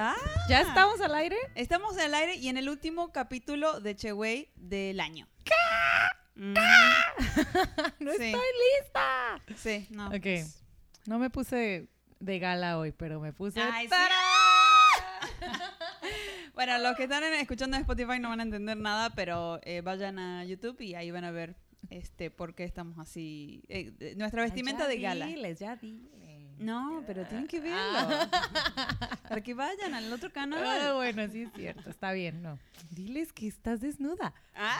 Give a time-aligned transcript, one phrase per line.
[0.00, 0.14] ¿Ya?
[0.14, 0.48] ¿Ya?
[0.48, 1.36] ¿Ya estamos al aire?
[1.54, 5.28] Estamos el aire y en el último capítulo de Cheway del año.
[6.36, 6.54] Mm,
[8.00, 8.22] No Sí.
[8.24, 8.40] estoy
[8.80, 9.42] lista.
[9.56, 10.06] sí, no.
[10.06, 10.22] Ok.
[10.22, 10.64] pues-
[11.06, 13.60] No me puse de gala hoy, pero me puse...
[13.60, 13.88] Ay.
[16.54, 20.18] Bueno, los que están escuchando en Spotify no van a entender nada, pero eh, vayan
[20.18, 21.56] a YouTube y ahí van a ver
[21.90, 23.62] este por qué estamos así.
[23.68, 25.26] eh, nuestra vestimenta Ya de gala.
[25.26, 26.10] diles, ya diles.
[26.60, 27.78] No, pero tienen que verlo.
[27.78, 29.18] Ah.
[29.28, 30.94] Para que vayan al otro Ah, canal.
[30.94, 32.58] bueno, sí es cierto, está bien, no.
[32.90, 34.34] Diles que estás desnuda.
[34.54, 34.78] Ah,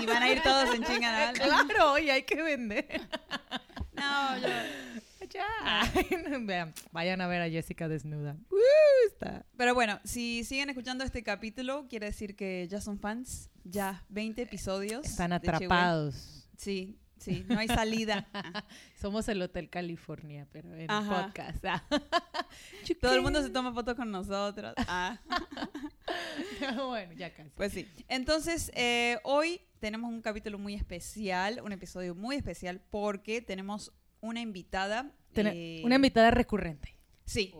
[0.00, 1.32] y van a ir todos en chinga.
[1.32, 1.38] ¿no?
[1.44, 3.00] Claro, y hay que vender.
[3.94, 4.48] No, yo-
[5.30, 5.92] Ya.
[6.40, 8.36] Vean, vayan a ver a Jessica desnuda.
[8.50, 9.44] Uh, está.
[9.56, 13.50] Pero bueno, si siguen escuchando este capítulo, quiere decir que ya son fans.
[13.64, 15.04] Ya 20 episodios.
[15.04, 16.48] Están atrapados.
[16.56, 18.26] Sí, sí, no hay salida.
[19.00, 21.26] Somos el Hotel California, pero en Ajá.
[21.26, 21.64] podcast.
[21.64, 21.84] Ah.
[23.00, 24.74] Todo el mundo se toma fotos con nosotros.
[24.88, 25.18] Ah.
[26.86, 27.50] bueno, ya casi.
[27.50, 27.88] Pues sí.
[28.08, 34.40] Entonces, eh, hoy tenemos un capítulo muy especial, un episodio muy especial, porque tenemos una
[34.40, 35.10] invitada.
[35.32, 36.95] Ten- eh, Una invitada recurrente.
[37.26, 37.52] Sí.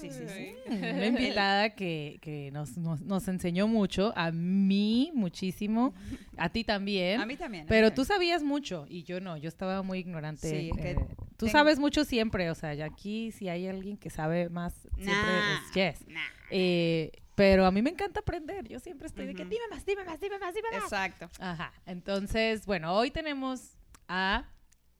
[0.00, 0.54] Sí, sí, sí.
[0.68, 5.94] Una invitada que, que nos, nos, nos enseñó mucho, a mí muchísimo,
[6.36, 7.20] a ti también.
[7.20, 7.62] A mí también.
[7.62, 7.94] a mí Pero también.
[7.94, 10.48] tú sabías mucho y yo no, yo estaba muy ignorante.
[10.48, 10.96] Sí, es que eh,
[11.36, 14.74] tú tengo- sabes mucho siempre, o sea, y aquí si hay alguien que sabe más,
[14.94, 16.08] siempre Nah, es Jess.
[16.08, 16.20] nah.
[16.50, 20.04] Eh, pero a mí me encanta aprender, yo siempre estoy de que dime más, dime
[20.04, 20.82] más, dime más, dime más.
[20.84, 21.28] Exacto.
[21.40, 23.76] Ajá, entonces, bueno, hoy tenemos
[24.06, 24.44] a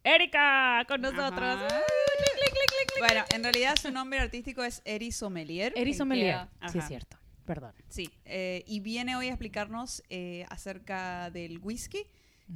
[0.05, 1.61] Erika con nosotros.
[2.99, 5.73] Bueno, en realidad su nombre artístico es Eri Sommelier.
[5.77, 7.73] Eri Sommelier, sí es cierto, perdón.
[7.89, 12.07] Sí, eh, y viene hoy a explicarnos eh, acerca del whisky,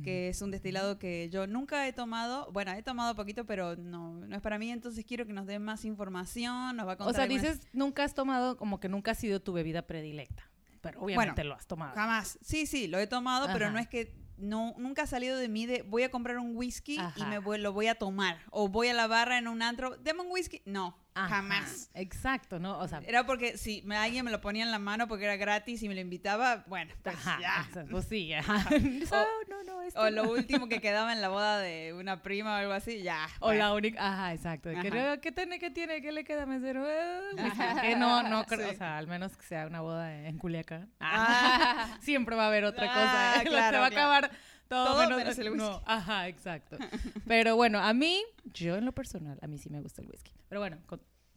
[0.05, 2.53] que es un destilado que yo nunca he tomado.
[2.53, 5.59] Bueno, he tomado poquito, pero no, no es para mí, entonces quiero que nos dé
[5.59, 9.13] más información, nos va a O sea, algunas- dices, nunca has tomado, como que nunca
[9.13, 10.49] ha sido tu bebida predilecta,
[10.83, 11.95] pero obviamente lo has tomado.
[11.95, 12.39] Jamás.
[12.43, 15.67] Sí, sí, lo he tomado, pero no es que no nunca ha salido de mí
[15.67, 18.89] de voy a comprar un whisky y me voy- lo voy a tomar o voy
[18.89, 20.63] a la barra en un antro, deme un whisky.
[20.65, 21.91] No, Ajá, jamás.
[21.95, 22.79] Exacto, ¿no?
[22.79, 25.37] O sea, Era porque si me- alguien me lo ponía en la mano porque era
[25.37, 27.67] gratis y me lo invitaba, bueno, pues Ajá, ya.
[27.69, 28.65] o sea, pues sí, ajá.
[29.13, 30.11] O- no, no, esto O no.
[30.23, 33.27] lo último que quedaba en la boda de una prima o algo así, ya.
[33.41, 33.59] O bueno.
[33.65, 34.71] la única, ajá, exacto.
[34.77, 34.81] "Ah,
[35.21, 36.89] ¿Qué tiene, qué tiene, qué le queda mesero?
[36.89, 37.61] Eh, whisky".
[37.63, 37.81] Ajá.
[37.81, 38.75] Que no, no creo, Sí.
[38.75, 40.89] o sea, al menos que sea una boda en Culiacán.
[41.01, 41.99] Ah.
[42.03, 43.43] Siempre va a haber otra Ah, cosa.
[43.43, 43.47] ¿eh?
[43.47, 44.13] claro, Se va a claro.
[44.15, 44.31] acabar
[44.69, 45.83] todo, Todo menos, menos el no, whisky.
[45.87, 46.77] ajá, exacto.
[47.27, 50.33] Pero bueno, a mí, yo en lo personal, a mí sí me gusta el whisky.
[50.49, 50.79] Pero bueno,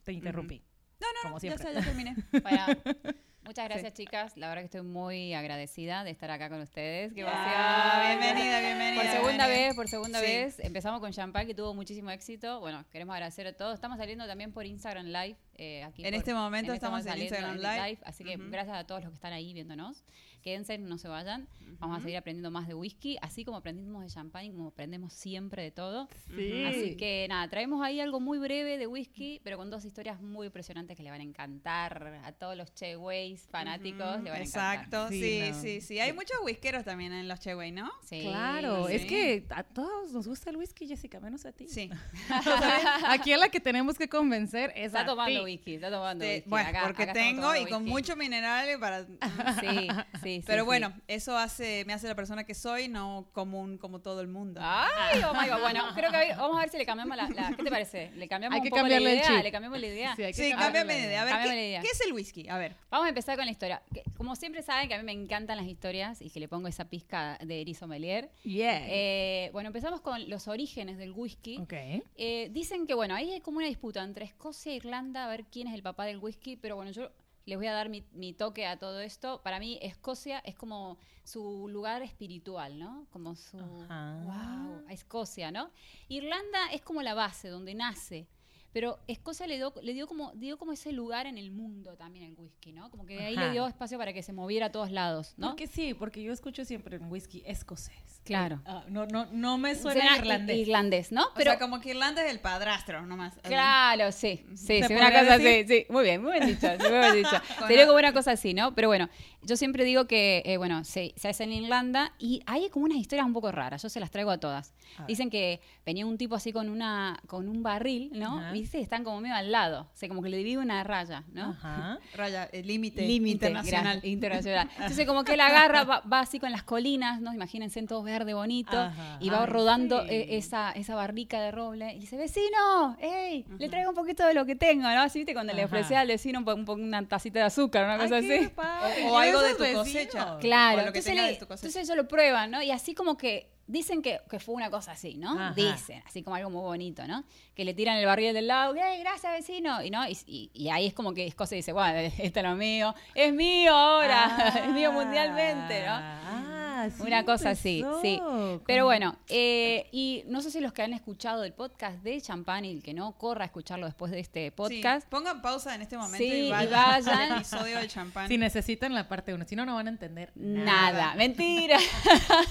[0.04, 0.62] te interrumpí.
[1.00, 1.68] No, no, como ya siempre.
[1.68, 2.16] está, ya terminé.
[3.44, 4.36] Muchas gracias chicas.
[4.36, 7.12] La verdad que estoy muy agradecida de estar acá con ustedes.
[7.12, 9.02] Qué Ah, bienvenida, bienvenida.
[9.02, 9.66] Por segunda bienvenida.
[9.66, 10.26] vez, por segunda Sí.
[10.26, 10.58] vez.
[10.60, 12.60] Empezamos con Champagne que tuvo muchísimo éxito.
[12.60, 13.74] Bueno, queremos agradecer a todos.
[13.74, 15.36] Estamos saliendo también por Instagram Live.
[15.56, 17.98] eh, aquí En por- este momento en este estamos momento en Instagram Live.
[18.04, 18.50] Así que Ujú.
[18.50, 20.04] gracias a todos los que están ahí viéndonos.
[20.42, 21.46] Quédense, no se vayan.
[21.78, 25.62] Vamos a seguir aprendiendo más de whisky, así como aprendimos de champagne, como aprendemos siempre
[25.62, 26.08] de todo.
[26.36, 26.64] Sí.
[26.64, 30.46] Así que nada, traemos ahí algo muy breve de whisky, pero con dos historias muy
[30.46, 34.22] impresionantes que le van a encantar a todos los Che Ways fanáticos.
[34.22, 35.08] Le van a Exacto, encantar.
[35.10, 35.80] sí, Sí, sí, no.
[35.86, 37.90] sí, Hay muchos whiskeros también en los Cheway, ¿no?
[38.04, 41.66] Sí, Claro, es que a todos nos gusta el whisky, Jessica, menos a ti.
[41.68, 41.90] Sí.
[43.08, 45.44] Aquí a la que tenemos que convencer es Está a tomando ti.
[45.44, 46.50] whisky, está tomando Sí, whisky.
[46.50, 49.04] bueno, Acá- porque acá tengo y con mucho minerales para...
[49.04, 49.08] Sí,
[50.22, 50.44] sí, sí.
[50.46, 50.66] Pero sí.
[50.66, 54.60] bueno, eso hace, me hace la persona que soy, no común como todo el mundo.
[54.62, 55.60] Ay, oh my God.
[55.60, 58.10] Bueno, creo que hoy- vamos a ver si le cambiamos la, la- ¿Qué te parece?
[58.12, 59.28] ¿Le cambiamos Hay un que poco la cambiarle el idea?
[59.28, 59.42] chip.
[59.44, 60.16] ¿Le cambiamos la idea?
[60.16, 61.22] Sí, hay que Sí, cámbiame la de idea.
[61.22, 61.80] A ver, Cámbiame ¿qué, la idea.
[61.82, 62.48] qué es el whisky?
[62.48, 62.76] A ver.
[62.90, 63.82] Vamos a empezar con la historia.
[64.16, 66.84] Como siempre saben que a mí me encantan las historias y que le pongo esa
[66.88, 68.30] pizca de Eri Sommelier.
[68.44, 68.82] Yeah.
[68.88, 71.58] Eh, bueno, empezamos con los orígenes del whisky.
[71.58, 71.72] ok.
[72.16, 75.44] Eh, dicen que, bueno, ahí hay como una disputa entre Escocia e Irlanda a ver
[75.44, 77.10] quién es el papá del whisky, pero bueno, yo
[77.44, 79.42] les voy a dar mi, mi toque a todo esto.
[79.42, 83.06] Para mí, Escocia es como su lugar espiritual, ¿no?
[83.10, 83.58] Como su...
[83.58, 84.22] Ajá.
[84.24, 84.88] ¡Wow!
[84.88, 85.70] Escocia, ¿no?
[86.08, 88.28] Irlanda es como la base, donde nace.
[88.72, 92.24] Pero Escocia le dio, le dio como, dio como ese lugar en el mundo también
[92.24, 92.90] el whisky, ¿no?
[92.90, 93.46] Como que de ahí Ajá.
[93.46, 95.48] le dio espacio para que se moviera a todos lados, ¿no?
[95.48, 98.20] Porque sí, porque yo escucho siempre un whisky escocés.
[98.24, 98.60] Claro.
[98.64, 100.56] Ah, no, no, no me suena Suena irlandés.
[100.56, 101.26] Irlandés, ¿no?
[101.36, 103.34] O sea, como que Irlanda es el padrastro, nomás.
[103.42, 106.82] Claro, sí, sí, ¿Se sí, una cosa así, sí, muy bien, muy bien dicho, sí,
[106.88, 107.36] muy bien dicho.
[107.66, 108.74] Sería como una cosa así, ¿no?
[108.74, 109.08] Pero bueno,
[109.42, 112.98] yo siempre digo que, eh, bueno, se, se hace en Irlanda y hay como unas
[112.98, 114.72] historias un poco raras, yo se las traigo a todas.
[114.98, 115.06] A.
[115.06, 118.38] Dicen que venía un tipo así con una con un barril, ¿no?
[118.38, 118.52] Ajá.
[118.62, 121.50] Dice, están como medio al lado, o sea, como que le divide una raya, ¿no?
[121.50, 121.98] Ajá.
[122.14, 124.00] Raya, el límite Límite internacional.
[124.00, 124.70] gra- internacional.
[124.78, 127.32] Entonces, como que él agarra, va, va así con las colinas, ¿no?
[127.34, 129.18] Imagínense en todo verde bonito, Ajá.
[129.20, 130.08] y va Ay, rodando sí.
[130.10, 134.34] eh, esa, esa barrica de roble, y dice, vecino, hey, le traigo un poquito de
[134.34, 135.00] lo que tengo, ¿no?
[135.02, 138.16] Así, viste, cuando le ofrecía al vecino un un una tacita de azúcar, una cosa
[138.16, 138.48] Ay, así.
[138.48, 139.04] padre.
[139.08, 140.38] O- o algo de tu cosecha.
[140.38, 141.66] Claro, O lo que entonces, le- de tu cosecha.
[141.68, 142.62] entonces ellos lo prueban, ¿no?
[142.62, 145.32] Y así como que dicen que, que fue una cosa así, ¿no?
[145.38, 145.54] Ajá.
[145.54, 147.24] Dicen, así como algo muy bonito, ¿no?
[147.54, 149.82] Que le tiran el barril del lado, ¡ay, gracias, vecino!
[149.82, 150.08] Y, ¿no?
[150.08, 153.32] y, y- y ahí es como que Escocia dice, bueno, este es lo mío, es
[153.32, 155.92] mío ahora, es mío mundialmente, ¿no?
[155.94, 158.20] Ah, sí Una cosa así, sí.
[158.66, 162.64] Pero bueno, eh, y no sé si los que han escuchado el podcast de Champán
[162.64, 165.02] y el que no, corra a escucharlo después de este podcast.
[165.02, 168.26] Sí, pongan pausa en este momento Sí, y y vayan, al episodio del champán.
[168.28, 171.14] Si necesitan la parte 1, si no, no van a entender Nada, nada.
[171.14, 171.78] mentira.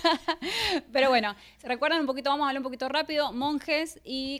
[0.93, 2.29] Pero bueno, ¿se recuerdan un poquito?
[2.29, 3.33] Vamos a hablar un poquito rápido.
[3.33, 4.39] Monjes y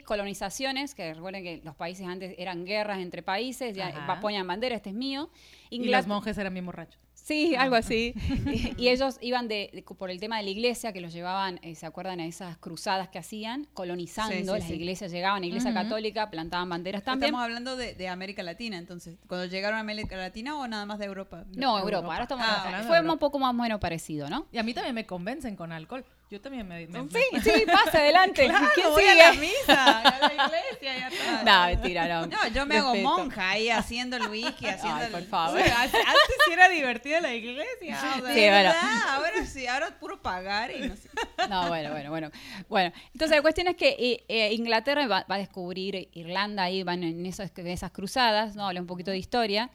[0.94, 4.96] que recuerden que los países antes eran guerras entre países, ya ponían bandera, este es
[4.96, 5.30] mío.
[5.70, 6.98] Y los monjes eran bien borrachos.
[7.14, 8.14] Sí, algo así.
[8.76, 11.76] y, ellos iban de, de- por el tema de la iglesia, que los llevaban, eh,
[11.76, 12.18] ¿se acuerdan?
[12.18, 14.34] A esas cruzadas que hacían, colonizando.
[14.34, 14.74] Sí, sí, las sí.
[14.74, 17.28] iglesias llegaban, la iglesia católica, plantaban banderas también.
[17.28, 19.18] Estamos hablando de, de América Latina, entonces.
[19.28, 21.44] Cuando llegaron a América Latina o nada más de Europa.
[21.54, 21.96] No, Europa.
[21.96, 22.06] Europa.
[22.12, 23.12] Ahora estamos Ah, hablando de Fue Europa.
[23.12, 24.46] un poco más o menos parecido, ¿no?
[24.50, 26.04] Y a mí también me convencen con alcohol.
[26.32, 26.86] Yo también me...
[26.86, 28.46] me- Sí, sí, pasa adelante.
[28.48, 29.20] Claro, ¿Quién voy sigue?
[29.22, 31.44] a la misa, a la iglesia y a todo.
[31.44, 32.26] No, mentira, no.
[32.26, 35.12] No, yo me hago monja ahí haciendo el whisky, haciendo Ay, el...
[35.12, 35.60] por favor.
[35.60, 37.98] O sea, antes sí era divertida la iglesia.
[37.98, 38.72] o sea, Sí, ¿De bueno.
[39.10, 41.10] Ahora sí, ahora es puro pagar y no sé.
[41.50, 42.30] No, bueno, bueno, bueno.
[42.70, 46.82] Bueno, entonces la cuestión es que eh, eh, Inglaterra va, va a descubrir Irlanda, ahí
[46.82, 48.66] van en esos- en esas cruzadas, ¿no?
[48.68, 49.68] Habla un poquito de historia.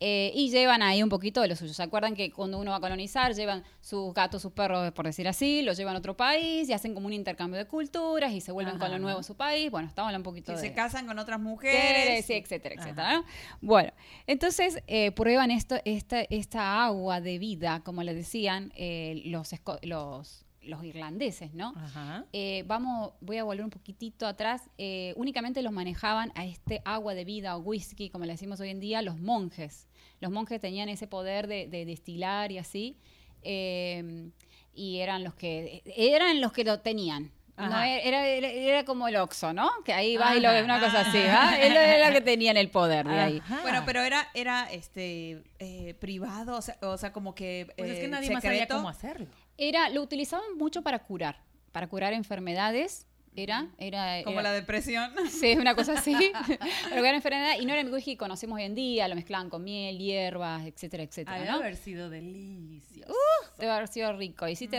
[0.00, 1.72] Eh, y llevan ahí un poquito de lo suyo.
[1.74, 5.28] ¿Se acuerdan que cuando uno va a colonizar, llevan sus gatos, sus perros, por decir
[5.28, 8.50] así, los llevan a otro país y hacen como un intercambio de culturas y se
[8.50, 9.70] vuelven con lo nuevo a su país?
[9.70, 10.68] Bueno, estamos hablando un poquito Que de...
[10.68, 13.16] se casan con otras mujeres, sí, etcétera, etcétera.
[13.18, 13.24] ¿no?
[13.60, 13.92] Bueno,
[14.26, 19.50] entonces eh, prueban esto, esta, esta agua de vida, como le decían eh, los,
[19.82, 21.74] los, los irlandeses, ¿no?
[21.76, 22.24] Ajá.
[22.32, 24.62] Eh, vamos, voy a volver un poquitito atrás.
[24.78, 28.70] eh, únicamente los manejaban a este agua de vida o whisky, como le decimos hoy
[28.70, 29.88] en día, los monjes.
[30.20, 32.96] Los monjes tenían ese poder de, de destilar y así.
[33.42, 34.30] eh,
[34.72, 37.30] y eran los que eran los que lo tenían.
[37.56, 37.88] No, Ajá.
[37.88, 39.68] era, era, era como el Oxxo, ¿no?
[39.84, 40.64] Que ahí vas y lo ves, Ajá.
[40.64, 41.56] una cosa así, ¿va?
[41.60, 43.38] Él era el que tenían el poder de ahí.
[43.44, 43.60] Ajá.
[43.62, 47.66] Bueno, pero era, era este eh, privado, o sea, o sea, como que.
[47.76, 49.26] Pues es que eh, nadie más sabía cómo hacerlo.
[49.58, 53.06] Era, lo utilizaban mucho para curar, para curar enfermedades.
[53.36, 55.12] Era, era, Como era- la depresión.
[55.30, 56.14] Sí, una cosa así.
[56.90, 59.48] Pero era enfermedad y no era el whisky que conocemos hoy en día, lo mezclaban
[59.48, 61.56] con miel, hierbas, etcétera, etcétera, Debe ¿no?
[61.58, 63.14] haber sido delicioso.
[63.58, 64.48] Debe haber sido rico.
[64.48, 64.78] Y sí te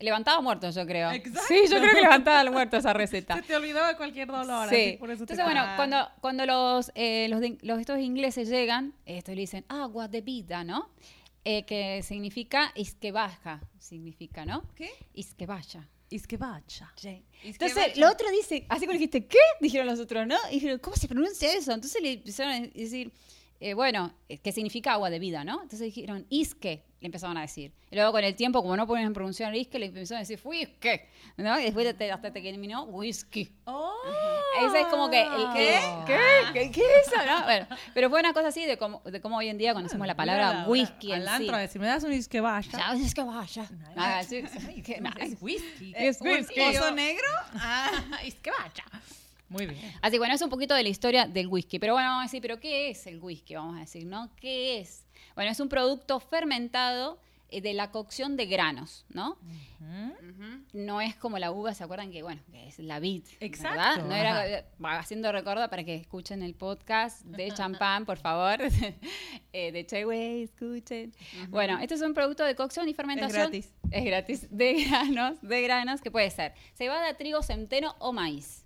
[0.00, 1.10] levantaba muertos, yo creo.
[1.10, 1.40] Exacto.
[1.48, 3.36] Sí, yo creo que levantaba al muerto esa receta.
[3.36, 4.68] Se te olvidaba cualquier dolor.
[4.68, 4.74] Sí.
[4.74, 5.74] así, por eso te Entonces, bueno, Ah.
[5.76, 10.20] cuando, cuando los, eh, los, de- los estos ingleses llegan, esto le dicen agua de
[10.22, 10.88] vida, ¿no?
[11.44, 14.62] Eh, que significa isque baja, significa, ¿no?
[14.76, 14.90] ¿Qué?
[15.14, 15.88] Isque vaya.
[16.16, 16.92] Es que bacha.
[16.96, 17.24] Sí.
[17.42, 19.38] Entonces, lo otro dice, así como dijiste, ¿qué?
[19.60, 20.36] Dijeron los otros, ¿no?
[20.50, 21.72] Y dijeron, ¿cómo se pronuncia eso?
[21.72, 23.12] Entonces le empezaron a decir,
[23.64, 25.54] eh, bueno, eh, que significa agua de vida, ¿no?
[25.62, 27.72] Entonces dijeron, isque, le empezaron a decir.
[27.90, 30.88] Y luego con el tiempo, como no podían pronunciar isque, le empezaron a decir, whisky,
[31.36, 31.58] ¿no?
[31.60, 33.50] Y después hasta te terminó whisky.
[33.64, 33.92] Oh.
[34.66, 35.80] Ese es como que, el, ¿qué?
[36.06, 36.18] ¿Qué?
[36.52, 37.16] ¿Qué, qué es eso?
[37.24, 37.44] ¿no?
[37.44, 40.16] Bueno, pero fue una cosa así de cómo, de cómo hoy en día conocemos la
[40.16, 41.34] palabra whisky en Al sí.
[41.44, 42.70] antro decir, me das un is que vaya.
[42.72, 43.66] Ya, es que vaya.
[43.96, 44.42] Ah, sí,
[44.84, 45.92] que- Es whisky.
[45.96, 46.60] Es ¿Un whisky.
[46.60, 47.28] oso negro?
[47.54, 47.90] Ah,
[48.24, 48.84] es que vaya.
[49.52, 49.92] Muy bien.
[50.00, 51.78] Así que bueno, es un poquito de la historia del whisky.
[51.78, 53.54] Pero bueno, vamos a decir, ¿pero qué es el whisky?
[53.54, 54.30] Vamos a decir, ¿no?
[54.36, 55.04] ¿Qué es?
[55.34, 57.18] Bueno, es un producto fermentado
[57.52, 59.36] eh, de la cocción de granos, ¿no?
[60.72, 63.24] No es como la uva, ¿se acuerdan que, bueno, que es la vid?
[63.40, 64.64] Exacto, ¿verdad?
[64.78, 68.58] No era haciendo recordar para que escuchen el podcast de champán, por favor.
[69.52, 71.12] eh, de Cheway, escuchen.
[71.50, 73.50] Bueno, este es un producto de cocción y fermentación.
[73.50, 73.74] gratis.
[73.90, 74.46] Es gratis.
[74.50, 78.61] De granos, de granos, que puede ser cebada, trigo, centeno o maíz.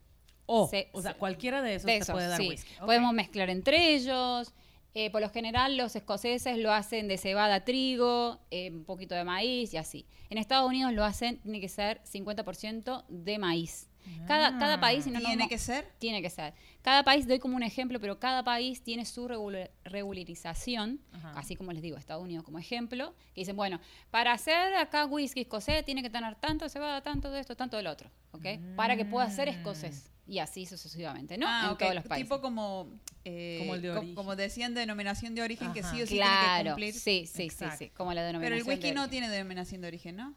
[0.47, 2.49] O, Se- o sea, se- cualquiera de esos De te puede dar sí.
[2.49, 2.71] whisky.
[2.81, 4.53] Podemos mezclar entre ellos.
[4.95, 9.25] Eh, por lo general, los escoceses lo hacen de cebada, trigo, eh, un poquito de
[9.25, 10.07] maíz y así.
[10.31, 13.89] En Estados Unidos lo hacen, tiene que ser 50% de maíz.
[14.27, 15.87] Cada, cada país, si no nos ¿Tiene que ser?
[15.99, 16.55] tiene que ser.
[16.83, 21.33] Cada país, doy como un ejemplo, pero cada país tiene su regula- regularización, Ajá.
[21.37, 25.41] así como les digo, Estados Unidos como ejemplo, que dicen, bueno, para hacer acá whisky
[25.43, 28.47] escocés tiene que tener tanto de cebada, tanto de esto, tanto del otro, ¿ok?
[28.77, 30.11] Para que pueda ser escocés.
[30.29, 31.47] Y así sucesivamente, ¿no?
[31.49, 31.79] Ah, en ok.
[31.79, 32.29] todos los países.
[32.29, 32.89] Tipo como,
[33.25, 34.15] eh, Como el de co- origen.
[34.17, 36.95] como decían denominación de origen que sí o sí tiene que claro, cumplir.
[36.95, 37.77] sí, sí, sí, Exacto.
[37.79, 38.61] sí, como la Pero denominación.
[38.69, 40.35] el whisky de no tiene denominación de origen, ¿no?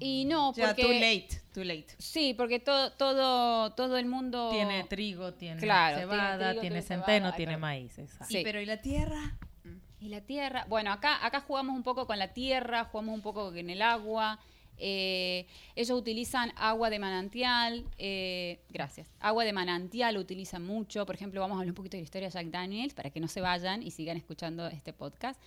[0.00, 0.82] Y no, Ya, porque...
[0.82, 1.86] too late, too late.
[1.98, 4.50] Sí, porque todo, todo, todo el mundo...
[4.50, 7.60] Tiene trigo, tiene Claro, tiene cebada, trigo, tiene centeno, cebada, tiene claro.
[7.60, 7.98] maíz.
[7.98, 8.26] Exacto.
[8.28, 8.42] Sí.
[8.44, 9.36] Pero ¿y la tierra?
[10.00, 13.52] Y la tierra, bueno, acá, acá jugamos un poco con la tierra, jugamos un poco
[13.54, 14.38] en el agua.
[14.80, 19.10] eh, ellos utilizan agua de manantial, eh, gracias.
[19.18, 21.04] Agua de manantial utilizan mucho.
[21.04, 23.18] Por ejemplo, vamos a hablar un poquito de la historia de Jack Daniels para que
[23.18, 25.40] no se vayan y sigan escuchando este podcast.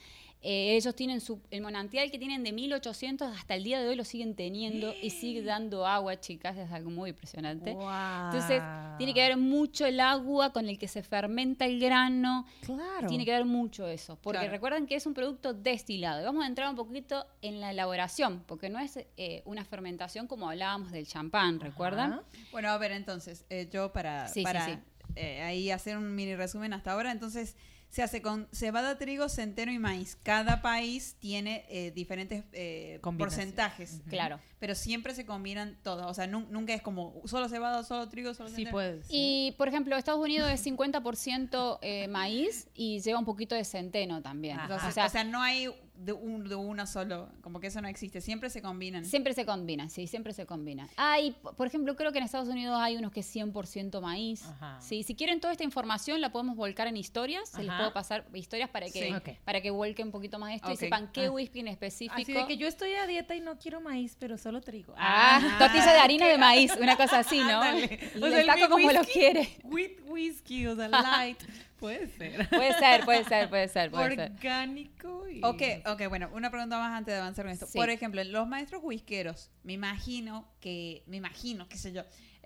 [0.43, 3.95] Eh, ellos tienen su, el manantial que tienen de 1800 hasta el día de hoy
[3.95, 6.57] lo siguen teniendo y sigue dando agua, chicas.
[6.57, 7.71] Es algo muy impresionante.
[7.71, 8.61] Entonces,
[8.97, 12.45] tiene que ver mucho el agua con el que se fermenta el grano.
[12.65, 13.07] Claro.
[13.07, 14.51] Tiene que ver mucho eso, porque Claro.
[14.51, 16.21] recuerden que es un producto destilado.
[16.21, 20.25] Y vamos a entrar un poquito en la elaboración, porque no es eh, una fermentación
[20.27, 22.13] como hablábamos del champán, ¿recuerdan?
[22.13, 22.23] Ajá.
[22.51, 24.77] Bueno, a ver, entonces, eh, yo para, Sí, sí, para sí.
[25.15, 27.55] eh, ahí hacer un mini resumen hasta ahora, entonces
[27.91, 30.17] se hace con cebada, trigo, centeno y maíz.
[30.23, 34.39] Cada país tiene eh, diferentes eh, porcentajes, Claro.
[34.59, 36.05] pero siempre se combinan todos.
[36.07, 38.71] O sea, nun- nunca es como solo cebada, solo trigo, solo Sí, centeno.
[38.71, 39.07] puede ser.
[39.09, 44.21] Y, por ejemplo, Estados Unidos es 50% eh, maíz y lleva un poquito de centeno
[44.21, 44.57] también.
[44.59, 45.69] Entonces, O sea, o sea, no hay
[46.05, 49.05] de, un, de una solo, como que eso no existe, siempre se combinan.
[49.05, 50.87] Siempre se combina, sí, siempre se combina.
[50.97, 54.43] Hay, por ejemplo, creo que en Estados Unidos hay unos que es 100% maíz.
[54.45, 54.79] Ajá.
[54.81, 58.25] Sí, si quieren toda esta información la podemos volcar en historias, se les puedo pasar
[58.33, 58.91] historias para que,
[59.23, 59.31] Sí.
[59.45, 61.31] Para que vuelquen un poquito más esto y sepan qué Ah.
[61.31, 62.21] whisky en específico.
[62.21, 64.93] Así de que yo estoy a dieta y no quiero maíz, pero solo trigo.
[64.97, 67.61] Ah, tortilla de harina de maíz, una cosa así, ¿no?
[67.61, 67.99] Ándale.
[68.15, 69.47] Y O sea, el saco como lo quiere.
[69.63, 71.37] With whisky, o sea, light.
[71.81, 72.47] Puede ser.
[72.49, 74.31] Puede ser, puede ser, puede ser, puede ser.
[74.31, 75.41] Orgánico y...
[75.43, 77.65] Ok, ok, bueno, una pregunta más antes de avanzar con esto.
[77.65, 77.77] Sí.
[77.77, 82.03] Por ejemplo, los maestros whiskeros, me imagino que, me imagino, qué sé yo,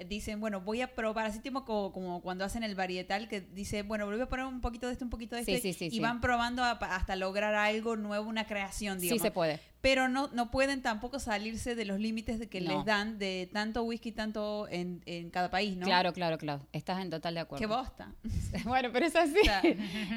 [0.07, 3.83] dicen, bueno, voy a probar, así tipo como, como cuando hacen el varietal, que dice,
[3.83, 5.85] bueno, voy a poner un poquito de esto, un poquito de Sí, este, sí, sí,
[5.87, 5.99] y sí.
[5.99, 9.21] van probando a- hasta lograr algo nuevo, una creación, Sí digamos.
[9.21, 9.59] se puede.
[9.85, 12.77] Pero no, no pueden tampoco salirse de los límites de que No.
[12.77, 15.85] les dan de tanto whisky, tanto en, en cada país, ¿no?
[15.85, 16.65] Claro, claro, claro.
[16.73, 17.59] Estás en total de acuerdo.
[17.61, 18.11] Qué bosta.
[18.65, 19.37] Bueno, pero es así.
[19.39, 19.61] O sea,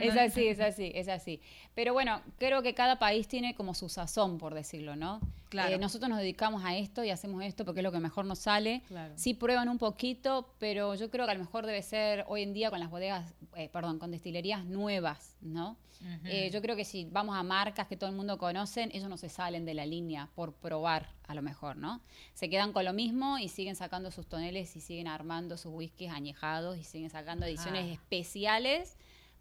[0.01, 1.41] es así, es así, es así.
[1.75, 5.21] Pero bueno, creo que cada país tiene como su sazón, por decirlo, ¿no?
[5.51, 5.75] Claro.
[5.75, 8.39] Eh, nosotros nos dedicamos a esto y hacemos esto porque es lo que mejor nos
[8.39, 8.81] sale.
[8.89, 9.13] Claro.
[9.17, 12.55] Sí prueban un poquito, pero yo creo que a lo mejor debe ser hoy en
[12.55, 15.77] día con las bodegas, eh, perdón, con destilerías nuevas, ¿no?
[16.25, 19.17] Eh, yo creo que si vamos a marcas que todo el mundo conocen, ellos no
[19.17, 22.01] se salen de la línea por probar, a lo mejor, ¿no?
[22.35, 26.11] Se quedan con lo mismo y siguen sacando sus toneles y siguen armando sus whiskies
[26.13, 27.93] añejados y siguen sacando ediciones Ah.
[27.93, 28.97] especiales,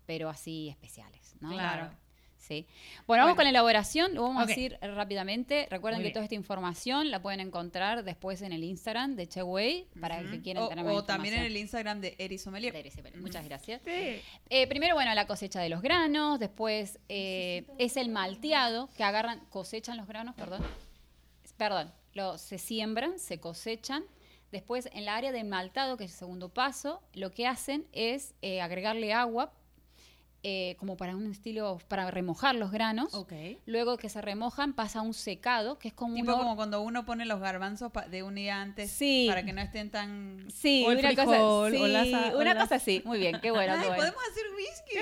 [0.05, 1.49] pero así especiales, ¿no?
[1.51, 1.91] Claro.
[2.47, 2.65] Sí.
[3.05, 3.35] Bueno, vamos Bueno.
[3.35, 5.67] con la elaboración, lo vamos a decir rápidamente.
[5.69, 6.13] Recuerden Muy que bien.
[6.13, 10.41] toda esta información la pueden encontrar después en el Instagram de Cheway para el que
[10.41, 12.73] quieran o, tener más o también en el Instagram de Eri Sommelier.
[13.19, 13.81] Muchas gracias.
[13.83, 14.21] Sí.
[14.49, 19.41] Eh, primero, bueno, la cosecha de los granos, después eh, es el malteado, que agarran,
[19.49, 20.63] cosechan los granos, perdón,
[21.57, 24.05] perdón, lo, se siembran, se cosechan.
[24.51, 28.33] Después, en la área del maltado, que es el segundo paso, lo que hacen es
[28.41, 29.51] eh, agregarle agua,
[30.43, 33.09] eh, como para un estilo, para remojar los granos.
[33.65, 37.05] Luego que se remojan, pasa a un secado, que es como Tipo como cuando uno
[37.05, 39.25] pone los garbanzos de un día antes Sí.
[39.27, 40.47] para que no estén tan...
[40.53, 43.01] Sí, O el una frijol, cosa, o sí, las a- o una las- cosa así.
[43.05, 43.97] Muy bien, qué bueno, Ay, qué bueno.
[44.03, 44.93] podemos hacer whisky.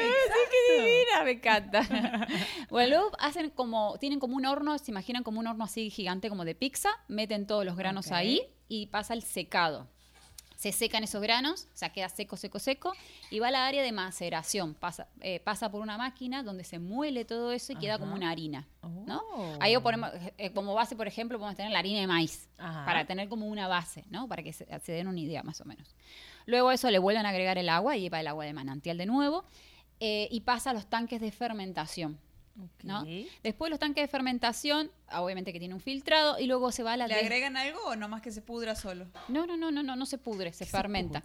[0.51, 1.81] qué divina, me encanta.
[2.69, 6.29] bueno, luego hacen como, tienen como un horno, se imaginan como un horno así gigante
[6.29, 9.87] como de pizza, meten todos los granos ahí y pasa el secado.
[10.65, 12.93] Se secan esos granos, o sea, queda seco, seco, seco,
[13.29, 14.73] y va a la área de maceración.
[14.73, 18.31] Pasa, eh, pasa por una máquina donde se muele todo eso y queda como una
[18.31, 18.67] harina.
[18.81, 19.21] ¿no?
[19.35, 19.57] Oh.
[19.59, 22.83] Ahí ponemos, eh, como base, por ejemplo, podemos tener la harina de maíz, Ajá.
[22.83, 24.27] para tener como una base, ¿no?
[24.27, 25.95] Para que se, se den una idea más o menos.
[26.47, 28.97] Luego a eso le vuelven a agregar el agua, y va el agua de manantial
[28.97, 29.45] de nuevo,
[29.99, 32.17] eh, y pasa a los tanques de fermentación.
[32.83, 33.05] ¿No?
[33.43, 36.97] Después los tanques de fermentación, obviamente que tiene un filtrado, y luego se va a
[36.97, 39.05] la ¿Le de- agregan algo o nomás que se pudra solo?
[39.27, 41.21] No, no, no, no, no, no se pudre, se fermenta.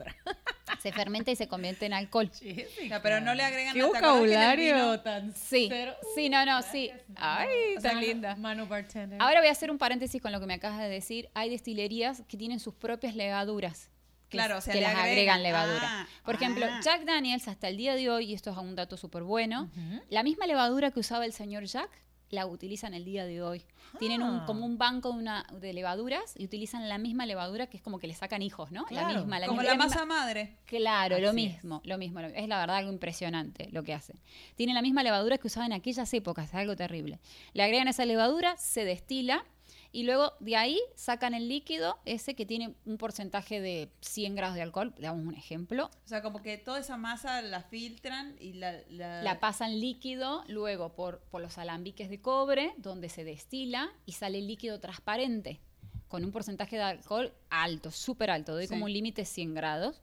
[0.83, 2.31] Se fermenta y se convierte en alcohol.
[2.41, 5.67] O sea, pero no le agregan Qué ¿te acuerdas que en el vocabulario tan Sí,
[5.69, 5.95] cero?
[6.15, 6.91] sí, no, no, sí.
[7.17, 8.35] Ay, O sea, tan linda.
[8.37, 9.21] Mano bartender.
[9.23, 11.29] Ahora voy a hacer un paréntesis con lo que me acabas de decir.
[11.35, 13.91] Hay destilerías que tienen sus propias levaduras.
[14.31, 15.11] Que- Claro, o sea, que le las agregan.
[15.39, 15.83] agregan levadura.
[15.85, 16.81] Ah, Por ejemplo, ah.
[16.83, 19.69] Jack Daniels hasta el día de hoy, y esto es un dato súper bueno,
[20.09, 21.91] la misma levadura que usaba el señor Jack
[22.31, 23.65] la utilizan el día de hoy.
[23.99, 24.45] Tienen un, Ah.
[24.47, 27.99] como un banco de, una, de levaduras y utilizan la misma levadura que es como
[27.99, 28.85] que le sacan hijos, ¿no?
[28.85, 30.57] Claro, la misma, la Como misma- la misma- masa madre.
[30.65, 34.21] Claro, lo mismo, lo mismo, Es la verdad algo impresionante lo que hacen.
[34.55, 37.19] Tienen la misma levadura que usaban en aquellas épocas, es algo terrible.
[37.53, 39.45] Le agregan esa levadura, se destila
[39.93, 44.55] y luego de ahí sacan el líquido ese que tiene un porcentaje de 100 grados
[44.57, 45.91] de alcohol, le damos un ejemplo.
[46.05, 48.73] O sea, como que toda esa masa la filtran y la...
[48.89, 54.13] la- La pasan líquido luego por, por los alambiques de cobre, donde se destila y
[54.13, 55.61] sale líquido transparente,
[56.09, 58.71] con un porcentaje de alcohol alto, súper alto, doy Sí.
[58.75, 60.01] como un límite 100 grados.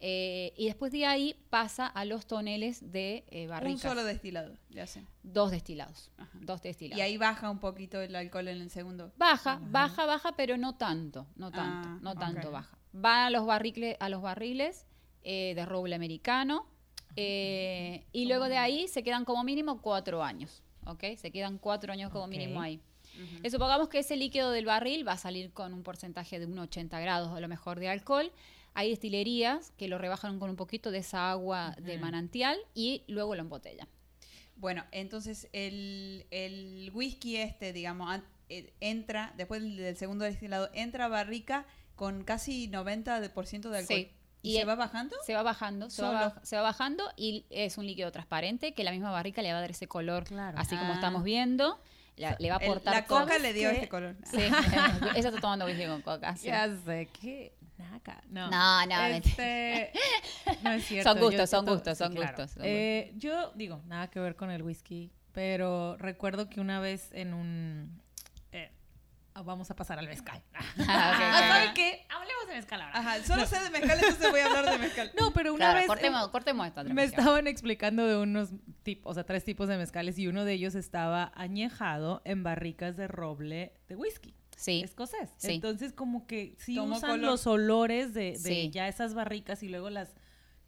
[0.00, 3.80] Eh, y después de ahí pasa a los toneles de eh, un barricas.
[3.80, 5.06] solo destilado le hacen.
[5.22, 6.10] Dos destilados.
[6.16, 6.30] Ajá.
[6.40, 6.98] Dos destilados.
[6.98, 9.12] Y ahí baja un poquito el alcohol en el segundo.
[9.16, 12.78] Baja, baja, baja, pero no tanto, no tanto, Ah, no tanto baja.
[12.94, 14.86] Va a los barriles, a los barriles
[15.24, 16.66] eh, de roble americano
[17.16, 21.02] eh, y luego de ahí se quedan como mínimo cuatro años, ¿ok?
[21.16, 22.80] Se quedan cuatro años como mínimo ahí.
[23.42, 26.56] Eh, supongamos que ese líquido del barril va a salir con un porcentaje de un
[26.58, 28.30] 80 grados a lo mejor de alcohol.
[28.78, 33.34] Hay destilerías que lo rebajan con un poquito de esa agua de manantial y luego
[33.34, 33.88] lo embotellan.
[34.54, 40.70] Bueno, entonces el, el whisky este, digamos, an- eh, entra, después del, del segundo destilado,
[40.74, 41.66] entra a barrica
[41.96, 43.86] con casi 90% de alcohol.
[43.98, 44.12] Sí.
[44.42, 45.16] ¿Y, Y se el- va bajando?
[45.26, 48.92] Se va bajando, se va, se va bajando y es un líquido transparente que la
[48.92, 50.56] misma barrica le va a dar ese color, Claro.
[50.56, 50.94] así como Ah.
[50.94, 51.80] estamos viendo.
[52.16, 53.76] la- le va a El- aportar la coca le dio qué?
[53.76, 54.16] este color.
[54.24, 54.38] Sí,
[55.16, 56.34] ella está tomando whisky con coca.
[56.36, 56.48] sí.
[56.48, 58.22] Ya sé que naca.
[58.28, 59.92] No, No, no, Este,
[60.62, 61.10] no es cierto.
[61.10, 64.36] Son gustos, yo son siento- gustos, son gustos, son Eh, yo digo, nada que ver
[64.36, 68.02] con el whisky, pero recuerdo que una vez en un...
[68.52, 68.70] eh,
[69.44, 70.42] vamos a pasar al mezcal.
[70.90, 71.74] Ah, ok, ok, ¿Saben ok.
[71.74, 72.06] qué?
[72.08, 72.98] Hablemos de mezcal ahora.
[72.98, 75.12] Ajá, solo sé de mezcal, entonces voy a hablar de mezcal.
[75.18, 75.86] No, pero una Claro, vez...
[75.86, 78.50] cortemos, cortemos esta Me estaban explicando de unos
[78.82, 82.96] tipos, o sea, tres tipos de mezcales y uno de ellos estaba añejado en barricas
[82.96, 84.34] de roble de whisky.
[84.58, 85.30] Sí, Escocés.
[85.36, 85.52] Sí.
[85.52, 87.18] Entonces, como que sí usan color.
[87.30, 88.70] los olores de, de Sí.
[88.70, 90.14] ya esas barricas y luego las.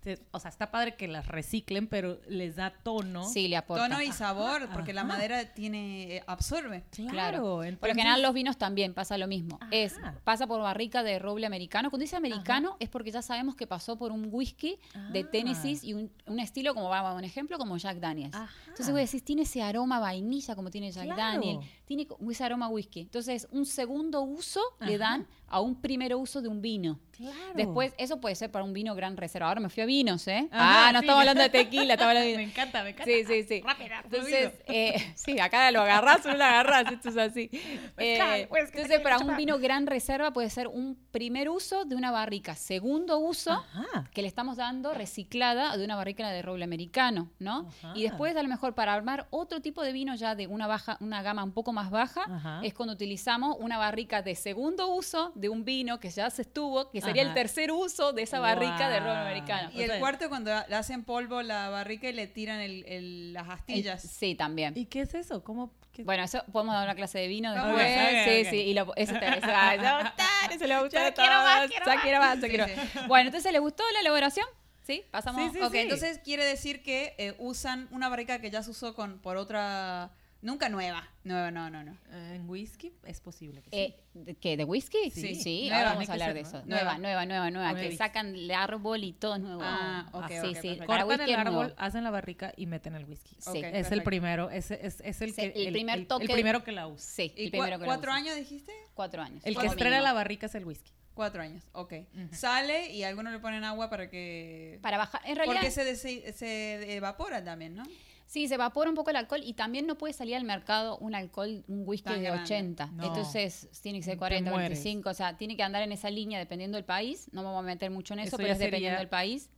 [0.02, 3.24] Se- o sea, está padre que las reciclen, pero les da tono.
[3.28, 3.88] sí, le aporta.
[3.88, 6.84] Tono y sabor, porque la madera tiene eh, absorbe.
[6.90, 7.10] Claro.
[7.12, 7.42] Claro.
[7.78, 9.58] Por lo general los vinos también pasa lo mismo.
[9.70, 11.90] Es pasa por barrica de roble americano.
[11.90, 14.78] Cuando dice americano es porque ya sabemos que pasó por un whisky
[15.12, 15.30] de Ah.
[15.30, 18.34] Tennessee y un, un estilo como vamos a un ejemplo como Jack Daniels.
[18.34, 18.50] Ajá.
[18.68, 21.20] Entonces vos decís tiene ese aroma vainilla como tiene Jack Claro.
[21.20, 23.00] Daniel, tiene ese aroma whisky.
[23.00, 26.98] Entonces un segundo uso le dan a un primer uso de un vino.
[27.10, 27.34] Claro.
[27.54, 29.48] Después, eso puede ser para un vino gran reserva.
[29.48, 30.48] Ahora me fui a vinos, ¿eh?
[30.50, 31.04] Ajá, ah, no sí.
[31.04, 32.50] estamos hablando de tequila, estamos hablando de Me vino.
[32.50, 33.04] encanta, me encanta.
[33.12, 33.60] Sí, sí, sí.
[33.62, 37.50] Rápida, Entonces, eh, sí, acá lo agarrás o no lo agarrás, esto es así.
[37.96, 41.94] Mezcal, Eh, pues, entonces, para un vino gran reserva puede ser un primer uso de
[41.96, 44.08] una barrica, segundo uso Ajá.
[44.14, 47.68] que le estamos dando reciclada de una barrica de roble americano, ¿no?
[47.82, 47.92] Ajá.
[47.94, 50.96] Y después, a lo mejor, para armar otro tipo de vino ya de una baja,
[51.00, 55.48] una gama un poco más baja, es cuando utilizamos una barrica de segundo uso de
[55.48, 57.30] un vino que ya se estuvo, que sería Ajá.
[57.30, 59.14] el tercer uso de esa barrica de Guau.
[59.16, 59.70] americano.
[59.74, 62.84] Y O el sea- cuarto cuando le hacen polvo la barrica y le tiran el-
[62.86, 64.02] el- las El- astillas.
[64.02, 64.74] sí, también.
[64.76, 65.42] ¿Y qué es eso?
[65.42, 65.72] ¿Cómo?
[65.92, 67.74] qué- Bueno, eso podemos dar una clase de vino después.
[67.76, 70.74] ver, sí, sí, y lo, eso te eso, ah, eso va a gustar, eso le
[70.74, 72.02] va a gustar quiero más, quiero Ya más.
[72.02, 72.72] quiero más, ya Sí, quiero sí.
[72.94, 73.08] más.
[73.08, 74.46] Bueno, entonces, ¿le gustó la elaboración?
[74.82, 75.04] ¿Sí?
[75.10, 75.42] Pasamos.
[75.52, 75.78] Sí, sí, ok, sí.
[75.78, 80.10] entonces quiere decir que eh, usan una barrica que ya se usó con, por otra...
[80.42, 81.06] Nunca nueva.
[81.22, 81.92] Nueva, no, no, no.
[82.12, 83.76] Eh, En whisky es posible que sí.
[83.76, 84.56] Eh, ¿de ¿Qué?
[84.56, 85.10] ¿De whisky?
[85.10, 85.34] Sí.
[85.34, 86.48] Sí, Nueva, ahora vamos a hablar de ¿no?
[86.48, 86.62] eso.
[86.64, 86.96] Nueva.
[86.98, 87.74] Nueva, nueva, nueva, nueva.
[87.78, 89.60] Que sacan el árbol y todo es nuevo.
[89.62, 90.52] Ah, ok, sí, ok, sí.
[90.52, 90.86] perfecto.
[90.86, 91.60] Para Cortan el es nuevo.
[91.60, 93.36] árbol, hacen la barrica y meten el whisky.
[93.38, 93.50] Sí.
[93.50, 94.04] Ok, Es el perfecto.
[94.04, 96.86] primero, es, es, es el, Sí, que, el primer el- toque el primero que la
[96.88, 97.06] usa.
[97.06, 98.18] Sí, ¿Y el primero que cuatro usa.
[98.18, 98.72] años dijiste?
[98.94, 99.42] Cuatro años.
[99.44, 100.04] El que estrena mínimo.
[100.06, 100.90] la barrica es el whisky.
[101.12, 101.92] Cuatro años, ok.
[102.32, 104.78] Sale y algunos le ponen agua para que...
[104.80, 105.20] Para bajar.
[105.26, 105.56] En realidad.
[105.60, 107.82] Porque se, se evapora también, ¿no?
[108.30, 111.16] Sí, se evapora un poco el alcohol y también no puede salir al mercado un
[111.16, 112.44] alcohol, un whisky Tan de grande.
[112.44, 112.86] 80.
[112.92, 113.04] No.
[113.06, 114.68] Entonces tiene que ser Te 40, mueres.
[114.78, 115.10] 25.
[115.10, 117.28] O sea, tiene que andar en esa línea dependiendo del país.
[117.32, 119.50] No me voy a meter mucho en eso, Eso pero es dependiendo del país.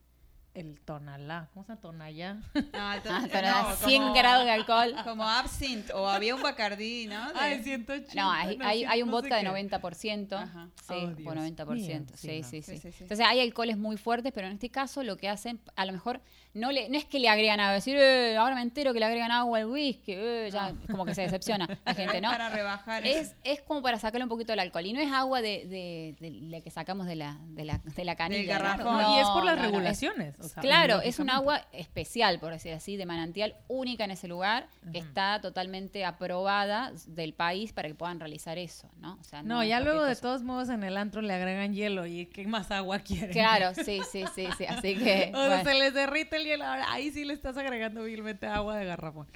[0.54, 1.48] El tonalá.
[1.52, 2.40] ¿Cómo se llama tonalla?
[2.72, 4.94] Ah, to- Ah, no, pero a como- 100 grados de alcohol.
[5.04, 7.30] Como absinthe o había un bacardí, ¿no?
[7.32, 8.14] De- Ay, 180.
[8.22, 9.48] No, hay, no, hay, un no sé vodka de qué.
[9.48, 10.32] 90%.
[10.34, 10.68] Ajá.
[10.86, 11.74] Sí, Oh, por Dios 90%.
[11.74, 12.48] mío, Sí, sí, sí, no.
[12.48, 13.02] sí, Sí, sí, sí.
[13.04, 16.20] Entonces hay alcoholes muy fuertes, pero en este caso lo que hacen, a lo mejor,
[16.54, 19.06] no le no es que le agregan agua, decir, "Eh, ahora me entero que le
[19.06, 22.30] agregan agua al whisky, eh", ya como que se decepciona la gente, ¿no?
[22.30, 23.06] Para rebajar.
[23.06, 24.84] Es, es como para sacarle un poquito el alcohol.
[24.86, 28.04] Y no es agua de, de, de la que sacamos de la, de la, de
[28.04, 28.58] la canilla.
[28.58, 28.64] ¿no?
[28.64, 29.00] garrafón.
[29.02, 30.38] No, y es por las no, no, es- regulaciones.
[30.40, 34.28] o sea, claro, es un agua especial, por decir así, de manantial única en ese
[34.28, 39.18] lugar, que está totalmente aprobada del país para que puedan realizar eso, ¿no?
[39.20, 40.20] O sea, No, ya luego de cosa.
[40.22, 43.30] todos modos en el antro le agregan hielo y ¿qué más agua quieren?
[43.30, 44.64] Claro, sí, sí, sí, sí.
[44.66, 45.32] Así que.
[45.42, 46.64] O sea, bueno, se les derrite el hielo.
[46.64, 49.26] Ahora, ahí sí le estás agregando vilmente agua de garrafón.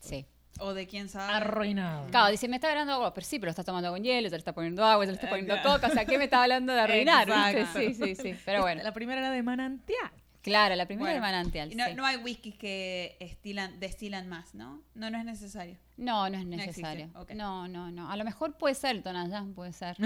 [0.00, 0.26] sí.
[0.60, 1.32] O de quién sabe.
[1.32, 2.06] Arruinado.
[2.10, 4.32] Claro, dice, me está hablando agua, pero sí, pero lo estás tomando con hielo, te
[4.32, 6.74] le está poniendo agua, te le está poniendo coca, o sea, ¿qué me está hablando
[6.74, 7.26] de arruinar?
[7.28, 7.78] Exacto.
[7.80, 8.34] Sí, sí, sí.
[8.44, 10.10] Pero bueno, La primera era de manantial.
[10.42, 11.72] claro, la primera Bueno, de manantial.
[11.72, 11.94] Y no, sí.
[11.94, 14.82] no hay whiskies que estilan, destilan más, ¿no?
[14.94, 15.78] No, no es necesario.
[15.96, 17.08] No, no es No necesario.
[17.34, 18.10] No, no, no.
[18.10, 19.96] A lo mejor puede ser Tonayán, puede ser.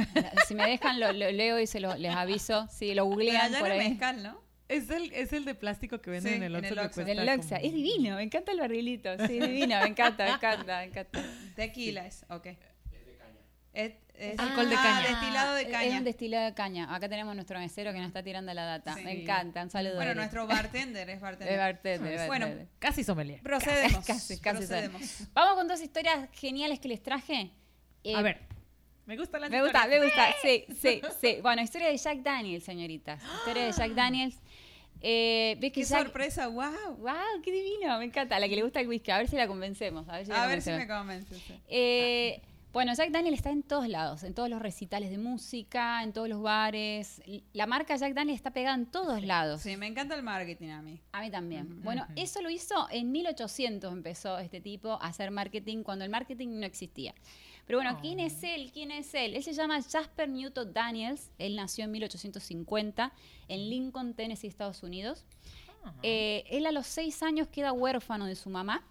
[0.47, 2.69] si me dejan, lo, lo leo y se lo, les aviso.
[2.71, 3.79] Si lo googlean por ahí.
[3.90, 4.46] mezcal, ¿no?
[4.69, 6.87] Es el, es el de plástico que venden Sí, en el en Oxxo el que
[6.87, 7.03] Oxxo.
[7.05, 7.57] cuesta El Loxa.
[7.57, 9.27] como- Es divino, me encanta el barrilito.
[9.27, 11.25] Sí, divino, me encanta, me encanta, me encanta.
[11.55, 12.47] Tequila es, ok.
[13.73, 15.09] Es, es Alcohol de ah, caña.
[15.21, 15.99] destilado de Es caña.
[15.99, 16.95] un destilado de caña.
[16.95, 18.95] Acá tenemos nuestro mesero que nos está tirando la data.
[18.95, 19.03] Sí.
[19.05, 19.97] Me encanta, un saludo.
[19.97, 21.53] Bueno, nuestro bartender es bartender.
[21.55, 22.73] Es bartender, es Bueno, bartender.
[22.79, 23.43] Casi sommelier.
[23.43, 24.05] Procedemos.
[24.07, 25.03] Casi, casi procedemos.
[25.35, 27.51] Vamos con dos historias geniales que les traje.
[28.03, 28.41] Eh, A ver.
[29.05, 30.35] Me gusta la Me gusta, me gusta.
[30.43, 31.39] Sí, sí, sí.
[31.43, 33.23] Bueno, historia de Jack Daniels, señoritas.
[33.23, 34.37] Historia de Jack Daniels.
[35.09, 36.03] Eh, ¿Ves que Qué Jack...
[36.03, 36.97] sorpresa, wow.
[36.99, 37.40] ¡Wow!
[37.40, 37.97] ¡Qué divino!
[37.99, 38.35] Me encanta.
[38.35, 39.12] A la que le gusta el whisky.
[39.12, 40.09] A ver si la convencemos.
[40.09, 40.88] A ver si, la A ver si convencemos.
[40.88, 41.61] me convences.
[41.69, 42.42] Eh,
[42.73, 46.29] bueno, Jack Daniel está en todos lados, en todos los recitales de música, en todos
[46.29, 47.23] los bares.
[47.53, 49.62] La marca Jack Daniel está pegada en todos lados.
[49.62, 51.01] Sí, me encanta el marketing a mí.
[51.12, 51.83] A mí también.
[51.83, 56.49] Bueno, eso lo hizo en 1800, empezó este tipo a hacer marketing cuando el marketing
[56.59, 57.14] no existía.
[57.67, 58.71] Pero bueno, ¿quién es él?
[58.73, 59.35] ¿Quién es él?
[59.35, 61.31] Él se llama Jasper Newton Daniels.
[61.39, 63.13] Él nació en 1850
[63.49, 65.25] en Lincoln, Tennessee, Estados Unidos.
[66.03, 68.85] Eh, él a los seis años queda huérfano de su mamá.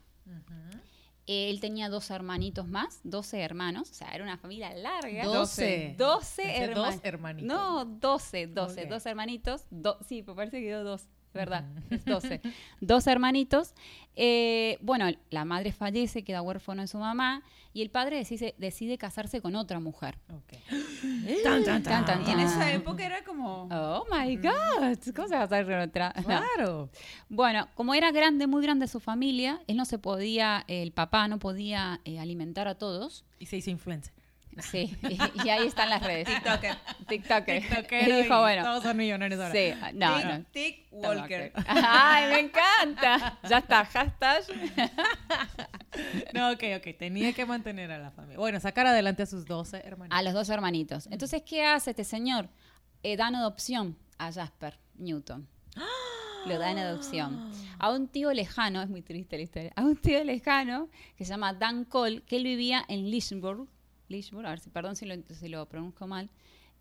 [1.27, 5.23] Él tenía dos hermanitos más, 12 hermanos, o sea, era una familia larga.
[5.25, 5.95] Doce.
[5.97, 6.95] 12 Pensé hermanos.
[6.95, 7.47] dos hermanitos.
[7.47, 8.89] No, 12, 12, Ok.
[8.89, 9.63] dos hermanitos.
[9.71, 12.41] do- sí, me parece que dio dos, verdad, es 12.
[12.81, 13.73] dos hermanitos.
[14.15, 17.43] Eh, bueno, la madre fallece, queda huérfano de su mamá
[17.73, 20.17] y el padre decide, decide casarse con otra mujer.
[20.33, 20.53] Ok.
[21.43, 23.67] Tan, tan, tan, Y en esa época era como...
[23.69, 26.13] Oh my God, ¿cómo se va a casar con otra?
[26.15, 26.23] No.
[26.23, 26.89] Claro.
[27.27, 31.37] Bueno, como era grande, muy grande su familia, él no se podía, el papá no
[31.37, 33.25] podía eh, alimentar a todos.
[33.39, 34.13] Y se hizo influencer.
[34.59, 36.27] Sí, y, y ahí están las redes.
[36.27, 36.75] TikToker.
[37.07, 37.61] TikToker.
[37.61, 39.53] TikTokero Y dijo, bueno, Todos son millonarios ahora.
[39.53, 40.97] sí, no, Tik, no.
[41.09, 41.51] Walker.
[41.67, 43.37] Ay, me encanta.
[43.49, 44.43] Ya está, hashtag.
[46.33, 46.97] No, ok, ok.
[46.97, 48.37] Tenía que mantener a la familia.
[48.37, 50.17] Bueno, sacar adelante a sus 12 hermanos.
[50.17, 51.07] A los dos hermanitos.
[51.11, 52.49] Entonces, ¿qué hace este señor?
[53.03, 55.47] Eh, dan adopción a Jasper Newton.
[56.47, 57.51] Lo da en adopción.
[57.79, 61.29] A un tío lejano, es muy triste la historia, a un tío lejano que se
[61.31, 63.67] llama Dan Cole, que él vivía en Lynchburg.
[64.07, 66.29] Lynchburg, a ver si, perdón si lo, si lo pronuncio mal.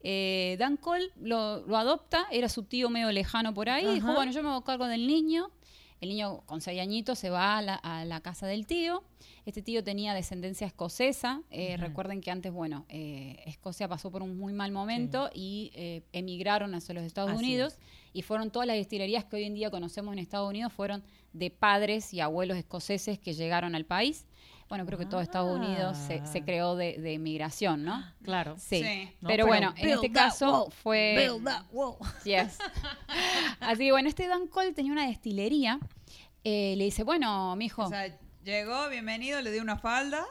[0.00, 4.32] Eh, Dan Cole lo, lo adopta, era su tío medio lejano por ahí, dijo, bueno,
[4.32, 5.50] yo me hago cargo del niño.
[6.00, 9.02] El niño con seis añitos se va a la, a la casa del tío.
[9.46, 11.40] Este tío tenía descendencia escocesa.
[11.50, 16.74] Eh, Recuerden que antes, bueno, eh, Escocia pasó por un muy mal momento y emigraron
[16.74, 17.78] hacia los Estados Así Unidos
[18.12, 21.50] y fueron todas las destilerías que hoy en día conocemos en Estados Unidos fueron de
[21.50, 24.26] padres y abuelos escoceses que llegaron al país.
[24.74, 26.44] Bueno, creo que todo Estados Unidos se, se Ah.
[26.44, 28.04] creó de, de emigración, ¿no?
[28.24, 28.56] Claro.
[28.58, 28.82] Sí.
[28.82, 29.08] Sí.
[29.20, 31.14] No, pero, bueno, en este caso wall, fue...
[31.16, 31.94] build that wall.
[32.24, 32.58] Yes.
[33.60, 35.78] Así que bueno, este Dan Cole tenía una destilería.
[36.42, 40.24] Eh, le dice, bueno, mijo, O sea, llegó, bienvenido, le dio una falda.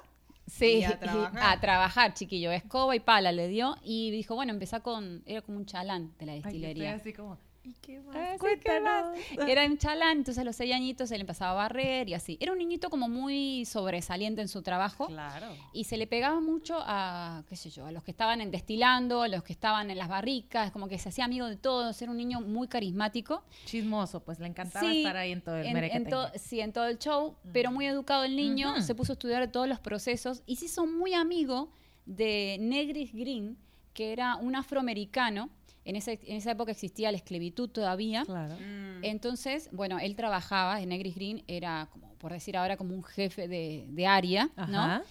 [0.45, 1.41] sí, y a trabajar.
[1.57, 5.57] a trabajar, chiquillo, escoba y pala le dio y dijo, bueno, empezá con, era como
[5.57, 6.95] un chalán de la Ay, destilería.
[6.95, 8.15] así como, ¿y qué más?
[8.15, 9.17] Ah, sí, ¿qué Cuéntanos.
[9.47, 12.37] Era un chalán, entonces a los seis añitos él empezaba a barrer y así.
[12.41, 15.07] Era un niñito como muy sobresaliente en su trabajo.
[15.07, 15.47] Claro.
[15.71, 19.21] Y se le pegaba mucho a, qué sé yo, a los que estaban en destilando,
[19.21, 22.11] a los que estaban en las barricas, como que se hacía amigo de todos, era
[22.11, 23.43] un niño muy carismático.
[23.65, 26.09] Chismoso, pues le encantaba Sí, estar ahí en todo el en, merequetengue.
[26.09, 29.15] en to- sí, en todo el show, pero muy educado el niño, se puso a
[29.15, 31.71] estudiar todos los procesos y se hizo muy amigo
[32.05, 33.57] de Negris Green,
[33.93, 35.49] que era un afroamericano.
[35.85, 38.23] En, ese- en esa época existía la esclavitud todavía.
[38.25, 38.55] Claro.
[38.55, 39.03] Mm.
[39.03, 43.47] Entonces, bueno, él trabajaba, en Negris Green era, como por decir ahora, como un jefe
[43.47, 45.01] de, de área, ¿no?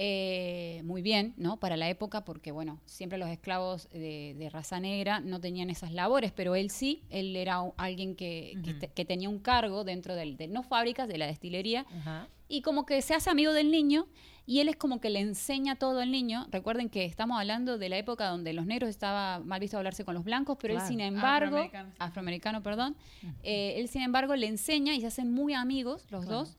[0.00, 1.58] Eh, muy bien, ¿no?
[1.58, 5.92] Para la época, porque, bueno, siempre los esclavos de, de raza negra no tenían esas
[5.92, 8.78] labores, pero él sí, él era alguien que, que Ujú.
[8.78, 12.28] te- que tenía un cargo dentro del, de, no fábricas, de la destilería, Ajá.
[12.48, 14.06] y como que se hace amigo del niño,
[14.50, 16.46] y él es como que le enseña todo al niño.
[16.50, 20.14] Recuerden que estamos hablando de la época donde los negros estaba mal visto hablarse con
[20.14, 21.92] los blancos, pero él, sin embargo, Afroamericano.
[21.98, 22.96] afroamericano, perdón,
[23.42, 26.38] eh, él, sin embargo, le enseña y se hacen muy amigos los Claro.
[26.40, 26.56] dos.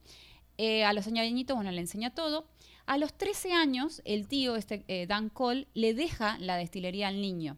[0.60, 2.46] Eh, a los añadiñitos, bueno, le enseña todo.
[2.86, 7.22] A los 13 años, el tío, este eh, Dan Cole, le deja la destilería al
[7.22, 7.58] niño.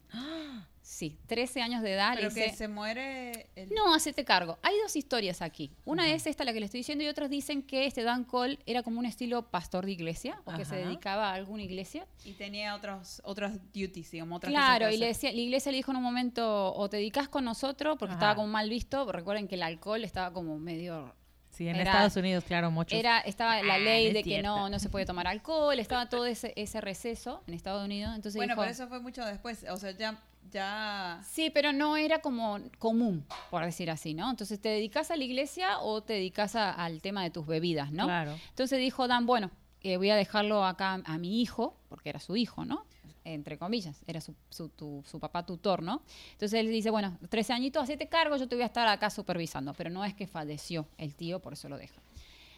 [0.92, 2.16] Sí, 13 años de edad.
[2.16, 3.70] le Pero que dice, se muere el...
[3.70, 4.60] no, hacete cargo.
[4.62, 5.72] Hay dos historias aquí.
[5.86, 8.60] Una es esta, la que le estoy diciendo, y otros dicen que este Dan Cole
[8.66, 10.86] era como un estilo pastor de iglesia, o que se Ajá.
[10.86, 12.06] dedicaba a alguna iglesia.
[12.26, 15.78] Y tenía otros, otras duties, digamos, otras Claro, cosas y le decía, la iglesia le
[15.78, 18.20] dijo en un momento, o te dedicas con nosotros, porque Ajá.
[18.20, 19.10] estaba como mal visto.
[19.10, 21.16] Recuerden que el alcohol estaba como medio
[21.52, 22.98] Sí, en Era- Estados Unidos, claro, muchos.
[23.00, 26.10] Era, estaba la Ah, ley es de que no, no se puede tomar alcohol, estaba
[26.10, 28.14] todo ese, ese receso en Estados Unidos.
[28.16, 29.66] Entonces Bueno, dijo, pero eso fue mucho después.
[29.70, 30.22] O sea, ya.
[30.50, 31.22] Ya...
[31.30, 34.30] Sí, pero no era como común, por decir así, ¿no?
[34.30, 37.92] Entonces, ¿te dedicas a la iglesia o te dedicas a- al tema de tus bebidas,
[37.92, 38.06] no?
[38.06, 38.38] Claro.
[38.50, 39.52] Entonces dijo Dan, bueno,
[39.82, 42.86] eh, voy a dejarlo acá a mi hijo, porque era su hijo, ¿no?
[43.24, 46.02] Entre comillas, era su, su, tu- su papá tutor, ¿no?
[46.32, 49.74] Entonces él dice, bueno, 13 añitos, hacete cargo, yo te voy a estar acá supervisando,
[49.76, 52.02] pero no es que falleció el tío, por eso lo deja.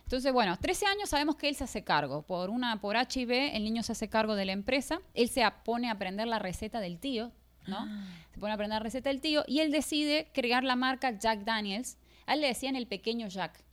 [0.04, 2.24] Entonces, bueno, 13 años sabemos que él se hace cargo.
[2.24, 5.00] Por una, por H y B, el niño se hace cargo de la empresa.
[5.14, 7.32] Él se pone a aprender la receta del tío,
[7.68, 7.88] ¿no?
[8.34, 11.44] Se pone a aprender la receta del tío y él decide crear la marca Jack
[11.44, 11.98] Daniels.
[12.26, 13.64] A él le decían el pequeño Jack,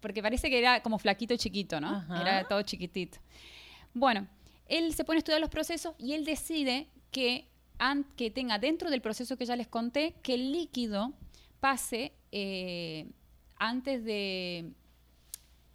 [0.00, 1.88] porque parece que era como flaquito chiquito, ¿no?
[1.88, 2.20] Ajá.
[2.20, 3.18] Era todo chiquitito.
[3.92, 4.26] Bueno,
[4.66, 7.48] él se pone a estudiar los procesos y él decide que,
[8.16, 11.12] que tenga dentro del proceso que ya les conté, que el líquido
[11.60, 13.06] pase eh,
[13.56, 14.72] antes de,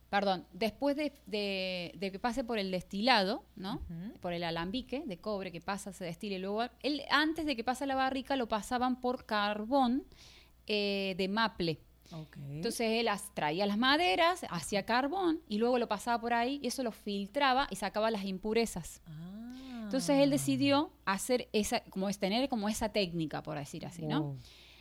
[0.10, 3.82] perdón, después de, de- de que pase por el destilado, ¿no?
[4.22, 7.64] Por el alambique de cobre que pasa, se destila y luego, él, antes de que
[7.64, 10.04] pase la barrica lo pasaban por carbón
[10.68, 11.80] eh, de maple.
[12.12, 12.38] Ok.
[12.50, 16.68] Entonces él as- traía las maderas, hacía carbón y luego lo pasaba por ahí y
[16.68, 19.02] eso lo filtraba y sacaba las impurezas.
[19.06, 19.82] Ah.
[19.84, 24.38] Entonces él decidió hacer esa, como es tener como esa técnica, por decir así, ¿no?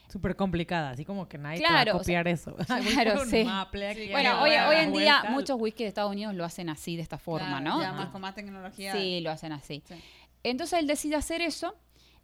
[0.08, 2.56] Súper complicada, así como que nadie Claro, te va o a sea, copiar eso.
[2.66, 3.44] claro, sí.
[3.44, 5.30] maple aquí, Sí, Bueno, hoy, hoy en día vuelta.
[5.30, 7.82] muchos whisky de Estados Unidos lo hacen así, de esta forma, Claro, ¿no?
[7.82, 8.92] Ya más con más tecnología.
[8.92, 9.82] Sí, lo hacen así.
[9.86, 9.94] Sí.
[10.42, 11.76] Entonces él decide hacer eso.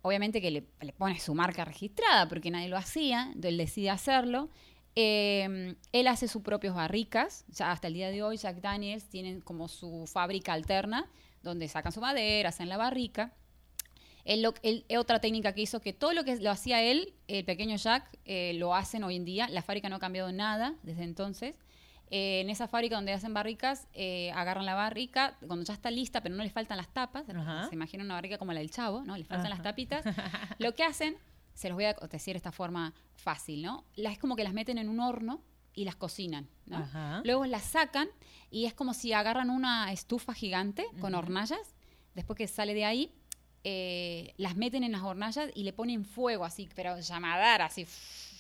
[0.03, 3.23] Obviamente que le, le pone su marca registrada porque nadie lo hacía.
[3.29, 4.51] Entonces él decide hacerlo.
[4.97, 7.45] Eh, él hace sus propios barricas.
[7.49, 11.07] Ya hasta el día de hoy, Jack Daniels tienen como su fábrica alterna
[11.43, 13.33] donde sacan su madera, hacen la barrica.
[14.25, 17.77] Él, él- otra técnica que hizo que todo lo que lo hacía él, el pequeño
[17.77, 19.49] Jack, eh, lo hacen hoy en día.
[19.49, 21.57] La fábrica no ha cambiado nada desde entonces.
[22.11, 26.23] Eh, en esa fábrica donde hacen barricas, eh, agarran la barrica cuando ya está lista,
[26.23, 27.25] pero no le faltan las tapas.
[27.29, 27.69] Ajá.
[27.69, 29.17] Se imagina una barrica como la del chavo, ¿no?
[29.17, 29.71] Le faltan las Ajá.
[29.71, 30.05] tapitas.
[30.59, 31.17] Lo que hacen,
[31.55, 33.85] se los voy a decir de esta forma fácil, ¿no?
[33.97, 35.41] Las, es como que las meten en un horno
[35.75, 36.77] y las cocinan, ¿no?
[36.79, 37.21] Ajá.
[37.25, 38.09] Luego las sacan
[38.51, 41.75] y es como si agarran una estufa gigante con hornallas.
[42.15, 43.13] Después que sale de ahí,
[43.65, 47.87] eh, las meten en las hornallas y le ponen fuego así, pero llamadar así.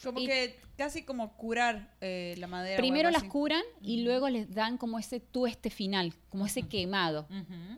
[0.02, 2.76] Como Y que casi como curar eh, la madera.
[2.76, 3.30] primero las así.
[3.30, 7.26] curan y luego les dan como ese tueste final, como ese quemado,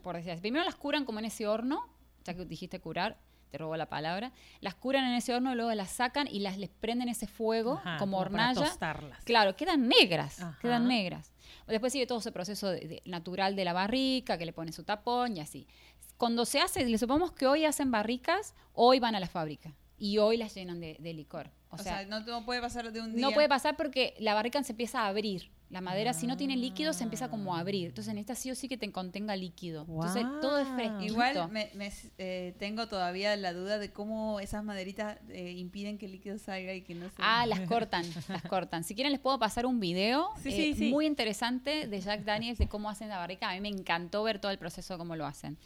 [0.03, 0.41] por decir así.
[0.41, 1.87] Primero las curan como en ese horno,
[2.25, 3.17] ya que dijiste curar,
[3.53, 4.33] te robo la palabra.
[4.61, 7.97] Las curan en ese horno luego las sacan y las les prenden ese fuego Ajá,
[7.99, 8.61] como para hornalla.
[8.61, 9.23] tostarlas.
[9.23, 10.59] Claro, quedan negras, Ajá.
[10.61, 11.33] quedan negras.
[11.69, 14.83] Después sigue todo ese proceso de- de- natural de la barrica, que le pone su
[14.83, 15.69] tapón y así.
[16.17, 20.19] Cuando se hace, le supongamos que hoy hacen barricas, hoy van a la fábrica y
[20.19, 21.51] hoy las llenan de, de licor.
[21.71, 23.21] O, O, sea, sea, no, no puede pasar de un día.
[23.21, 25.51] no puede pasar porque la barrica se empieza a abrir.
[25.69, 27.89] La madera, si no tiene líquido, se empieza como a abrir.
[27.89, 29.85] Entonces necesita sí o sí que te contenga líquido.
[29.89, 31.13] Entonces todo es fresquito.
[31.13, 36.07] Igual me, me, eh, tengo todavía la duda de cómo esas maderitas eh, impiden que
[36.07, 37.17] el líquido salga y que no se...
[37.19, 38.85] Ah, las cortan, las cortan.
[38.85, 40.91] Si quieren les puedo pasar un video Sí, eh, sí, sí.
[40.91, 43.51] muy interesante de Jack Daniels de cómo hacen la barrica.
[43.51, 45.59] A mí me encantó ver todo el proceso de cómo lo hacen.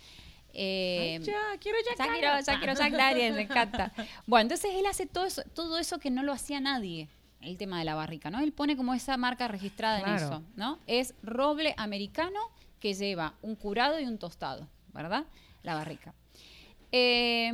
[0.55, 3.93] Eh, Ay, ya, quiero Jack ya quiero, ya quiero Jack Daniels, me encanta.
[4.27, 7.09] Bueno, entonces él hace todo eso, todo eso que no lo hacía nadie,
[7.41, 8.41] el tema de la barrica, ¿no?
[8.41, 10.79] Él pone como esa marca registrada en eso, ¿no?
[10.87, 12.39] Es roble americano
[12.81, 15.25] que lleva un curado y un tostado, ¿verdad?
[15.63, 16.15] La barrica.
[16.93, 17.47] Eh,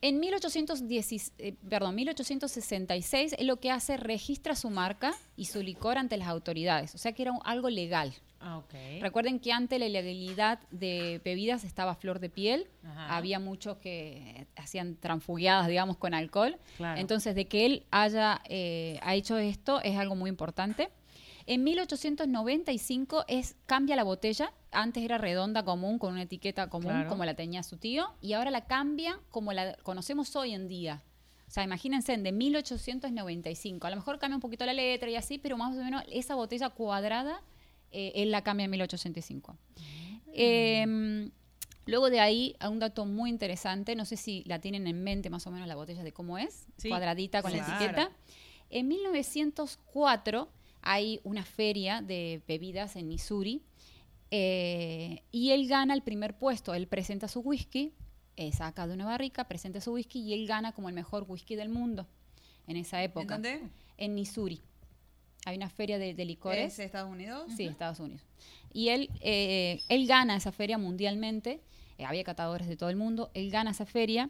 [0.00, 5.98] en 1810, eh, perdón, 1866, él lo que hace registra su marca y su licor
[5.98, 8.14] ante las autoridades, o sea que era un- algo legal.
[8.48, 8.62] Ah.
[9.00, 13.16] Recuerden que antes la ilegalidad de bebidas estaba a flor de piel, Ajá.
[13.16, 16.56] había muchos que hacían transfugiadas, digamos, con alcohol.
[16.76, 17.00] Claro.
[17.00, 20.90] Entonces, de que él haya eh, ha hecho esto es algo muy importante.
[21.48, 24.52] En 1895 es, cambia la botella.
[24.72, 27.08] Antes era redonda común, con una etiqueta común, Claro.
[27.08, 31.02] como la tenía su tío, y ahora la cambia como la conocemos hoy en día.
[31.46, 33.86] O sea, imagínense, de 1895.
[33.86, 36.34] A lo mejor cambia un poquito la letra y así, pero más o menos esa
[36.34, 37.40] botella cuadrada,
[37.92, 39.56] eh, él la cambia en 1885.
[40.32, 41.30] Eh,
[41.86, 45.30] luego de ahí, a un dato muy interesante, no sé si la tienen en mente
[45.30, 46.88] más o menos la botella de cómo es, Sí.
[46.88, 48.10] cuadradita con la etiqueta.
[48.70, 50.48] En 1904
[50.82, 53.62] hay una feria de bebidas en Missouri
[54.30, 56.74] eh, y él gana el primer puesto.
[56.74, 57.92] Él presenta su whisky,
[58.36, 61.54] eh, saca de una barrica, presenta su whisky y él gana como el mejor whisky
[61.56, 62.06] del mundo
[62.66, 63.34] en esa ¿En época.
[63.34, 63.62] dónde?
[63.96, 64.60] En Missouri.
[65.46, 66.72] Hay una feria de, de licores.
[66.74, 67.50] ¿Es Estados Unidos?
[67.56, 68.20] Sí, Estados Unidos.
[68.72, 71.60] Y él, eh, él gana esa feria mundialmente.
[71.98, 73.30] eh, había catadores de todo el mundo.
[73.32, 74.28] Él gana esa feria.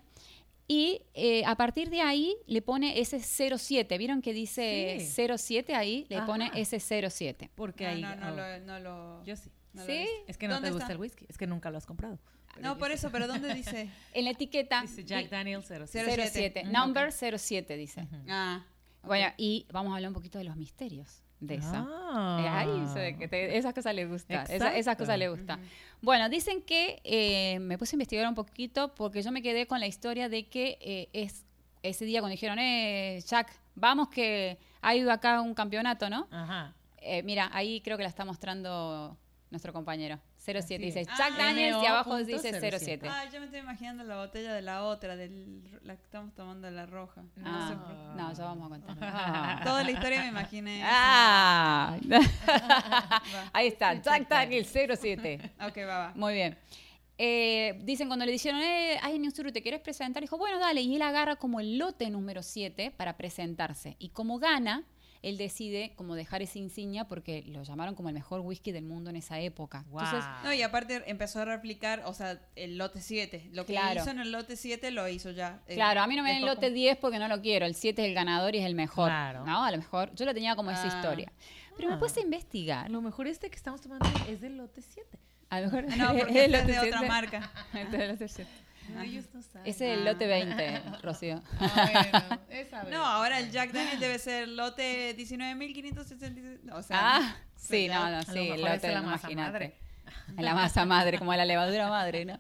[0.69, 3.97] Y eh, a partir de ahí le pone ese 07.
[3.99, 5.27] ¿Vieron que dice Sí.
[5.39, 6.07] 07 ahí?
[6.11, 6.59] Le pone Ajá.
[6.59, 7.51] ese 07.
[7.55, 8.03] Porque Ah, ahí.
[8.03, 9.49] no, no, oh, lo, no lo- Yo sí.
[9.73, 9.93] no lo ¿Sí?
[9.93, 10.15] he visto.
[10.29, 10.93] Es que no ¿Dónde te gusta está?
[10.93, 11.25] el whisky.
[11.29, 12.19] Es que nunca lo has comprado.
[12.55, 13.89] Pero No, por eso, pero ¿dónde dice?
[14.13, 14.83] En la etiqueta.
[14.83, 15.89] Dice Jack Daniels 07.
[16.15, 16.31] 07.
[16.31, 16.65] 07.
[16.65, 18.03] Mm, Number 07 dice.
[18.03, 18.17] Ujú.
[18.29, 18.65] Ah.
[19.07, 21.85] Bueno, y vamos a hablar un poquito de los misterios de esa.
[21.87, 22.59] Ah.
[22.61, 24.39] Ay, se ve que te- esas cosas le gustan.
[24.45, 25.61] Esa- esas cosas le gustan.
[26.01, 29.79] Bueno, dicen que eh, me puse a investigar un poquito porque yo me quedé con
[29.81, 31.45] la historia de que eh, es
[31.83, 36.27] ese día cuando dijeron, eh, Jack, vamos que hay acá un campeonato, ¿no?
[36.31, 36.75] Ajá.
[36.99, 39.17] Eh, mira, ahí creo que la está mostrando
[39.51, 40.19] nuestro compañero.
[40.47, 41.05] 07 Así dice.
[41.05, 42.25] Jack Ah, Daniels y abajo MO.07.
[42.27, 43.09] dice 07.
[43.11, 46.71] Ah, yo me estoy imaginando la botella de la otra, del, la que estamos tomando,
[46.71, 47.23] la roja.
[47.37, 48.97] No Ah, sé por- no, ya vamos a contar.
[49.03, 49.61] Ah.
[49.65, 50.83] Toda la historia me imaginé.
[50.85, 51.97] Ah.
[53.53, 55.53] Ahí está, Jack Daniels 07.
[55.67, 56.13] Ok, va, va.
[56.15, 56.57] Muy bien.
[57.19, 60.23] Eh, dicen cuando le dijeron, eh, ay, Newsuru, ¿te quieres presentar?
[60.23, 60.83] Dijo, bueno, dale.
[60.83, 63.97] Y él agarra como el lote número 7 para presentarse.
[63.99, 64.85] Y como gana,
[65.29, 69.11] él decide como dejar esa insignia porque lo llamaron como el mejor whisky del mundo
[69.11, 69.85] en esa época.
[69.91, 70.25] Entonces.
[70.45, 73.51] No, y aparte empezó a replicar, o sea, el lote 7.
[73.53, 74.01] Lo que Claro.
[74.01, 75.61] hizo en el lote 7 lo hizo ya.
[75.67, 77.67] Eh, Claro, a mí no me den el lote como- 10 porque no lo quiero.
[77.67, 79.09] El 7 es el ganador y es el mejor.
[79.09, 79.45] Claro.
[79.45, 79.65] ¿No?
[79.65, 80.15] A lo mejor.
[80.15, 80.97] Yo lo tenía como esa Ah.
[80.97, 81.33] historia.
[81.77, 81.99] Pero me Ah.
[81.99, 82.87] puse a investigar.
[82.87, 85.19] A lo mejor este que estamos tomando es del lote 7.
[85.51, 85.97] A lo mejor.
[85.97, 87.09] No, porque el este es de otra 7.
[87.09, 87.53] marca.
[87.75, 88.51] Este es el lote 7.
[88.95, 89.67] No, ellos no saben.
[89.67, 90.13] Ese es el Ah.
[90.13, 91.43] lote 20, Rocío.
[91.61, 92.93] Ah, bueno, esa vez.
[92.93, 96.73] No, ahora el Jack Daniel debe ser el lote 19.566.
[96.73, 99.51] O sea, Ah, sí, ya- no, sí, el lote, es la masa imagínate.
[99.53, 99.75] madre.
[100.39, 102.39] La masa madre, como la levadura madre, ¿no?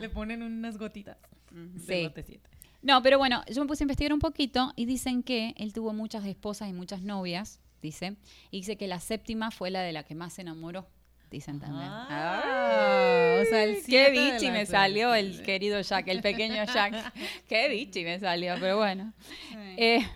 [0.00, 1.16] Le ponen unas gotitas
[1.50, 2.02] del Sí.
[2.04, 2.48] lote 7.
[2.82, 5.92] No, pero bueno, yo me puse a investigar un poquito y dicen que él tuvo
[5.92, 8.16] muchas esposas y muchas novias, dice,
[8.52, 10.86] y dice que la séptima fue la de la que más se enamoró,
[11.30, 11.88] dicen también.
[11.90, 17.12] Ah, o sea, el Qué bichi me salió el querido Jack, el pequeño Jack.
[17.48, 19.12] Qué bichi me salió, pero bueno.
[19.50, 19.56] Sí.
[19.76, 20.06] Eh,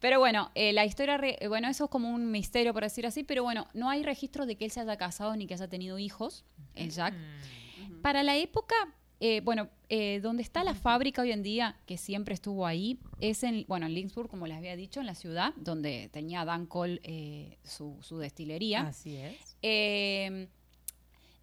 [0.00, 3.22] pero bueno, eh, la historia, re- bueno, eso es como un misterio, por decir así,
[3.24, 5.98] pero bueno, no hay registro de que él se haya casado ni que haya tenido
[5.98, 6.44] hijos,
[6.74, 7.14] el Jack.
[7.14, 8.00] Ujú.
[8.02, 8.74] Para la época,
[9.20, 13.42] eh, bueno, eh, donde está la fábrica hoy en día, que siempre estuvo ahí, es
[13.42, 17.00] en, bueno, en Linksburg, como les había dicho, en la ciudad, donde tenía Dan Cole
[17.04, 18.80] eh, su, su destilería.
[18.80, 19.56] Así es.
[19.62, 20.48] Eh,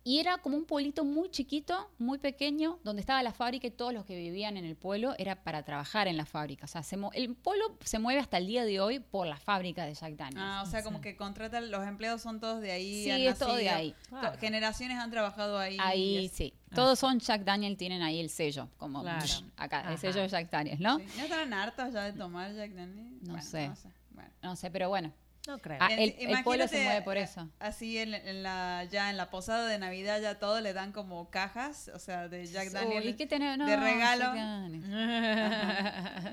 [0.07, 3.93] y era como un pueblito muy chiquito, muy pequeño, donde estaba la fábrica y todos
[3.93, 6.63] los que vivían en el pueblo era para trabajar en la fábrica.
[6.63, 9.85] O sea, se el pueblo se mueve hasta el día de hoy por la fábrica
[9.85, 10.39] de Jack Daniels.
[10.41, 13.03] Ah, o sea, como que contratan, los empleados son todos de ahí.
[13.03, 13.93] Sí, es todo de ahí.
[14.39, 15.75] Generaciones han trabajado ahí.
[15.77, 16.53] Ahí sí.
[16.75, 19.25] Todos son Jack Daniel, tienen ahí el sello, como Claro.
[19.55, 19.97] acá, el Ajá.
[19.97, 20.99] sello de Jack Daniels, ¿no?
[20.99, 21.05] sí.
[21.17, 23.17] ¿No estarán hartos ya de tomar Jack Daniel?
[23.21, 23.67] No Bueno, sé.
[23.69, 23.89] No sé.
[24.11, 24.29] Bueno.
[24.43, 25.13] No sé, pero bueno.
[25.47, 25.77] No creo.
[25.79, 27.47] Ah, En- el, el pueblo se imagínate, mueve por eh, eso.
[27.59, 31.29] Así en, en la, ya en la posada de Navidad ya todo le dan como
[31.29, 33.15] cajas, o sea, de Jack Uy, Daniel.
[33.15, 33.57] ¿qué tenés?
[33.57, 34.33] No, de regalo.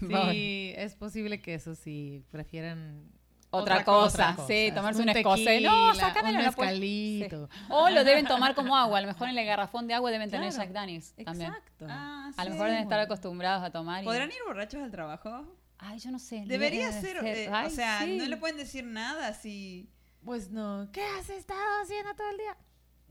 [0.00, 3.11] Sí, es posible que eso sí prefieran
[3.54, 4.46] Otra, Otra cosa, cosa.
[4.48, 5.62] sí, tomarse un, un escocés.
[5.62, 6.38] No, sácamelo.
[6.38, 7.48] un mezcalito.
[7.52, 7.58] Sí.
[7.68, 8.96] O lo deben tomar como agua.
[8.98, 10.64] A lo mejor en el garrafón de agua deben tener Claro.
[10.64, 11.50] Jack Daniels también.
[11.52, 11.86] Exacto.
[11.88, 14.02] Ah, A lo mejor deben estar acostumbrados a tomar.
[14.02, 15.44] y- ¿Podrán ir borrachos al trabajo?
[15.78, 16.44] Ay, yo no sé.
[16.46, 17.36] Debería debe ser, ser.
[17.36, 18.16] eh, Ay, o sea, sí.
[18.16, 19.90] no le pueden decir nada así.
[20.24, 20.88] Pues no.
[20.92, 22.56] ¿Qué has estado haciendo todo el día?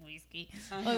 [0.02, 0.50] Whisky.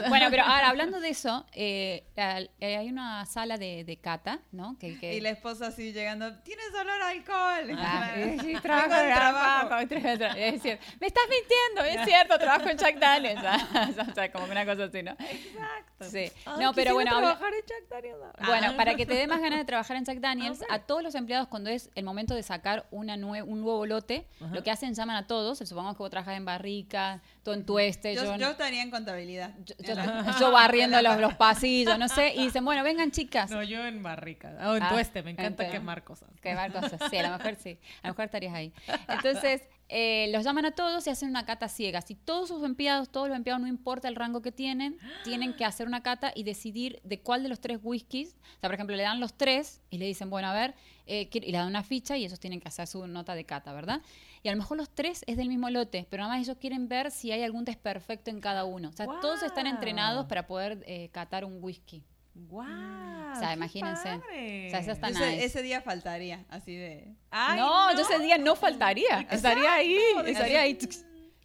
[0.10, 4.78] Bueno, pero ahora hablando de eso, eh, eh, hay una sala de, de cata, ¿no?
[4.80, 7.78] Que, que- Y la esposa así llegando, tienes olor a alcohol.
[7.78, 8.12] Ah,
[8.42, 10.38] sí, trabajo, trabajo, trabajo.
[10.38, 10.86] Es cierto.
[11.00, 13.42] Me estás mintiendo, es cierto, trabajo en Jack Daniels.
[14.10, 15.12] o sea, como una cosa así, ¿no?
[15.12, 16.06] Exacto.
[16.10, 16.32] Sí.
[16.46, 18.20] Ay, no, pero bueno, trabajar en Jack Daniels.
[18.46, 18.78] Bueno, Ah.
[18.78, 21.48] para que te dé más ganas de trabajar en Jack Daniels, a todos los empleados
[21.48, 25.16] cuando es el momento de sacar una nue- un nuevo lote, lo que hacen llaman
[25.16, 28.82] a todos, supongamos que vos trabajas en barrica, tú en tueste, yo, Yo, yo estaría
[28.82, 29.52] en contabilidad.
[29.66, 33.52] yo- yo- yo barriendo los, los pasillos, no sé, y dicen, bueno, vengan chicas.
[33.52, 34.56] No, yo en barrica.
[34.70, 35.22] O en Ah, tueste.
[35.24, 36.30] Me encanta quemar cosas.
[36.42, 38.72] Quemar cosas, sí, a lo mejor sí, a lo mejor estarías ahí.
[39.10, 42.02] Entonces, eh, los llaman a todos y hacen una cata ciega.
[42.02, 45.66] Si todos sus empleados, todos los empleados, no importa el rango que tienen, tienen que
[45.66, 48.36] hacer una cata y decidir de cuál de los tres whiskies.
[48.36, 50.74] O sea, por ejemplo, le dan los tres y le dicen, bueno, a ver,
[51.06, 53.74] eh, y le dan una ficha y ellos tienen que hacer su nota de cata,
[53.74, 54.02] ¿verdad?
[54.42, 56.88] Y a lo mejor los tres es del mismo lote, pero nada más ellos quieren
[56.88, 58.90] ver si hay algún desperfecto en cada uno.
[58.90, 62.04] O sea, todos están entrenados para poder eh, catar un whisky.
[62.36, 63.32] ¡Guau!
[63.34, 64.04] O sea, qué imagínense.
[64.04, 64.68] padre.
[64.68, 65.46] O sea, esas están- Ese, nice.
[65.46, 67.14] ese día faltaría, así de...
[67.32, 69.22] Ay, no, yo ese día no faltaría.
[69.32, 70.78] Estaría ahí, estaría ahí.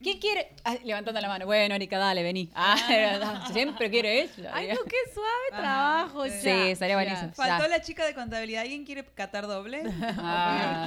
[0.00, 0.52] ¿Quién quiere?
[0.64, 1.44] Ah, levantando la mano.
[1.46, 2.50] Bueno, Erika, dale, vení.
[2.54, 4.50] Ah, siempre quiere ella.
[4.54, 6.24] Ay, no, qué suave Ajá, trabajo.
[6.26, 6.30] sí.
[6.30, 7.02] ya, Sí, estaría ya.
[7.02, 7.32] buenísimo.
[7.34, 7.68] Faltó Ya.
[7.68, 8.62] la chica de contabilidad.
[8.62, 9.82] ¿Alguien quiere catar doble?
[10.18, 10.86] Ah.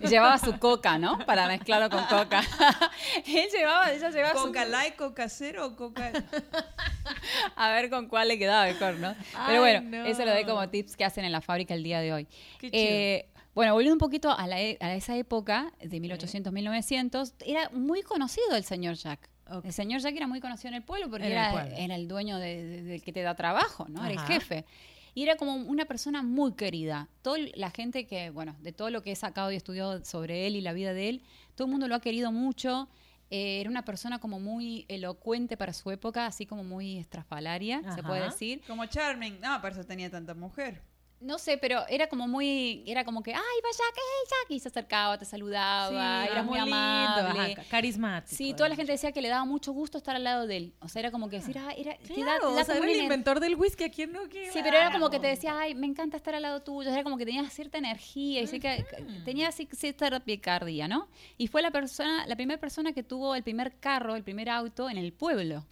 [0.00, 1.18] Y llevaba su coca, ¿no?
[1.26, 2.42] Para mezclarlo con coca.
[3.26, 6.12] Él llevaba, ella llevaba su ¿Coca light, coca cero o coca...?
[7.56, 9.14] A ver con cuál le quedaba mejor, ¿no?
[9.46, 10.04] Pero bueno, no.
[10.06, 12.26] eso lo doy como tips que hacen en la fábrica el día de hoy.
[12.58, 12.82] Qué chido.
[12.82, 18.02] Eh, bueno, volviendo un poquito a, la e- a esa época de 1800-1900, era muy
[18.02, 19.28] conocido el señor Jack.
[19.64, 21.74] El señor Jack era muy conocido en el pueblo porque el era, pueblo.
[21.76, 24.00] era el dueño de- de- del que te da trabajo, ¿no?
[24.04, 24.26] Era el Ajá.
[24.28, 24.64] jefe.
[25.12, 27.08] Y era como una persona muy querida.
[27.22, 30.54] Toda la gente que, bueno, de todo lo que he sacado y estudiado sobre él
[30.54, 31.22] y la vida de él,
[31.56, 32.88] todo el mundo lo ha querido mucho.
[33.32, 37.88] Eh, era una persona como muy elocuente para su época, así como muy estrafalaria, se
[37.88, 38.02] Ajá.
[38.02, 38.60] puede decir.
[38.68, 39.40] Como Charming.
[39.40, 40.80] No, por eso tenía tanta mujer.
[41.20, 44.50] No sé, pero era como muy, era como que, ay, vaya, ¿qué es Jack?
[44.52, 47.52] Y se acercaba, te saludaba, era muy, lindo, amable.
[47.52, 48.34] ajá, carismático.
[48.36, 50.72] Sí, toda la gente decía que le daba mucho gusto estar al lado de él.
[50.80, 52.90] O sea, era como que decir, ah, era, te da- te da o sea, era
[52.90, 53.84] el inventor del whisky.
[53.84, 54.50] ¿A quién no quiere?
[54.50, 56.90] Sí, pero era como que te decía, ay, me encanta estar al lado tuyo.
[56.90, 61.08] Era como que tenía cierta energía y sí que que tenía cierta picardía, ¿no?
[61.36, 64.88] Y fue la persona, la primera persona que tuvo el primer carro, el primer auto
[64.88, 65.66] en el pueblo.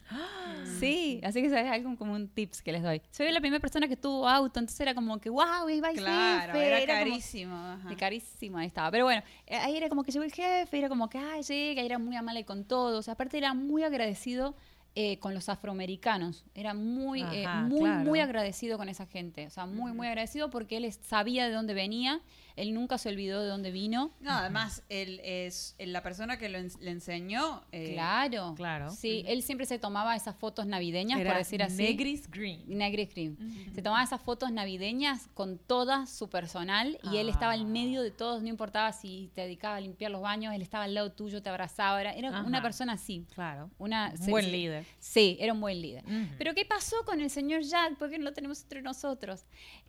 [0.78, 3.01] Sí, así que es algo como un tips que les doy.
[3.11, 6.53] Soy la primera persona que tuvo auto, entonces era como que, wow, iba el Claro,
[6.53, 6.66] jefe.
[6.68, 7.55] era como- carísimo.
[7.57, 7.89] ajá.
[7.89, 8.91] de carísimo, ahí estaba.
[8.91, 11.82] Pero bueno, eh, ahí era como que llegó el jefe, era como que, ay, llega,
[11.82, 13.09] era muy amable con todos.
[13.09, 14.55] Aparte era muy agradecido
[14.95, 16.45] eh, con los afroamericanos.
[16.55, 18.05] Era muy, eh, muy, claro.
[18.05, 19.47] muy agradecido con esa gente.
[19.47, 22.20] O sea, muy, muy agradecido porque él sabía de dónde venía,
[22.59, 24.13] él nunca se olvidó de dónde vino.
[24.21, 27.63] No, además, él es la persona que lo le enseñó.
[27.73, 28.55] eh, claro.
[28.57, 28.91] claro.
[28.91, 31.77] Sí, él siempre se tomaba esas fotos navideñas, Era por decir así.
[31.83, 32.63] Negris Green.
[32.67, 33.37] Negri Cream.
[33.75, 37.57] Se tomaba esas fotos navideñas con toda su personal y él estaba Ah.
[37.57, 40.85] en medio de todos, no importaba si te dedicaba a limpiar los baños, él estaba
[40.85, 43.25] al lado tuyo, te abrazaba, era, era una persona así.
[43.35, 43.71] Claro.
[43.79, 44.85] Una, Un buen líder.
[44.99, 46.05] Sí, era un buen líder.
[46.39, 47.97] Pero ¿qué pasó con el señor Jack?
[47.97, 49.45] ¿Por qué no lo tenemos entre nosotros?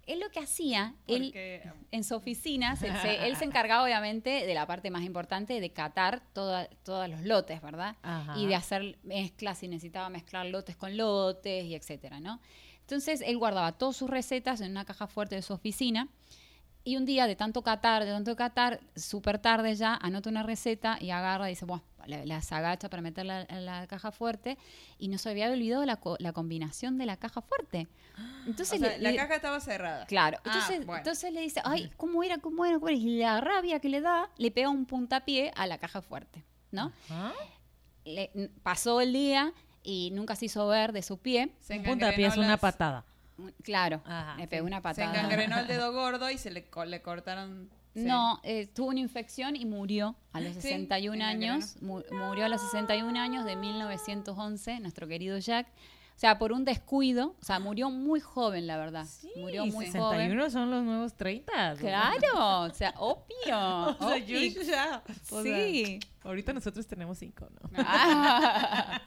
[0.05, 2.58] Él lo que hacía, él porque- en su oficina,
[3.01, 7.21] se- él se encargaba obviamente de la parte más importante, de catar toda- todos los
[7.21, 7.95] lotes, ¿verdad?
[8.01, 8.37] Ajá.
[8.37, 12.39] Y de hacer mezclas, si necesitaba mezclar lotes con lotes y etcétera, ¿no?
[12.81, 16.07] Entonces él guardaba todas sus recetas en una caja fuerte de su oficina
[16.83, 20.97] y un día de tanto catar, de tanto catar, súper tarde ya, anota una receta
[20.99, 24.57] y agarra y dice, bueno, la- las agacha para meterla en la caja fuerte
[24.97, 27.87] y no se había olvidado la, co- la combinación de la caja fuerte.
[28.45, 30.05] Entonces o sea, le- la le- caja estaba cerrada.
[30.05, 30.97] Claro, Ah, entonces, bueno.
[30.99, 32.37] entonces le dice, ay, ¿cómo era?
[32.39, 32.75] ¿Cómo era?
[32.75, 32.97] ¿Cómo era?
[32.97, 36.91] Y la rabia que le da, le pega un puntapié a la caja fuerte, ¿no?
[38.05, 38.31] Le-
[38.63, 41.53] pasó el día y nunca se hizo ver de su pie.
[41.59, 43.05] Se Un puntapié es una las- patada.
[43.63, 45.13] Claro, Ajá, le pegó una Se patada.
[45.15, 47.69] engangrenó el dedo gordo y se le, co- le cortaron.
[47.99, 48.05] Sí.
[48.07, 51.77] No, eh, tuvo una infección y murió a los Sí, 61 años.
[51.81, 55.67] Mu- murió a los 61 años de 1911, nuestro querido Jack.
[55.67, 57.33] O sea, por un descuido.
[57.41, 59.05] O sea, murió muy joven, la verdad.
[59.37, 60.51] murió Y muy 61 joven.
[60.51, 61.75] son los nuevos 30.
[61.77, 63.25] Claro, o sea, obvio.
[63.99, 65.01] O sea, yo ya.
[65.31, 65.99] o sea, Sí.
[66.23, 67.69] ahorita nosotros tenemos 5, ¿no?
[67.77, 68.99] Ah.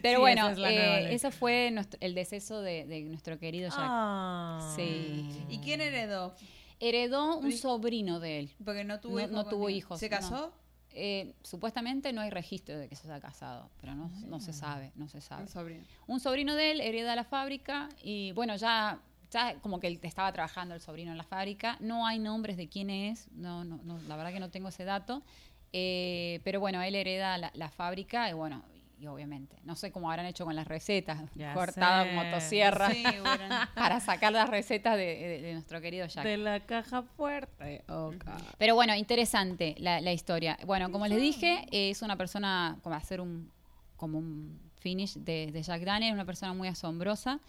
[0.00, 0.76] Pero Sí, bueno, esa es
[1.10, 3.78] eh, ese fue nuestro- el deceso de, de nuestro querido Jack.
[3.80, 4.72] Ah.
[4.74, 5.28] Sí.
[5.50, 6.34] ¿Y quién heredó?
[6.80, 8.50] Heredó un sobrino de él.
[8.64, 10.16] Porque no tuvo No- tuvo hijos, ¿Se no.
[10.16, 10.52] casó?
[10.96, 14.92] Eh, supuestamente no hay registro de que se haya casado, pero no, no se sabe,
[14.94, 15.42] no se sabe.
[15.42, 15.84] Un sobrino.
[16.06, 19.00] Un sobrino de él hereda la fábrica y bueno, ya,
[19.30, 21.76] ya como que él estaba trabajando el sobrino en la fábrica.
[21.80, 24.84] No hay nombres de quién es, no, no, no, la verdad que no tengo ese
[24.84, 25.22] dato.
[25.72, 28.62] Eh, pero bueno, él hereda la, la fábrica y bueno,
[29.04, 32.12] y obviamente, no sé cómo habrán hecho con las recetas, Ya cortadas sé.
[32.14, 36.24] motosierra Sí, hubieran- para sacar las recetas de, de- de nuestro querido Jack.
[36.24, 37.84] De la caja fuerte.
[37.88, 38.24] Ok.
[38.56, 40.58] Pero bueno, interesante la, la historia.
[40.66, 43.50] Bueno, como les dije, es una persona, como hacer un,
[43.98, 47.40] como un finish de, de Jack Daniel, una persona muy asombrosa.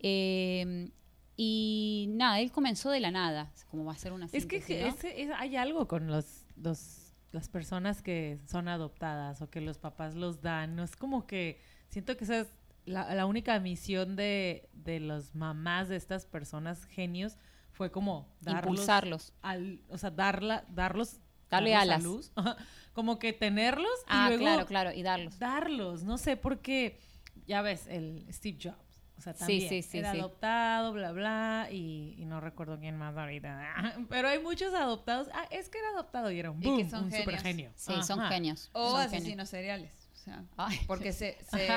[0.00, 0.90] Eh,
[1.36, 5.56] y nada, él comenzó de la nada, como va a ser una Es que hay
[5.56, 6.97] algo con los, los,
[7.38, 10.74] las personas que son adoptadas o que los papás los dan.
[10.74, 12.48] No es como que siento que esa es
[12.84, 17.36] la, la única misión de, de los mamás de estas personas genios
[17.70, 19.32] fue como darlos impulsarlos.
[19.40, 22.02] al, o sea, darla, darlos, Darle alas.
[22.02, 22.32] luz.
[22.92, 25.38] como que tenerlos y Ah, luego claro, claro, y darlos.
[25.38, 26.98] darlos, no sé, porque
[27.46, 28.87] ya ves, el Steve Jobs,
[29.18, 30.20] o sea, también sí, sí, era sí.
[30.20, 35.46] adoptado, bla, bla, y, y no recuerdo quién más ahorita, pero hay muchos adoptados, ah,
[35.50, 37.42] es que era adoptado y era un Y que boom, son un super genios.
[37.42, 37.72] genio.
[37.74, 38.28] Sí, son Ajá.
[38.30, 38.70] genios.
[38.72, 39.48] O son asesinos genios.
[39.50, 39.92] seriales.
[40.14, 41.68] O sea, Ay, porque se, se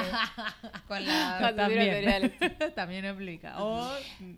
[0.87, 2.33] con la también,
[2.75, 3.91] también aplica, o,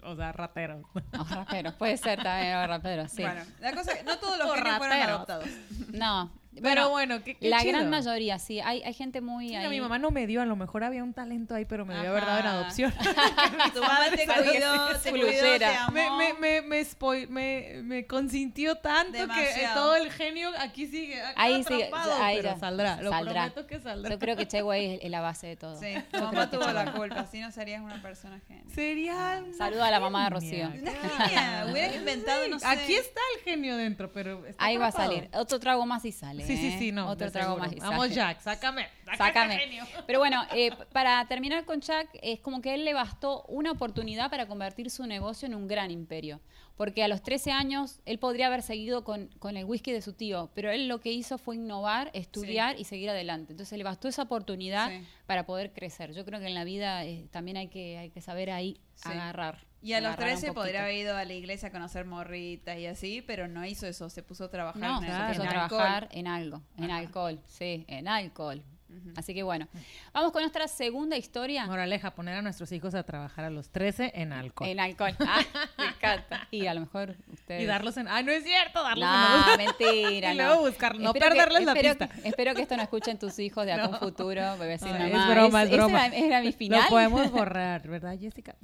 [0.04, 0.86] o sea, rateros.
[1.14, 3.22] No, raperos, puede ser también raperos, sí.
[3.24, 5.16] bueno, la cosa es que no todos los O genios fueron rateros.
[5.16, 5.48] adoptados.
[5.94, 6.32] No,
[6.62, 7.74] Pero bueno, qué, qué la chido.
[7.74, 8.60] gran mayoría, sí.
[8.60, 9.66] Hay, hay gente muy Sí, ahí.
[9.66, 11.94] a mi mamá no me dio, a lo mejor había un talento ahí, pero me
[11.96, 12.94] debió haber dado en adopción.
[13.74, 15.92] Tu mamá te cuidó, te cuidó, te amó.
[15.94, 20.86] me, me, me, me, spoil- me, me consintió tanto que eh, todo el genio aquí
[20.88, 22.60] sigue acá Ahí sigue, ahí pero ya.
[22.60, 23.34] saldrá, lo Saldrá.
[23.52, 24.12] prometo que saldrá.
[24.12, 25.80] Yo creo que Che Wei es, la base de todo.
[25.80, 28.64] Sí, Yo tu mamá tuvo la culpa, si no serías una persona genia.
[28.74, 30.30] Sería una Saluda a la mamá de.
[30.30, 30.68] Rocío.
[30.68, 32.66] Una genia, hubieras inventado, no sé.
[32.68, 35.30] Aquí está el genio dentro, pero está Ahí va a salir.
[35.34, 36.43] Otro trago más y sale.
[36.46, 37.10] Sí, sí, sí, no.
[37.10, 37.80] Otro trago seguro.
[37.82, 38.10] más Vamos.
[38.12, 38.88] Jack, sácame.
[39.18, 39.86] sácame, genio.
[40.08, 44.30] Pero bueno, eh, para terminar con Jack, es como que él le bastó una oportunidad
[44.30, 46.40] para convertir su negocio en un gran imperio.
[46.76, 50.14] Porque a los 13 años él podría haber seguido con, con el whisky de su
[50.14, 53.54] tío, pero él lo que hizo fue innovar, estudiar y seguir adelante.
[53.54, 55.06] Entonces le bastó esa oportunidad Sí.
[55.28, 56.14] para poder crecer.
[56.14, 59.10] Yo creo que en la vida eh, también hay que, hay que saber ahí Sí.
[59.10, 59.60] agarrar.
[59.84, 60.62] Y a los agarrar un 13 poquito.
[60.62, 64.10] podría haber ido a la iglesia a conocer morritas y así, pero no hizo eso,
[64.10, 66.98] se puso a trabajar No, en, se el- puso a trabajar en algo, en Ajá.
[66.98, 68.64] alcohol, sí, en alcohol.
[69.16, 69.68] Así que bueno,
[70.14, 71.66] vamos con nuestra segunda historia.
[71.66, 74.68] Moraleja, poner a nuestros hijos a trabajar a los 13 en alcohol.
[74.70, 75.16] En alcohol.
[75.20, 75.42] Ah,
[75.78, 76.48] me encanta.
[76.52, 77.64] Y a lo mejor ustedes.
[77.64, 78.08] Y darlos en...
[78.08, 78.84] ¡Ay, no es cierto!
[78.84, 79.58] Darlos No, en...
[79.58, 80.34] mentira.
[80.34, 80.44] Y no.
[80.46, 82.08] luego buscar- no Espero que- perderles la espero pista.
[82.22, 84.00] que- espero que esto no escuchen tus hijos de un No.
[84.00, 84.42] futuro.
[84.58, 86.06] Porque decir, Ay, es broma, es ese broma.
[86.08, 86.82] Era, era mi final.
[86.84, 88.56] Lo podemos borrar, ¿verdad, Jessica?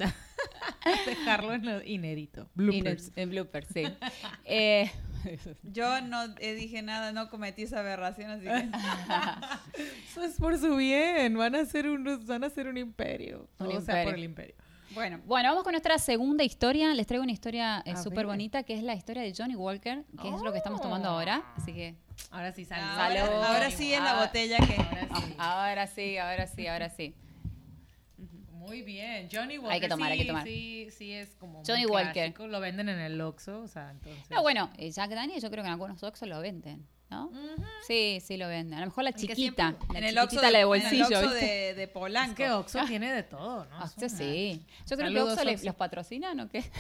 [1.06, 2.42] Dejarlo en lo inédito.
[2.56, 3.12] No- Bloopers.
[3.16, 3.84] en bloopers, sí.
[4.46, 4.92] Eh,
[5.64, 8.46] Yo no dije nada, no cometí esa aberración, así
[9.76, 9.84] que...
[10.10, 11.38] Eso es por su bien.
[11.38, 13.48] Van a ser unos, van a ser un imperio.
[13.60, 14.04] Un o sea, imperio.
[14.06, 14.56] por el imperio.
[14.96, 16.94] Bueno, bueno, vamos con nuestra segunda historia.
[16.96, 20.28] Les traigo una historia eh, súper bonita que es la historia de Johnny Walker, que
[20.30, 21.44] es lo que estamos tomando ahora.
[21.56, 21.96] Así que
[22.32, 22.82] Ahora sí sale.
[22.82, 23.44] ahora, Salud.
[23.44, 24.26] ahora sí en la Ah.
[24.26, 24.76] botella que...
[25.38, 27.14] ahora sí, ahora sí, ahora sí.
[28.70, 29.28] Muy bien.
[29.32, 29.82] Johnny Walker.
[29.82, 30.44] que tomar, hay que sí, tomar.
[30.44, 32.14] Sí, sí es como Johnny muy Walker.
[32.14, 32.48] clásico.
[32.48, 34.30] Lo venden en el Oxxo, o sea, entonces...
[34.30, 37.32] No, bueno, eh, Jack Daniels yo creo que en algunos Oxxo lo venden, ¿no?
[37.88, 38.78] Sí, sí lo venden.
[38.78, 39.36] A lo mejor la que chiquita,
[39.70, 41.46] siempre- la en el chiquitita, Oxxo la de en el bolsillo, Oxxo ¿viste?
[41.46, 42.32] de, de Polanco.
[42.32, 43.80] Es que Oxxo tiene de todo, ¿no?
[43.84, 44.64] Oxxo una- sí.
[44.88, 45.66] Yo creo que Saludos, Oxxo le- Oxxo.
[45.66, 46.64] los patrocinan o qué.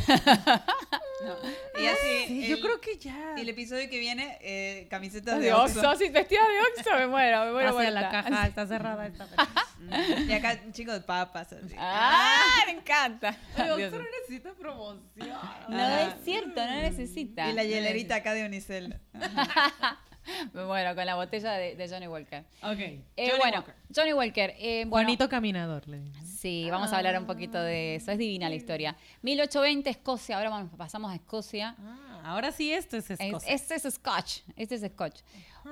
[1.82, 3.34] Y así, Sí, el- yo creo que ya.
[3.38, 5.80] y el episodio que viene, eh, camisetas de, de Oxxo.
[5.82, 7.77] Oxxo, sí, vestida de Oxxo, me muero, me muero.
[7.77, 9.36] Hacia la caja, está cerrada esta vez.
[10.27, 11.53] Y acá un chico de papas.
[11.53, 11.73] Así.
[11.77, 13.36] Ah, me encanta.
[13.55, 15.39] Dios Oxxo no necesita promoción.
[15.69, 17.49] No es cierto, no necesita.
[17.49, 18.99] Y la hielerita acá de Unicel.
[20.53, 22.43] Muero con la botella de, de Johnny Walker.
[22.61, 22.78] Ok.
[22.80, 23.76] Eh, Johnny bueno, Walker.
[23.95, 24.53] Johnny Walker.
[24.59, 26.15] eh, bueno, Juanito Caminador, le digo.
[26.24, 28.11] Sí, vamos a hablar un poquito de eso.
[28.11, 28.95] Es divina la historia.
[29.24, 30.38] 1820, Escocia.
[30.38, 31.76] Ahora vamos, pasamos a Escocia.
[31.80, 33.53] Ah, ahora sí esto es Es- Escocia.
[33.53, 34.39] Este es Scotch.
[34.55, 35.22] Este es Scotch.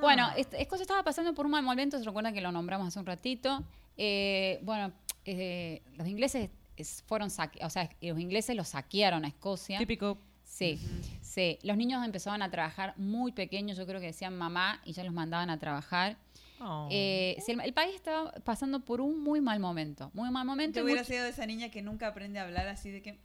[0.01, 1.97] Bueno, este- Escocia estaba pasando por un mal momento.
[1.99, 3.63] Se recuerdan que lo nombramos hace un ratito.
[3.95, 4.91] Eh, bueno,
[5.25, 9.77] eh, los ingleses es- fueron saque- o sea, los ingleses los saquearon a Escocia.
[9.77, 10.17] Típico.
[10.57, 10.79] Sí,
[11.21, 11.59] sí.
[11.61, 13.77] Los niños empezaban a trabajar muy pequeños.
[13.77, 16.17] Yo creo que decían mamá y ya los mandaban a trabajar.
[16.59, 16.87] Oh.
[16.91, 20.09] Eh, sí, el, el país estaba pasando por un muy mal momento.
[20.15, 20.79] Muy mal momento.
[20.79, 23.13] Yo hubiera mucho- sido de esa niña que nunca aprende a hablar así de que...
[23.13, 23.17] mm,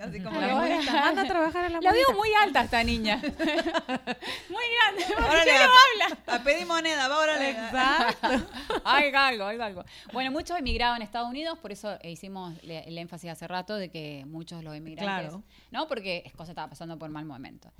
[0.00, 0.40] así como...
[0.40, 3.16] La Manda a trabajar a la La veo muy alta esta niña.
[3.22, 5.04] muy grande.
[5.18, 6.18] Órale, ¿Qué no habla?
[6.26, 7.50] A pedir moneda, va, órale.
[7.50, 8.28] Exacto.
[8.84, 9.84] Hay algo, hay algo.
[10.12, 13.90] Bueno, muchos emigraban a Estados Unidos, por eso hicimos le- el énfasis hace rato de
[13.90, 15.42] que muchos los emigrantes, Claro.
[15.70, 15.86] ¿no?
[15.88, 17.70] Porque Escocia estaba pasando por mal momento.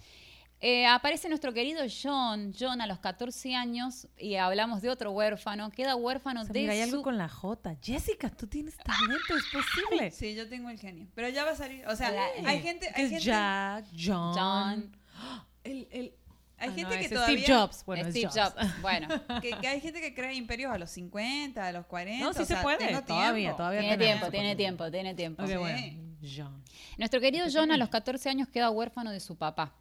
[0.61, 5.71] Eh, aparece nuestro querido John, John a los 14 años, y hablamos de otro huérfano,
[5.71, 6.85] queda huérfano O sea, de mira, hay su...
[6.91, 7.77] algo con la J.
[7.81, 10.11] Jessica, tú tienes talento, es posible.
[10.11, 11.07] Sí, yo tengo el genio.
[11.15, 11.87] Pero ya va a salir.
[11.87, 12.13] O sea,
[12.45, 12.91] hay gente...
[12.95, 14.35] Hay es gente, Jack, John.
[14.37, 14.97] John.
[15.65, 16.15] El, el,
[16.57, 17.39] hay Ah, gente no, que todavía...
[17.45, 17.85] Steve Jobs.
[17.85, 18.55] Bueno, Steve Jobs.
[18.55, 18.81] Jobs.
[18.83, 19.09] Bueno,
[19.43, 22.25] Que, que hay gente que crea imperios a los 50, a los 40.
[22.25, 22.79] No, sí o se sea, puede.
[22.79, 25.43] tengo Todavía, todavía tiene tiempo, tiene tiempo, tiene tiempo.
[25.43, 25.57] Ok, Sí.
[25.57, 25.79] bueno.
[26.23, 26.65] John.
[26.97, 29.75] Nuestro querido John a los 14 años queda huérfano de su papá.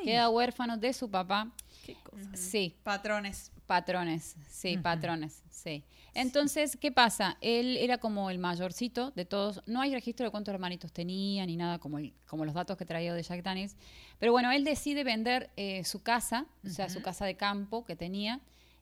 [0.00, 1.50] Ay, Queda huérfano de su papá.
[1.86, 2.36] qué cosa.
[2.36, 3.52] Sí, Patrones.
[3.66, 5.84] Patrones, sí, patrones, sí.
[6.12, 7.36] Entonces, ¿qué pasa?
[7.40, 9.62] Él era como el mayorcito de todos.
[9.66, 12.84] No hay registro de cuántos hermanitos tenía ni nada como, el- como los datos que
[12.84, 13.76] traía de Jack Daniels.
[14.18, 17.94] Pero bueno, él decide vender eh, su casa, o sea, su casa de campo que
[17.94, 18.40] tenía,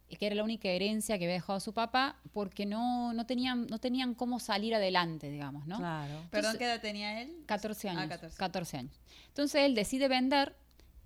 [0.09, 3.79] que era la única herencia que había dejado su papá, porque no, no, tenían, no
[3.79, 5.77] tenían cómo salir adelante, digamos, ¿no?
[5.77, 6.15] Claro.
[6.31, 7.37] Perdón, Entonces- ¿qué edad tenía él?
[7.45, 8.03] 14 años.
[8.05, 8.37] Ah, 14.
[8.39, 9.01] 14 años.
[9.27, 10.57] Entonces él decide vender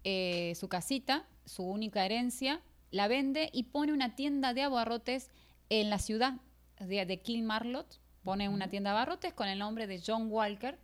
[0.05, 5.31] eh, su casita, su única herencia, la vende y pone una tienda de abarrotes
[5.71, 6.35] en la ciudad
[6.79, 8.01] de, de Kilmarlot.
[8.23, 10.79] Pone una tienda de abarrotes con el nombre de John Walker.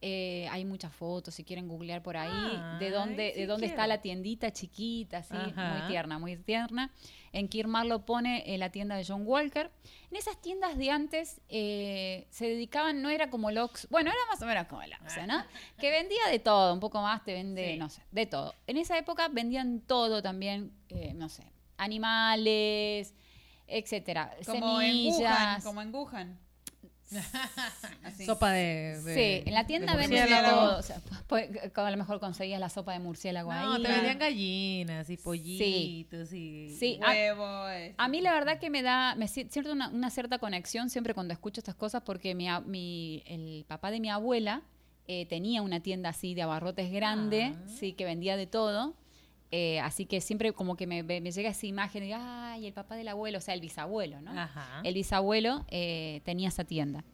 [0.00, 3.86] Eh, hay muchas fotos, si quieren googlear por ahí, de dónde, sí de dónde está
[3.88, 5.74] la tiendita chiquita, así, Ajá.
[5.78, 6.92] muy tierna, muy tierna.
[7.32, 9.72] En Kilmarlot pone eh, la tienda de John Walker.
[10.10, 14.20] En esas tiendas de antes eh, se dedicaban, no era como el Ox, bueno, era
[14.30, 15.42] más o menos como el Oxxo, ¿no?
[15.80, 17.78] Que vendía de todo, un poco más te vende, Sí.
[17.78, 18.54] no sé, de todo.
[18.68, 21.42] En esa época vendían todo también, eh, no sé,
[21.76, 23.14] animales,
[23.66, 25.64] etcétera, Como en Wuhan, semillas.
[25.64, 26.38] como en Wuhan.
[28.04, 28.26] Así.
[28.26, 30.78] Sopa de, de- Sí, en la tienda de venden todo.
[30.78, 30.96] O sea,
[31.28, 33.82] pu- pu- a lo mejor conseguías la sopa de murciélago No, ahí.
[33.82, 36.76] te vendían gallinas y pollitos y...
[36.78, 36.98] Sí.
[37.02, 37.68] a- Huevo.
[37.68, 37.94] este.
[37.98, 41.14] A mí la verdad que me da, me si- siento una, una cierta conexión siempre
[41.14, 44.62] cuando escucho estas cosas porque mi, a- mi- el papá de mi abuela
[45.06, 47.68] eh, tenía una tienda así de abarrotes grande, Ah.
[47.68, 48.94] sí, que vendía de todo.
[49.50, 52.96] Eh, así que siempre como que me, me llega esa imagen de, ay, el papá
[52.96, 54.38] del abuelo, o sea, el bisabuelo, ¿no?
[54.38, 54.82] Ajá.
[54.84, 57.04] El bisabuelo eh, tenía esa tienda.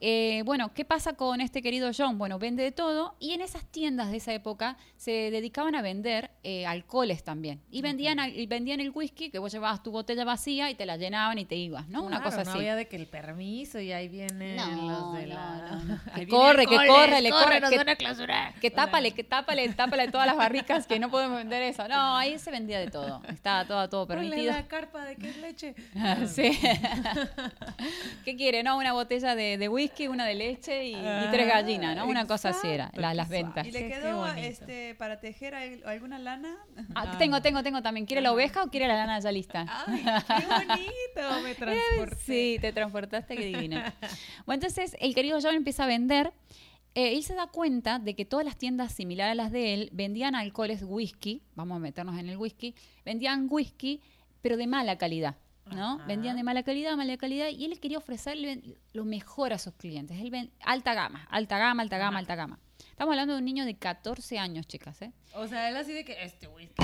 [0.00, 2.18] Eh, bueno, ¿qué pasa con este querido John?
[2.18, 6.30] Bueno, vende de todo y en esas tiendas de esa época se dedicaban a vender
[6.42, 7.62] eh, alcoholes también.
[7.70, 10.84] Y vendían, al- y vendían el whisky, que vos llevabas tu botella vacía y te
[10.86, 12.02] la llenaban y te ibas, ¿no?
[12.04, 12.58] Una cosa no así.
[12.58, 15.56] había de que el permiso y ahí vienen No, los de no, la...
[15.72, 16.00] no, no.
[16.14, 18.54] Que corre, que corre, le corre, que- van a clausurar.
[18.60, 21.88] Que tápale, que tápale, tápale todas las barricas que no podemos vender eso.
[21.88, 23.22] No, ahí se vendía de todo.
[23.28, 24.52] Estaba todo, todo permitido.
[24.52, 25.74] la carpa de que es leche.
[26.26, 26.58] Sí.
[28.24, 28.62] ¿Qué quiere?
[28.62, 32.06] No, una botella de, de whisky, una de leche y, y tres Ah, gallinas, ¿no?
[32.06, 33.66] Una cosa así era, la- las ventas.
[33.66, 36.56] ¿Y le quedó este para tejer al- alguna lana?
[36.94, 38.06] Ah, tengo, tengo, tengo también.
[38.06, 39.66] ¿Quiere la oveja o quiere la lana ya lista?
[39.86, 41.40] ¡Ay, qué bonito!
[41.44, 42.16] Me transporté.
[42.24, 43.82] Sí, te transportaste, qué divino.
[44.46, 46.32] Bueno, entonces el querido John empieza a vender.
[46.94, 49.90] eh, él se da cuenta de que todas las tiendas similares a las de él
[49.92, 52.74] vendían alcoholes whisky, vamos a meternos en el whisky,
[53.04, 54.00] vendían whisky,
[54.42, 55.36] pero de mala calidad.
[55.74, 55.94] ¿No?
[55.96, 56.06] Ajá.
[56.06, 58.60] Vendían de mala calidad, mala calidad, y él quería ofrecerle
[58.92, 60.18] lo mejor a sus clientes.
[60.20, 62.18] Él ven- alta gama, alta gama, alta gama, Ajá.
[62.18, 62.58] alta gama.
[62.90, 65.12] Estamos hablando de un niño de 14 años, chicas, ¿eh?
[65.34, 66.74] O sea, él así de que este whisky.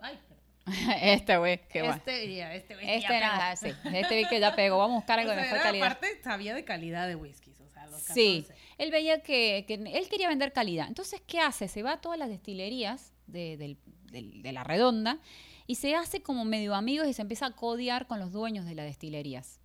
[0.00, 0.18] Ay,
[1.02, 1.96] este güey, qué guay.
[1.96, 2.90] Este, ya, este whisky.
[2.90, 3.74] Este ya pegó.
[3.74, 3.88] sí.
[3.96, 4.78] Este vi que ya pegó.
[4.78, 5.86] Vamos a buscar algo O de sea, mejor era, calidad.
[5.88, 7.60] Aparte, sabía de calidad de whiskies.
[7.60, 8.14] O sea, los 14.
[8.14, 8.46] Sí,
[8.78, 10.86] él veía que, que él quería vender calidad.
[10.88, 11.68] Entonces, ¿qué hace?
[11.68, 13.78] Se va a todas las destilerías de, del-
[14.10, 15.18] del- de la redonda
[15.66, 18.74] y se hace como medio amigos y se empieza a codear con los dueños de
[18.74, 19.60] las destilerías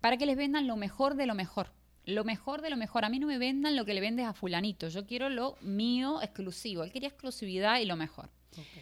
[0.00, 1.72] para que les vendan lo mejor de lo mejor.
[2.04, 3.04] Lo mejor de lo mejor.
[3.04, 4.88] A mí no me vendan lo que le vendes a fulanito.
[4.88, 6.82] Yo quiero lo mío exclusivo.
[6.84, 8.30] Él quería exclusividad y lo mejor.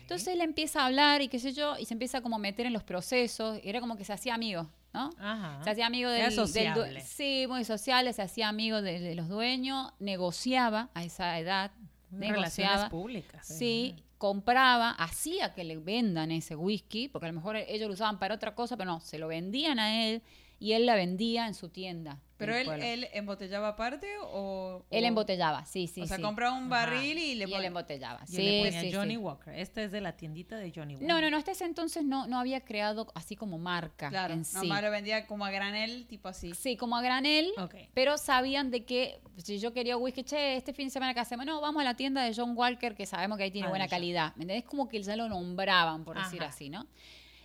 [0.01, 2.67] Entonces él empieza a hablar y qué sé yo, y se empieza como a meter
[2.67, 3.59] en los procesos.
[3.65, 5.11] Era como que se hacía amigo, ¿no?
[5.19, 5.61] Ajá.
[5.65, 6.23] Se hacía amigo del,
[6.53, 7.03] del.
[7.03, 11.73] Sí, muy sociable, se hacía amigo de, de los dueños, negociaba a esa edad,
[12.13, 12.89] Relaciones negociaba.
[12.91, 13.47] públicas.
[13.47, 18.19] Sí, compraba, hacía que le vendan ese whisky, porque a lo mejor ellos lo usaban
[18.19, 20.21] para otra cosa, pero no, se lo vendían a él
[20.59, 22.21] y él la vendía en su tienda.
[22.39, 24.85] ¿Pero él, él embotellaba aparte o...?
[24.91, 26.23] Él embotellaba, sí, sí, o sea, sí.
[26.23, 26.85] compraba un Ajá.
[26.85, 27.67] barril y le y él ponía...
[27.69, 28.21] embotellaba.
[28.25, 29.17] Y Sí, le ponía sí, Johnny sí.
[29.17, 29.55] Walker.
[29.55, 31.09] Este es de la tiendita de Johnny Walker.
[31.09, 34.45] No, no, no, hasta ese entonces no, no había creado así como marca Claro, en
[34.45, 34.55] sí.
[34.57, 36.53] nomás lo vendía como a granel, tipo así.
[36.53, 37.75] Sí, como a granel, Ok.
[37.95, 41.47] pero sabían de que si yo quería whisky, che, este fin de semana que hacemos,
[41.47, 43.87] no, vamos a la tienda de John Walker que sabemos que ahí tiene Ah, buena
[43.87, 43.91] ya.
[43.91, 44.37] calidad.
[44.37, 44.65] ¿Me entendés?
[44.67, 46.87] Como que ya lo nombraban, por decir así, ¿no?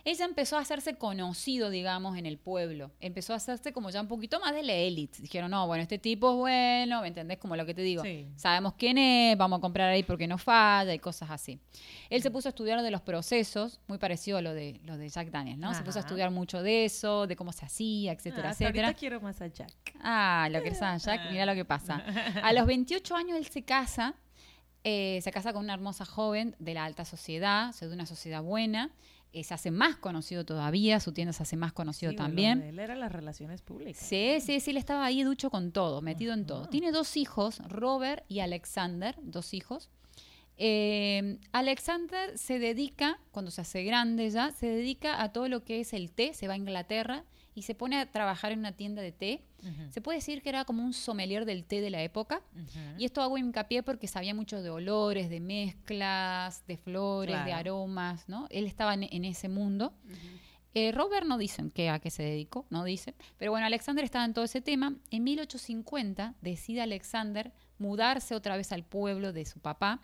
[0.04, 2.90] Ella empezó a hacerse conocido, digamos, en el pueblo.
[3.00, 5.22] Empezó a hacerse como ya un poquito más de la élite.
[5.22, 7.38] Dijeron, no, bueno, este tipo es bueno, ¿me entendés?
[7.38, 8.02] Como lo que te digo.
[8.02, 8.26] Sí.
[8.36, 11.60] Sabemos quién es, vamos a comprar ahí porque no falla y cosas así.
[12.10, 15.08] Él se puso a estudiar de los procesos, muy parecido a lo de, lo de
[15.08, 15.72] Jack Daniels, ¿no?
[15.74, 18.86] Se puso a estudiar mucho de eso, de cómo se hacía, etcétera, Ah, hasta etcétera.
[18.88, 19.72] ahorita quiero más a Jack.
[20.02, 22.02] Ah, lo que pasa, Jack, mira lo que pasa.
[22.42, 24.14] A los 28 años él se casa,
[24.82, 28.06] eh, se casa con una hermosa joven de la alta sociedad, o sea, de una
[28.06, 28.90] sociedad buena,
[29.32, 32.62] eh, se hace más conocido todavía, su tienda se hace más conocido Sí, también.
[32.62, 34.04] Él era las relaciones públicas.
[34.04, 36.66] Sí, sí, sí, él estaba ahí ducho con todo, metido en todo.
[36.66, 39.90] Tiene dos hijos, Robert y Alexander, dos hijos.
[40.58, 45.80] Eh, Alexander se dedica, cuando se hace grande ya, se dedica a todo lo que
[45.80, 47.24] es el té, se va a Inglaterra
[47.54, 49.42] y se pone a trabajar en una tienda de té.
[49.90, 52.42] Se puede decir que era como un sommelier del té de la época.
[52.98, 58.28] Y esto hago hincapié porque sabía mucho de olores, de mezclas, de flores, de aromas,
[58.28, 58.46] ¿no?
[58.50, 59.92] Él estaba en, en ese mundo.
[60.74, 63.14] Eh, Robert no dicen qué, a qué se dedicó, no dice.
[63.36, 64.96] Pero bueno, Alexander estaba en todo ese tema.
[65.10, 70.00] En 1850 decide Alexander mudarse otra vez al pueblo de su papá.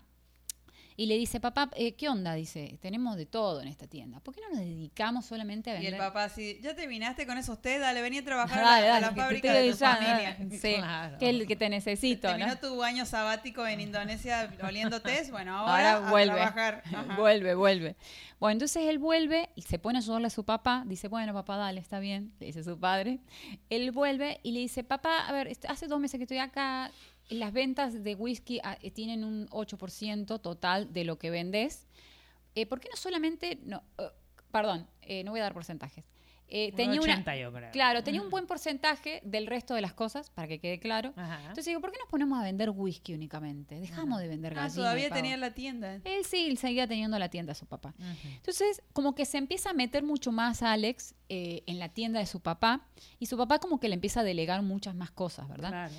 [1.00, 2.34] Y le dice, papá, eh, ¿qué onda?
[2.34, 4.18] Dice, tenemos de todo en esta tienda.
[4.18, 5.94] ¿Por qué no nos dedicamos solamente a Y vender?
[5.94, 8.90] el papá así, ya terminaste con esos té, dale, vení a trabajar Dale, a, dale,
[8.90, 10.36] la, a la que te fábrica de tu familia.
[10.60, 11.18] Sí, Claro.
[11.18, 12.58] que, el- que te necesito, Terminó ¿no?
[12.58, 16.34] tu año sabático en Indonesia oliendo tés, bueno, ahora, Ahora a vuelve.
[16.34, 16.82] trabajar.
[16.92, 17.14] Ajá.
[17.16, 17.94] vuelve, vuelve.
[18.40, 20.82] Bueno, entonces él vuelve y se pone a ayudarle a su papá.
[20.84, 22.32] Dice, bueno, papá, dale, está bien.
[22.40, 23.20] Le dice su padre.
[23.70, 26.90] Él vuelve y le dice, papá, a ver, hace dos meses que estoy acá.
[27.28, 31.86] Las ventas de whisky ah, eh, tienen un 8% total de lo que vendes.
[32.54, 34.08] Eh, ¿Por qué no solamente, no, eh,
[34.50, 36.04] perdón, eh, no voy a dar porcentajes.
[36.50, 37.70] eh, Un tenía una 80 yo creo.
[37.72, 41.12] claro, tenía un buen porcentaje del resto de las cosas, para que quede claro.
[41.16, 41.40] Ajá.
[41.40, 43.78] Entonces digo, ¿por qué nos ponemos a vender whisky únicamente?
[43.78, 44.72] Dejamos de vender Ah, gallina.
[44.72, 46.00] y todavía tenía la tienda.
[46.04, 47.94] Él sí, él seguía teniendo la tienda de su papá.
[48.24, 52.26] Entonces, como que se empieza a meter mucho más Alex eh, en la tienda de
[52.26, 52.86] su papá
[53.18, 55.68] y su papá como que le empieza a delegar muchas más cosas, ¿verdad?
[55.68, 55.94] Claro.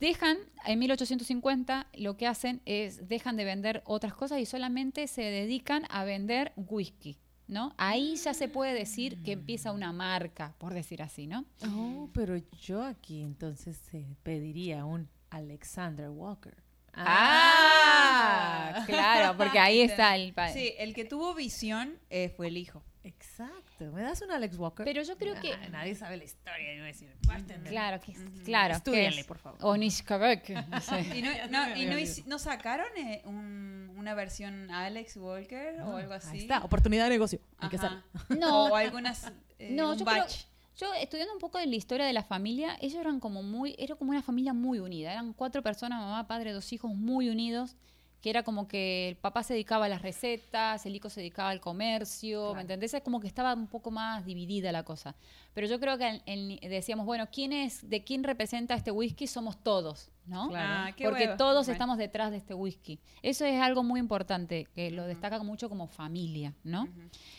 [0.00, 5.22] Dejan, en 1850, lo que hacen es, dejan de vender otras cosas y solamente se
[5.22, 7.74] dedican a vender whisky, ¿no?
[7.76, 11.44] Ahí ya se puede decir que empieza una marca, por decir así, ¿no?
[11.68, 16.56] Oh, pero yo aquí entonces se pediría un Alexander Walker.
[16.94, 20.54] Ah, claro, porque ahí está el padre.
[20.54, 22.82] Sí, el que tuvo visión eh, fue el hijo.
[23.02, 23.90] Exacto.
[23.92, 24.84] ¿Me das un Alex Walker?
[24.84, 26.72] Pero yo creo que- Ah, nadie sabe la historia.
[26.74, 27.70] Yo voy a decir, bartender.
[27.72, 28.12] Claro, que,
[28.44, 28.72] claro.
[28.72, 29.58] que Estúdiale, es por favor.
[29.62, 31.00] Onishkabek, no sé.
[31.18, 31.96] ¿Y no, no- y no
[32.26, 36.28] no sacaron eh, un- una versión Alex Walker o algo así?
[36.30, 37.40] Ahí está, oportunidad de negocio.
[37.58, 37.78] Hay que.
[38.38, 38.66] No.
[38.66, 39.32] O algunas.
[39.58, 40.44] eh, No, un yo creo, batch.
[40.76, 43.94] yo estudiando un poco de la historia de la familia, ellos eran como muy, era
[43.96, 47.76] como una familia muy unida, eran cuatro personas, mamá, padre, dos hijos muy unidos,
[48.20, 51.48] que era como que el papá se dedicaba a las recetas, el hijo se dedicaba
[51.50, 52.54] al comercio, Claro.
[52.54, 52.92] ¿me entendés?
[52.94, 55.14] Es como que estaba un poco más dividida la cosa.
[55.54, 59.26] Pero yo creo que en- en- decíamos, bueno, ¿quién es, de quién representa este whisky?
[59.26, 60.48] Somos todos, ¿no?
[60.48, 60.68] Claro.
[60.90, 61.36] Ah, Porque huevo.
[61.38, 61.72] todos Bueno.
[61.72, 62.98] estamos detrás de este whisky.
[63.22, 66.88] Eso es algo muy importante, que lo destaca mucho como familia, ¿no?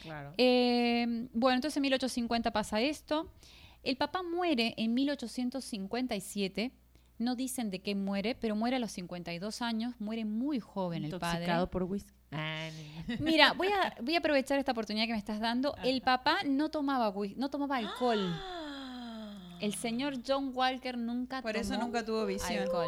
[0.01, 0.34] Claro.
[0.38, 3.32] Eh, bueno, entonces en 1850 pasa esto.
[3.84, 6.71] El papá muere en 1857.
[7.22, 9.93] No dicen de qué muere, pero muere a los 52 años.
[9.99, 11.41] Muere muy joven el padre.
[11.41, 12.11] Intoxicado por whisky.
[12.32, 12.67] Ah.
[13.19, 15.76] Mira, voy a, voy a aprovechar esta oportunidad que me estás dando.
[15.84, 18.34] El papá no tomaba, no tomaba alcohol.
[19.59, 22.63] El señor John Walker nunca Por eso nunca tuvo visión.
[22.63, 22.88] alcohol.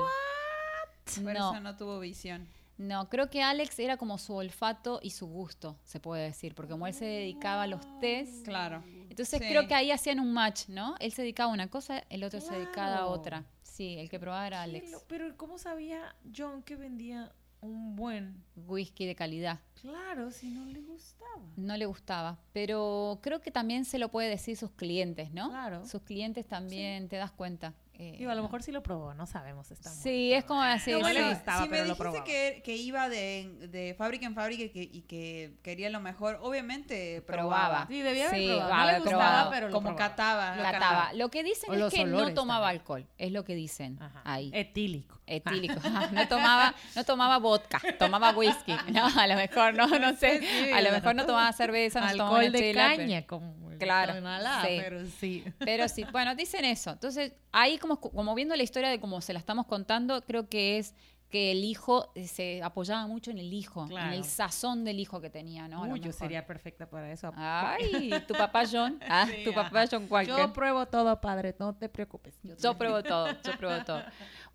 [1.15, 2.47] Por No, eso no tuvo visión.
[2.77, 6.71] no, creo que Alex era como su olfato y su gusto, se puede decir, porque
[6.71, 8.83] como él se dedicaba a los test, Claro.
[9.09, 9.47] Entonces Sí.
[9.47, 10.95] creo que ahí hacían un match, ¿no?
[10.99, 13.43] Él se dedicaba a una cosa, el otro se dedicaba a otra.
[13.73, 14.91] Sí, el que probaba era Alex.
[14.91, 18.43] lo- Pero ¿cómo sabía John que vendía un buen?
[18.67, 19.61] Whisky de calidad.
[19.81, 21.41] Claro, si no le gustaba.
[21.57, 22.37] No le gustaba.
[22.53, 25.49] Pero creo que también se lo puede decir sus clientes, ¿no?
[25.49, 25.85] Claro.
[25.87, 27.73] Sus clientes también, te das cuenta.
[27.95, 29.69] Eh, Digo, a lo mejor sí lo probó, no sabemos.
[29.69, 30.37] Está Sí, muerto.
[30.39, 30.91] es como así.
[30.91, 31.03] No, sí.
[31.03, 34.69] bueno, le gustaba, si me dijiste que, que iba de, de fábrica en fábrica y
[34.69, 37.49] que, y que quería lo mejor, obviamente Probaba.
[37.49, 37.87] probaba.
[37.87, 38.69] Sí, debía haber Sí, probado.
[38.71, 39.51] va, No le gustaba, probado.
[39.51, 40.09] pero lo Como probaba.
[40.09, 40.55] cataba.
[40.57, 41.13] Lo cataba.
[41.13, 42.79] Lo que dicen O es que no tomaba también.
[42.81, 43.07] alcohol.
[43.19, 44.21] Es lo que dicen Ajá.
[44.25, 44.49] ahí.
[44.55, 45.19] Etílico.
[45.25, 45.75] Etílico.
[46.11, 48.73] no tomaba, no tomaba vodka, tomaba whisky.
[48.91, 50.71] No, a lo mejor no, no sé.
[50.73, 53.63] A lo mejor no tomaba cerveza, no tomaba Alcohol una de chela, pero- caña, como
[53.79, 54.77] Claro, sí.
[54.81, 55.43] pero sí.
[55.59, 56.91] Pero sí, bueno, dicen eso.
[56.91, 60.77] Entonces, ahí como, como viendo la historia de cómo se la estamos contando, creo que
[60.77, 60.93] es
[61.29, 65.19] que el hijo eh, se apoyaba mucho en el hijo, en el sazón del hijo
[65.19, 65.81] que tenía, ¿no?
[65.81, 67.33] Uy, yo sería perfecta para eso.
[67.35, 68.99] Ay, tu papá John.
[69.09, 69.85] Ah, Sí, tu papá.
[69.89, 70.37] John Walker.
[70.37, 72.35] Yo pruebo todo, padre, no te preocupes.
[72.61, 74.03] Yo pruebo todo, yo pruebo todo.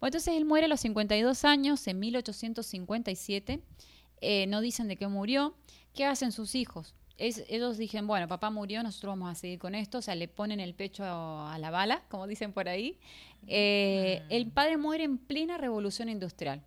[0.01, 3.61] Bueno, entonces él muere a los 52 años, en 1857.
[4.21, 5.55] Eh, no dicen de qué murió.
[5.95, 6.95] ¿Qué hacen sus hijos?
[7.17, 9.99] Es- ellos dijeron, bueno, papá murió, nosotros vamos a seguir con esto.
[9.99, 12.99] O sea, le ponen el pecho a, a la bala, como dicen por ahí.
[13.47, 16.63] Eh, El padre muere en plena revolución industrial.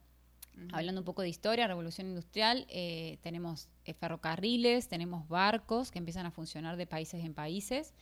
[0.72, 6.26] Hablando un poco de historia, revolución industrial, eh, tenemos eh, ferrocarriles, tenemos barcos que empiezan
[6.26, 7.94] a funcionar de países en países.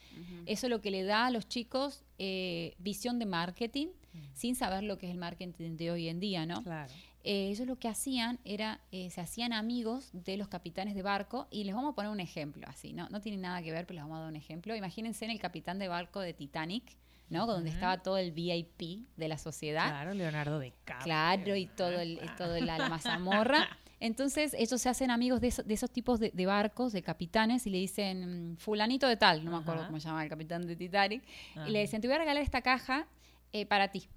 [0.46, 3.88] Eso es lo que le da a los chicos eh, visión de marketing,
[4.34, 6.64] sin saber lo que es el marketing de hoy en día, ¿no?
[6.64, 6.92] Claro.
[7.24, 11.76] Ellos lo que hacían era, se hacían amigos de los capitanes de barco y les
[11.76, 13.10] vamos a poner un ejemplo así, ¿no?
[13.10, 14.76] No tiene nada que ver, pero les vamos a dar un ejemplo.
[14.76, 16.98] Imagínense en el capitán de barco de Titanic,
[17.30, 17.46] ¿no?
[17.46, 19.88] Donde estaba todo el VIP de la sociedad.
[19.90, 21.04] Claro, Leonardo DiCaprio.
[21.04, 23.68] Claro, y todo el, y todo la, la mazamorra.
[24.02, 27.68] Entonces, ellos se hacen amigos de, eso- de esos tipos de, de barcos, de capitanes,
[27.68, 30.76] y le dicen, fulanito de tal, no me acuerdo cómo se llama el capitán de
[30.78, 31.22] Titanic,
[31.68, 33.08] y le dicen, te voy a regalar esta caja
[33.52, 34.08] eh, para ti,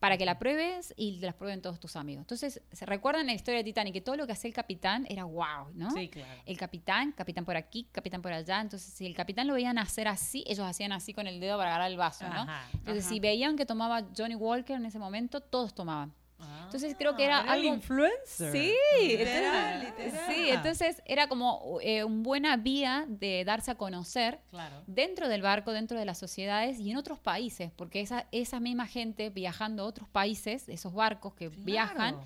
[0.00, 2.22] para que la pruebes y las prueben todos tus amigos.
[2.22, 3.94] Entonces, ¿se recuerdan la historia de Titanic?
[3.94, 5.90] Que todo lo que hacía el capitán era wow, ¿no?
[5.90, 6.42] Sí, claro.
[6.44, 8.60] El capitán, capitán por aquí, capitán por allá.
[8.60, 11.70] Entonces, si el capitán lo veían hacer así, ellos hacían así con el dedo para
[11.70, 12.42] agarrar el vaso, ¿no?
[12.42, 13.14] Ajá, Entonces, ajá.
[13.14, 16.12] si veían que tomaba Johnny Walker en ese momento, todos tomaban.
[16.38, 18.52] Ah, Entonces, creo que era el algo- influencer.
[18.52, 20.34] Sí, Literal, entonces, literal.
[20.34, 24.82] sí, entonces era como eh, una buena vía de darse a conocer Claro.
[24.86, 28.86] dentro del barco, dentro de las sociedades y en otros países, porque esa, esa misma
[28.86, 32.16] gente viajando a otros países, esos barcos que viajan,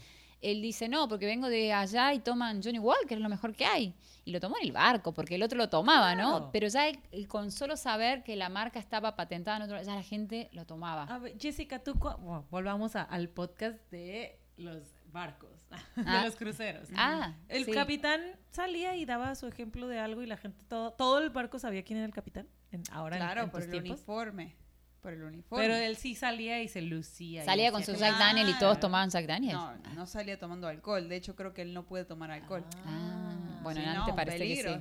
[0.42, 3.64] él dice, no, porque vengo de allá y toman Johnny Walker, es lo mejor que
[3.66, 3.94] hay.
[4.24, 6.50] Y lo tomó en el barco, porque el otro lo tomaba, ¿no?
[6.52, 9.94] Pero ya el- el- con solo saber que la marca estaba patentada en otro, ya
[9.94, 11.04] la gente lo tomaba.
[11.04, 14.82] A ver, Jessica, tú, cua- bueno, volvamos a- al podcast de los
[15.12, 15.50] barcos,
[15.96, 16.18] Ah.
[16.20, 16.88] de los cruceros.
[16.94, 17.72] Ah, El sí.
[17.72, 18.20] capitán
[18.50, 21.82] salía y daba su ejemplo de algo y la gente, todo, todo el barco sabía
[21.82, 22.46] quién era el capitán.
[22.72, 23.98] En- ahora en- Claro, en, por tus el tiempos.
[23.98, 24.56] uniforme.
[25.00, 25.64] Por el uniforme.
[25.64, 27.44] Pero él sí salía y se lucía.
[27.44, 28.80] Salía con su Jack Daniel y todos Claro.
[28.80, 29.54] tomaban Jack Daniel.
[29.54, 31.08] No, no salía tomando alcohol.
[31.08, 32.64] De hecho, creo que él no puede tomar alcohol.
[32.84, 34.74] Ah, bueno, Si antes no, parece que peligro.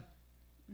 [0.67, 0.73] sí.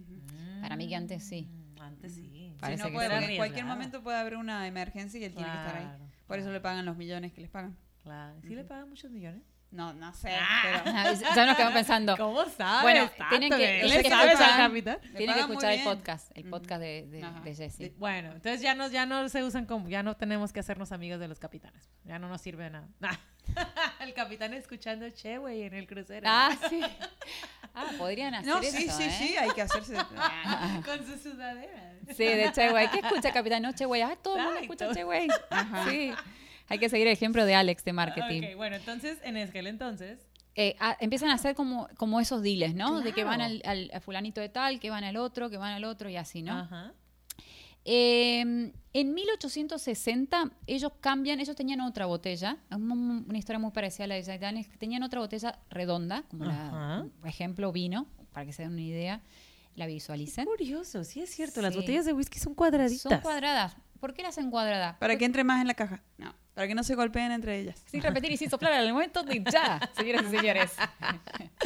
[0.62, 1.48] Para mí que antes sí.
[1.78, 2.22] Mm, Antes sí.
[2.24, 5.34] Si Parece no que puede, porque en cualquier momento puede haber una emergencia y él
[5.34, 5.84] tiene que estar ahí.
[5.84, 7.78] Claro, Por eso le pagan los millones que les pagan.
[8.02, 8.36] Claro.
[8.42, 9.42] ¿Sí le pagan muchos millones?
[9.76, 12.16] No, no sé, Ah, pero ya nos quedamos pensando.
[12.16, 12.82] ¿Cómo sabes?
[12.82, 16.82] Bueno, tienen que- ¿Le que sabes al escuchar- Tienen que escuchar el podcast, el podcast
[16.82, 17.06] de,
[17.44, 17.92] de, Jesse.
[17.98, 21.20] Bueno, entonces ya no, ya no se usan como, ya no tenemos que hacernos amigos
[21.20, 21.90] de los capitanes.
[22.06, 22.88] Ya no nos sirve de nada.
[24.00, 26.26] el capitán escuchando Che, güey, en el crucero.
[26.30, 26.80] Ah, sí.
[27.74, 29.16] Ah, podrían hacer No, eso, sí, sí, ¿eh?
[29.20, 29.96] sí, hay que hacerse.
[30.86, 31.96] Con su sudadera.
[32.16, 32.90] Sí, de Che, güey.
[32.92, 33.62] ¿Qué escucha Capitán?
[33.62, 34.02] No, Che, güey.
[34.02, 35.28] Ah, todo el mundo escucha Che, güey.
[35.90, 36.14] Sí.
[36.68, 38.42] Hay que seguir el ejemplo de Alex de marketing.
[38.44, 40.20] Ok, bueno, entonces, en aquel entonces,
[40.58, 43.02] Eh, ah, empiezan a hacer como, como esos diles, ¿no?
[43.02, 43.54] De que van Claro.
[43.56, 46.16] al, al- a fulanito de tal, que van al otro, que van al otro y
[46.16, 46.58] así, ¿no?
[46.58, 46.94] Ajá.
[47.84, 54.16] Eh, en 1860 ellos cambian, ellos tenían otra botella, una historia muy parecida a la
[54.16, 58.54] de Jack Daniels, que tenían otra botella redonda, como la, por ejemplo vino, para que
[58.54, 59.22] se den una idea,
[59.76, 60.46] la visualicen.
[60.46, 61.62] Curioso, sí es cierto.
[61.62, 61.80] Las Sí.
[61.82, 63.02] botellas de whisky son cuadraditas.
[63.02, 63.76] Son cuadradas.
[64.06, 64.98] ¿Por qué las hacen cuadradas?
[64.98, 66.04] Para que entre más en la caja.
[66.20, 67.84] No, para que no se golpeen entre ellas.
[67.88, 70.72] Sin repetir y sin soplar al momento de ya, señoras y señores.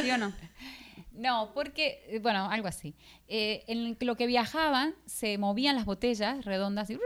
[0.00, 0.32] ¿Sí o no?
[1.12, 2.94] No, porque, eh, bueno, algo así.
[3.28, 6.98] Eh, en lo que viajaban, se movían las botellas redondas y,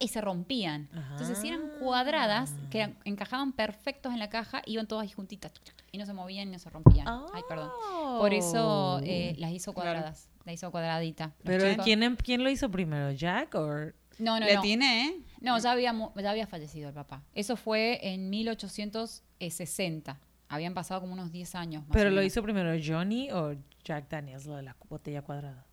[0.00, 0.90] y se rompían.
[1.12, 5.50] Entonces, si eran cuadradas, que encajaban perfectos en la caja, iban todas ahí juntitas
[5.92, 7.08] y no se movían y no se rompían.
[7.08, 7.70] Ay, perdón.
[8.18, 9.92] Por eso eh, las hizo Claro.
[9.92, 10.28] cuadradas.
[10.44, 11.32] La hizo cuadradita.
[11.42, 13.12] Pero ¿quién, em- ¿quién lo hizo primero?
[13.12, 13.92] ¿Jack o...?
[14.18, 14.60] No, no, Le no.
[14.62, 15.20] tiene, ¿eh?
[15.40, 17.22] No, ya había, mu- ya había fallecido el papá.
[17.34, 20.20] Eso fue en 1860.
[20.48, 21.82] Habían pasado como unos 10 años.
[21.88, 25.66] más ¿Pero o lo hizo primero Johnny o Jack Daniels, lo de la botella cuadrada?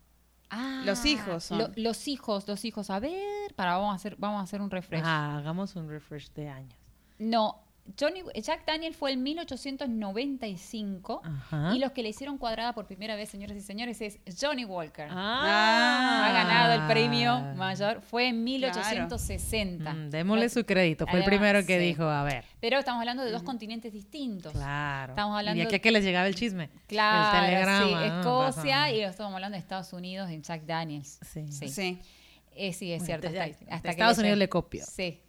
[0.50, 1.58] Ah, Los hijos son.
[1.58, 2.90] lo- los hijos, los hijos.
[2.90, 5.02] A ver, para, vamos a hacer, vamos a hacer un refresh.
[5.04, 6.78] Ah, hagamos un refresh de años.
[7.18, 7.62] No,
[7.98, 11.72] Johnny, Jack Daniel fue en 1895 Ajá.
[11.74, 15.08] y los que le hicieron cuadrada por primera vez, señoras y señores, es Johnny Walker.
[15.10, 16.26] Ah.
[16.28, 18.00] Ha ganado el premio mayor.
[18.00, 19.92] Fue en 1860.
[19.92, 21.06] Mm, démosle su crédito.
[21.06, 21.84] Fue el primero que sí.
[21.86, 22.44] dijo, a ver.
[22.60, 24.52] Pero estamos hablando de dos continentes distintos.
[24.52, 25.12] Claro.
[25.12, 26.70] Estamos hablando- Y aquí a que les llegaba el chisme.
[26.86, 27.86] Claro, El telegrama.
[27.86, 28.18] sí, ¿no?
[28.20, 31.18] Escocia y estamos hablando de Estados Unidos en Jack Daniels.
[31.22, 31.50] Sí.
[31.52, 31.98] Sí, Sí.
[32.54, 33.28] Eh, sí es Bueno, cierto.
[33.28, 34.84] Hasta, ya- hasta que Estados le Unidos le copió.
[34.86, 35.20] Sí.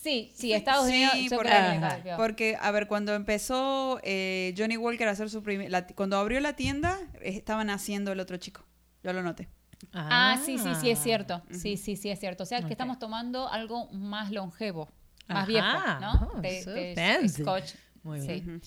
[0.00, 1.30] Sí, sí, Estados Sí, Unidos.
[1.30, 5.70] yo porque, porque, a ver, cuando empezó eh, Johnny Walker a hacer su primer...
[5.70, 8.64] la- cuando abrió la tienda, eh, estaban haciendo el otro chico.
[9.02, 9.48] Yo lo noté.
[9.92, 11.42] Ah, sí, sí, sí, es cierto.
[11.50, 12.44] Sí, sí, sí, es cierto.
[12.44, 14.88] O sea, que estamos tomando algo más longevo,
[15.26, 15.46] más Ajá.
[15.46, 16.30] viejo, ¿no?
[16.34, 17.42] Oh, de, so de fancy.
[17.42, 17.74] Scotch.
[18.02, 18.26] Muy Sí.
[18.28, 18.56] bien.
[18.56, 18.66] Ujú.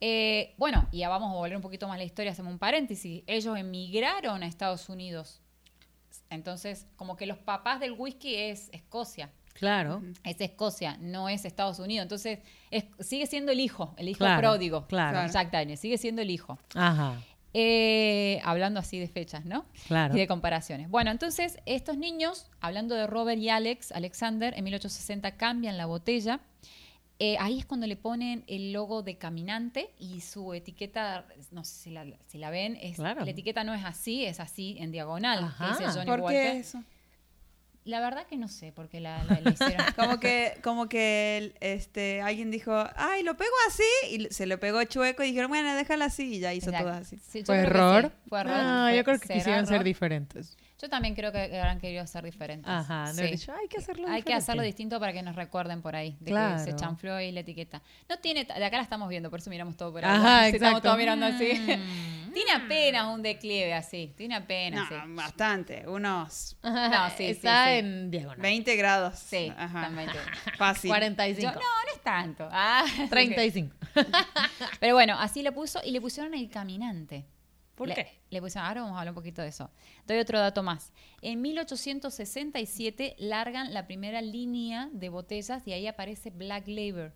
[0.00, 2.58] Eh, bueno, y ya vamos a volver un poquito más a la historia, hacemos un
[2.58, 3.22] paréntesis.
[3.26, 5.40] Ellos emigraron a Estados Unidos.
[6.30, 9.30] Entonces, como que los papás del whisky es Escocia.
[9.54, 10.02] Claro.
[10.24, 12.02] Es Escocia, no es Estados Unidos.
[12.04, 12.38] Entonces,
[12.70, 14.86] es- sigue siendo el hijo, el hijo Claro, pródigo.
[14.86, 15.30] claro.
[15.32, 16.58] Jack Daniels, sigue siendo el hijo.
[16.74, 17.20] Ajá.
[17.54, 19.66] Eh, hablando así de fechas, ¿no?
[19.86, 20.16] Claro.
[20.16, 20.88] Y de comparaciones.
[20.88, 26.40] Bueno, entonces, estos niños, hablando de Robert y Alex, Alexander, en 1860 cambian la botella.
[27.18, 31.74] Eh, ahí es cuando le ponen el logo de caminante y su etiqueta, no sé
[31.74, 33.24] si la, si la ven, es, Claro.
[33.24, 35.44] la etiqueta no es así, es así en diagonal.
[35.44, 35.68] Ajá.
[35.78, 36.52] dice Johnny ¿Por Walker.
[36.52, 36.82] qué eso?
[37.84, 39.84] La verdad que no sé por qué la, la- la hicieron.
[39.96, 44.60] Como que, como que el- este, alguien dijo, ay, lo pego así, y se lo
[44.60, 46.88] pegó chueco y dijeron, bueno, déjala así, y ya hizo Exacto.
[46.90, 47.18] todo así.
[47.18, 48.04] Sí, ¿Fue error?
[48.04, 48.52] sí, fue error.
[48.56, 50.56] No, Fue- yo creo que ¿será quisieron ser diferentes.
[50.82, 52.68] Yo también creo que habrán querido ser diferentes.
[52.68, 53.04] Ajá.
[53.06, 53.22] No Sí.
[53.22, 54.34] dicho, hay que hacerlo Hay que diferente".
[54.42, 56.58] hacerlo distinto para que nos recuerden por ahí, de que Claro.
[56.64, 57.80] se chanfló ahí la etiqueta.
[58.08, 60.10] No tiene, de acá la estamos viendo, por eso miramos todo por ahí.
[60.10, 60.82] Ajá, Sí, Estamos exacto.
[60.82, 61.52] todos mirando así.
[61.54, 62.32] Mm.
[62.34, 64.90] tiene apenas un declive así, tiene apenas.
[64.90, 65.10] No, sí.
[65.14, 67.70] bastante, unos No, sí, sí, Está sí.
[67.74, 68.40] en diagonal.
[68.40, 69.18] 20 grados.
[69.20, 69.82] Sí, Ajá.
[69.82, 70.08] también.
[70.58, 70.90] Fácil.
[70.90, 71.42] 45.
[71.52, 72.48] Yo- no, no es tanto.
[72.50, 73.72] Ah, 35.
[74.80, 77.24] Pero bueno, así le puso y le pusieron el caminante.
[77.82, 78.06] ¿Por Le- qué?
[78.30, 79.70] Le pusieron, ahora vamos a hablar un poquito de eso.
[80.06, 80.92] Doy otro dato más.
[81.20, 87.12] En 1867 largan la primera línea de botellas y ahí aparece Black Label,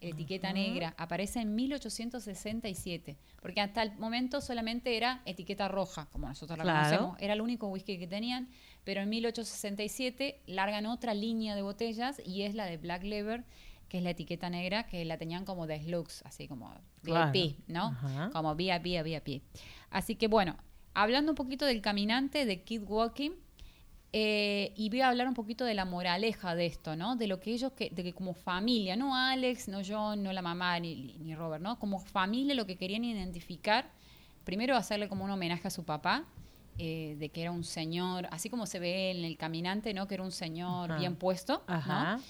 [0.00, 0.94] etiqueta negra.
[0.98, 6.88] Aparece en 1867, porque hasta el momento solamente era etiqueta roja, como nosotros la Claro.
[6.88, 7.16] conocemos.
[7.20, 8.48] Era el único whisky que tenían,
[8.84, 13.44] pero en 1867 largan otra línea de botellas y es la de Black Label,
[13.88, 17.30] que es la etiqueta negra, que la tenían como de slugs, así como Claro.
[17.30, 17.84] VIP, ¿no?
[17.86, 18.30] Ajá.
[18.32, 19.42] Como vía, pie.
[19.90, 20.56] Así que bueno,
[20.94, 23.32] hablando un poquito del caminante de Kid Walking,
[24.18, 27.16] Eh, y voy a hablar un poquito de la moraleja de esto, ¿no?
[27.16, 30.40] De lo que ellos, que, de que como familia, no Alex, no John, no la
[30.40, 31.78] mamá, ni, ni Robert, ¿no?
[31.78, 33.90] Como familia lo que querían identificar,
[34.44, 36.24] primero hacerle como un homenaje a su papá,
[36.78, 40.06] eh, de que era un señor, así como se ve en el caminante, ¿no?
[40.06, 41.00] Que era un señor Ajá.
[41.00, 42.16] bien puesto, Ajá.
[42.16, 42.22] ¿no?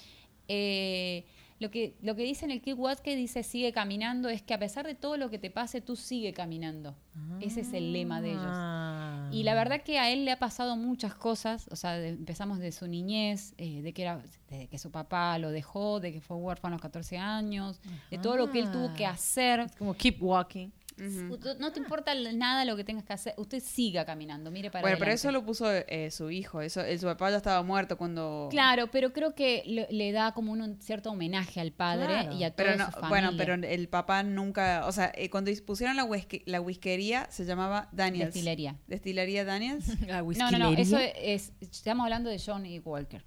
[0.49, 1.23] Eh,
[1.59, 4.59] lo que, lo que dice en el Kid que dice sigue caminando es que a
[4.59, 6.95] pesar de todo lo que te pase, tú sigue caminando.
[7.41, 8.43] Ese es el lema de ellos.
[8.45, 9.27] Ah.
[9.31, 12.59] Y la verdad que a él le ha pasado muchas cosas, o sea, de- empezamos
[12.59, 16.21] de su niñez, eh, de que era de que su papá lo dejó, de que
[16.21, 17.81] fue huérfano a los 14 años,
[18.11, 19.11] de todo lo que él tuvo que Ah.
[19.11, 19.61] hacer.
[19.61, 20.69] Es como keep walking.
[20.97, 24.97] No te importa nada lo que tengas que hacer, usted siga caminando, mire para Bueno,
[24.97, 26.61] pero eso lo puso eh, su hijo.
[26.61, 28.47] Eso, el- su papá ya estaba muerto cuando.
[28.49, 32.31] Claro, pero creo que le, le da como un, cierto homenaje al padre Claro.
[32.35, 33.09] y a toda Pero no, su familia.
[33.09, 37.45] bueno, pero el papá nunca, o sea, eh, cuando pusieron la, whisky- la whiskería se
[37.45, 38.33] llamaba Daniels.
[38.33, 38.75] Destilería.
[38.87, 39.87] Destilería Daniels.
[40.07, 43.23] La No, no, no, eso es, estamos hablando de Johnny Walker.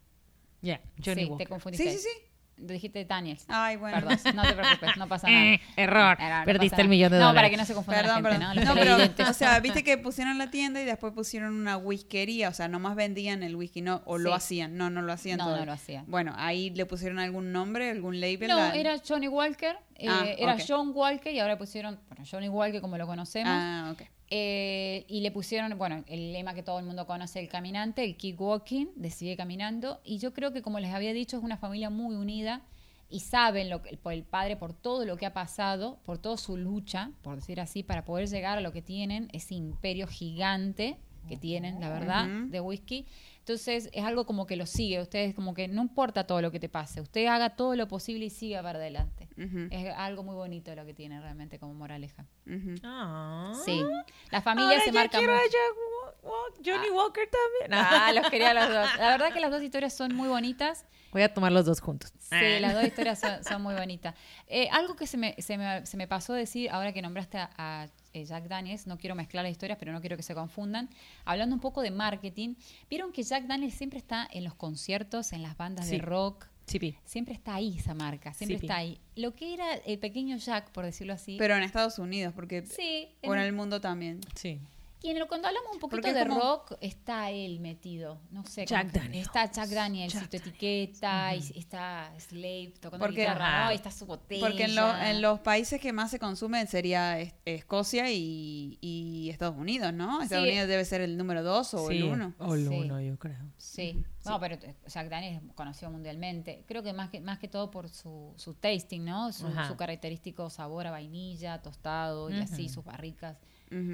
[0.63, 1.49] Ya, Johnny sí, te Walker.
[1.49, 1.91] confundiste.
[1.93, 2.30] sí, sí, sí.
[2.61, 3.45] Dijiste Daniels.
[3.49, 3.97] Ay, bueno.
[4.07, 5.45] Perdón, no te preocupes, no pasa nada.
[5.45, 6.17] Eh, error.
[6.21, 7.39] Error, no Perdiste el millón de No, dólares.
[7.39, 8.49] para que no se confunda Perdón, la gente, perdón.
[8.49, 8.55] ¿no?
[8.55, 12.49] Los No, pero, o sea, viste que pusieron la tienda y después pusieron una whiskería,
[12.49, 15.47] o sea, nomás vendían el whisky, no, o lo hacían, no, no lo hacían No,
[15.47, 15.57] todo.
[15.59, 16.05] no lo hacían.
[16.07, 18.49] Bueno, ahí le pusieron algún nombre, algún label.
[18.49, 20.57] No, era Johnny Walker, eh, Ah, era.
[20.67, 24.03] John Walker y ahora pusieron, bueno, Johnny Walker como lo conocemos, Ah, ok.
[24.31, 28.17] Eh, y le pusieron, bueno, el lema que todo el mundo conoce, el caminante, el
[28.17, 31.57] keep walking, de sigue caminando, y yo creo que como les había dicho, es una
[31.57, 32.63] familia muy unida
[33.09, 36.37] y saben lo que, por el padre, por todo lo que ha pasado, por toda
[36.37, 40.97] su lucha, por decir así, para poder llegar a lo que tienen, ese imperio gigante
[41.29, 43.07] que tienen, la verdad, de whisky.
[43.51, 46.61] Entonces es algo como que lo sigue, ustedes como que no importa todo lo que
[46.61, 49.29] te pase, usted haga todo lo posible y siga para adelante.
[49.37, 52.27] Ujú, Es algo muy bonito lo que tiene realmente como moraleja.
[52.47, 52.77] ujú.
[52.85, 53.53] Ah.
[53.65, 53.83] Sí,
[54.31, 56.63] la familia Ahora se ya marca quiero mucho.
[56.65, 57.85] Johnny Walker también.
[57.85, 58.89] Ah, los quería los dos.
[58.99, 60.85] La verdad que las dos historias son muy bonitas.
[61.11, 62.13] Voy a tomar los dos juntos.
[62.21, 64.15] Sí, las dos historias son, son muy bonitas.
[64.47, 67.51] Eh, algo que se me, se, me, se me pasó decir ahora que nombraste a,
[67.59, 70.89] a, Jack Daniels, no quiero mezclar las historias, pero no quiero que se confundan.
[71.25, 72.55] Hablando un poco de marketing,
[72.89, 75.93] vieron que Jack Daniels siempre está en los conciertos, en las bandas Sí.
[75.93, 76.47] de rock.
[76.67, 76.97] Chipi.
[77.05, 79.01] Siempre está ahí esa marca, siempre está ahí.
[79.17, 81.37] Lo que era el pequeño Jack, por decirlo así.
[81.39, 82.65] Pero en Estados Unidos, porque.
[82.65, 84.21] sí, O en en- el mundo también.
[84.37, 84.61] Sí.
[85.03, 88.21] Y en el, cuando hablamos un poquito Porque de como- rock, está él metido.
[88.31, 88.67] No sé.
[88.67, 89.27] Jack Daniels.
[89.29, 93.73] Está Jack Daniels, Jack y tu etiqueta, y está Slave tocando Porque- guitarra.
[93.73, 94.47] Y está su botella.
[94.47, 99.31] Porque en, lo- en los países que más se consumen sería es- Escocia y, y
[99.31, 100.21] Estados Unidos, ¿no?
[100.23, 100.51] Estados Sí.
[100.51, 102.35] Unidos debe ser el número dos o el Sí, uno.
[102.39, 102.75] O el Sí.
[102.75, 103.39] uno, yo creo.
[103.57, 104.05] Sí.
[104.27, 106.65] No, pero Jack Daniels es conocido mundialmente.
[106.69, 109.33] Creo que más que, más que todo por su, su tasting, ¿no?
[109.33, 109.47] Su,
[109.79, 113.39] característico sabor a vainilla, tostado y así, sus barricas.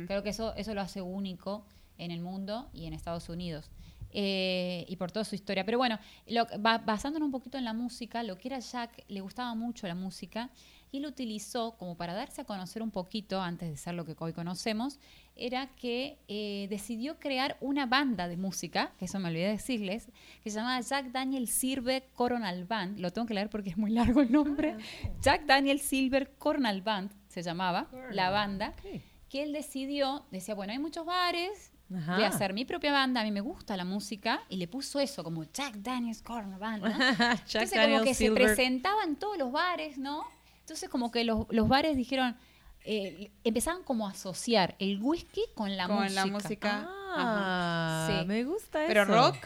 [0.06, 1.64] Creo que eso, eso lo hace único
[1.98, 3.70] en el mundo y en Estados Unidos.
[4.12, 5.64] Eh, y por toda su historia.
[5.66, 9.20] Pero bueno, lo- ba- basándonos un poquito en la música, lo que era Jack, le
[9.20, 10.48] gustaba mucho la música
[10.92, 14.14] y lo utilizó como para darse a conocer un poquito, antes de ser lo que
[14.18, 14.98] hoy conocemos,
[15.34, 20.08] era que eh, decidió crear una banda de música, que eso me olvidé decirles,
[20.42, 23.00] que se llamaba Jack Daniel Silver Coronal Band.
[23.00, 24.76] Lo tengo que leer porque es muy largo el nombre.
[25.20, 29.02] Jack Daniel Silver Coronal Band se llamaba la banda Ok.
[29.28, 32.14] Que él decidió, decía, bueno, hay muchos bares, Ajá.
[32.16, 34.98] voy a hacer mi propia banda, a mí me gusta la música, y le puso
[35.00, 38.42] eso, como Jack Daniels Corner Band, Entonces Daniel como que Silver.
[38.42, 40.24] se presentaba en todos los bares, ¿no?
[40.60, 42.36] Entonces como que los, los bares dijeron,
[42.84, 46.14] eh, empezaban como a asociar el whisky con la Con música.
[46.24, 46.88] la música.
[47.18, 48.08] Ah.
[48.20, 48.26] Sí.
[48.26, 49.12] me gusta Pero eso.
[49.12, 49.36] rock.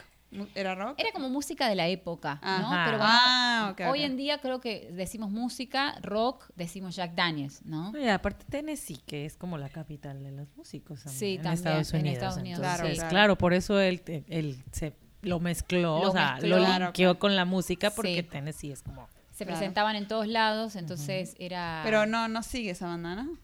[0.55, 0.95] ¿Era rock?
[0.99, 2.49] Era como música de la época, ¿no?
[2.49, 2.85] Ajá.
[2.87, 3.81] Pero bueno, ah, ok.
[3.91, 4.05] hoy ok.
[4.07, 7.91] en día creo que decimos música, rock, decimos Jack Daniels, ¿no?
[7.91, 11.55] Oye, aparte Tennessee, que es como la capital de los músicos también, Sí, en también,
[11.55, 12.15] Estados en Unidos.
[12.17, 12.95] Estados Unidos, Entonces, sí.
[12.97, 16.59] claro, Claro, por eso él, él se lo mezcló, Lo o sea, mezcló.
[16.59, 17.19] lo Claro, linkeó claro.
[17.19, 18.29] con la música porque Sí.
[18.29, 19.09] Tennessee es como...
[19.33, 19.59] Se Claro.
[19.59, 21.81] presentaban en todos lados, entonces era...
[21.83, 23.37] Pero no, no sigue esa banda, ¿no?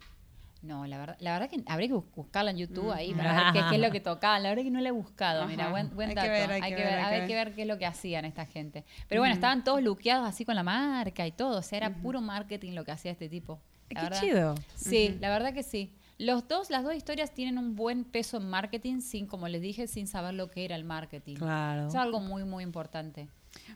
[0.66, 3.16] No, la verdad, la verdad que habría que bus- buscarla en YouTube ahí Mm.
[3.16, 4.42] para ver qué, qué es lo que tocaban.
[4.42, 5.46] La verdad que no la he buscado.
[5.46, 6.20] Mira, buen, buen dato.
[6.20, 7.26] hay que ver, hay que ver, ver.
[7.28, 8.84] que ver qué es lo que hacían esta gente.
[9.08, 11.58] Pero bueno, estaban todos luqueados así con la marca y todo.
[11.58, 13.60] O sea, era puro marketing lo que hacía este tipo.
[13.90, 14.20] La Qué verdad.
[14.20, 14.54] chido.
[14.74, 15.92] Sí, la verdad que sí.
[16.18, 19.86] Los dos, las dos historias tienen un buen peso en marketing, sin, como les dije,
[19.86, 21.36] sin saber lo que era el marketing.
[21.36, 21.88] Claro.
[21.88, 23.28] Es algo muy, muy importante.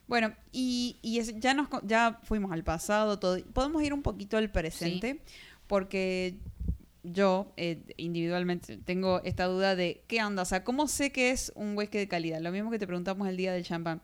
[0.09, 3.39] Bueno, y, y es- ya nos ya fuimos al pasado, todo.
[3.53, 5.23] Podemos ir un poquito al presente,
[5.67, 6.39] porque
[7.03, 11.51] yo eh, individualmente tengo esta duda de qué onda, o sea, ¿cómo sé que es
[11.55, 12.41] un whisky de calidad?
[12.41, 14.03] Lo mismo que te preguntamos el día del champán.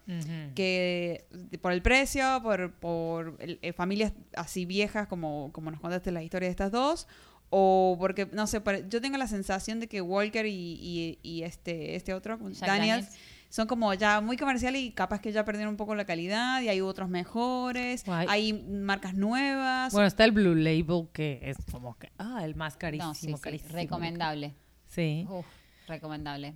[0.54, 1.26] Que
[1.60, 6.46] por el precio, por, por eh, familias así viejas como, como nos contaste la historia
[6.48, 7.06] de estas dos,
[7.50, 11.94] o porque, no sé, yo tengo la sensación de que Walker y, y- y este,
[11.96, 13.18] este otro, Jack Daniels, Daniels.
[13.48, 16.68] Son como ya muy comerciales y capaz que ya perdieron un poco la calidad y
[16.68, 18.26] hay otros mejores, Guay.
[18.28, 19.92] hay marcas nuevas.
[19.92, 23.26] Bueno, está el Blue Label, que es como que, ah, el más carísimo, No, sí,
[23.28, 23.72] sí, carísimo.
[23.72, 24.54] recomendable.
[24.86, 25.26] Sí.
[25.28, 25.46] Uf,
[25.88, 26.54] recomendable.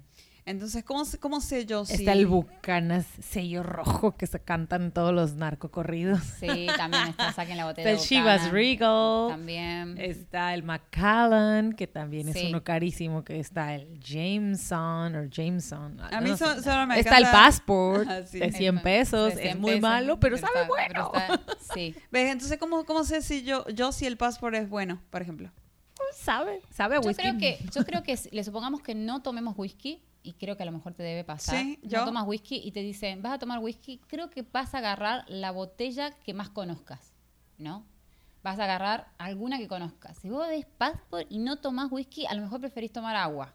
[0.50, 1.94] Entonces, ¿cómo, sé- cómo sé yo si...
[1.94, 6.20] Está el Bucanas sello rojo que se cantan todos los narcocorridos.
[6.40, 8.50] Sí, también está, saquen la botella Está el Chivas.
[8.50, 9.28] Regal.
[9.30, 9.96] También.
[9.98, 12.46] Está el Macallan, que también es Sí.
[12.48, 15.98] uno carísimo, que está el Jameson o Jameson.
[16.00, 16.62] A mí no so- sé.
[16.62, 18.38] solo me Está el Passport Ah, sí.
[18.38, 19.34] de 100 Eso, pesos.
[19.34, 21.10] de Es 100 muy pesos, malo, pero sabe está- bueno.
[21.12, 21.94] pero está- sí.
[22.10, 22.30] ¿Ves?
[22.32, 25.50] Entonces, ¿cómo, ¿cómo sé si yo, yo si el passport es bueno, por ejemplo?
[26.14, 27.22] sabe, sabe a Yo whisky.
[27.22, 30.66] creo que, yo creo que le supongamos que no tomemos whisky, y creo que a
[30.66, 31.56] lo mejor te debe pasar.
[31.56, 32.00] Sí, yo.
[32.00, 35.24] No tomas whisky y te dicen, vas a tomar whisky, creo que vas a agarrar
[35.28, 37.12] la botella que más conozcas,
[37.58, 37.86] ¿no?
[38.42, 40.18] Vas a agarrar alguna que conozcas.
[40.18, 43.54] Si vos ves passport y no tomás whisky, a lo mejor preferís tomar agua,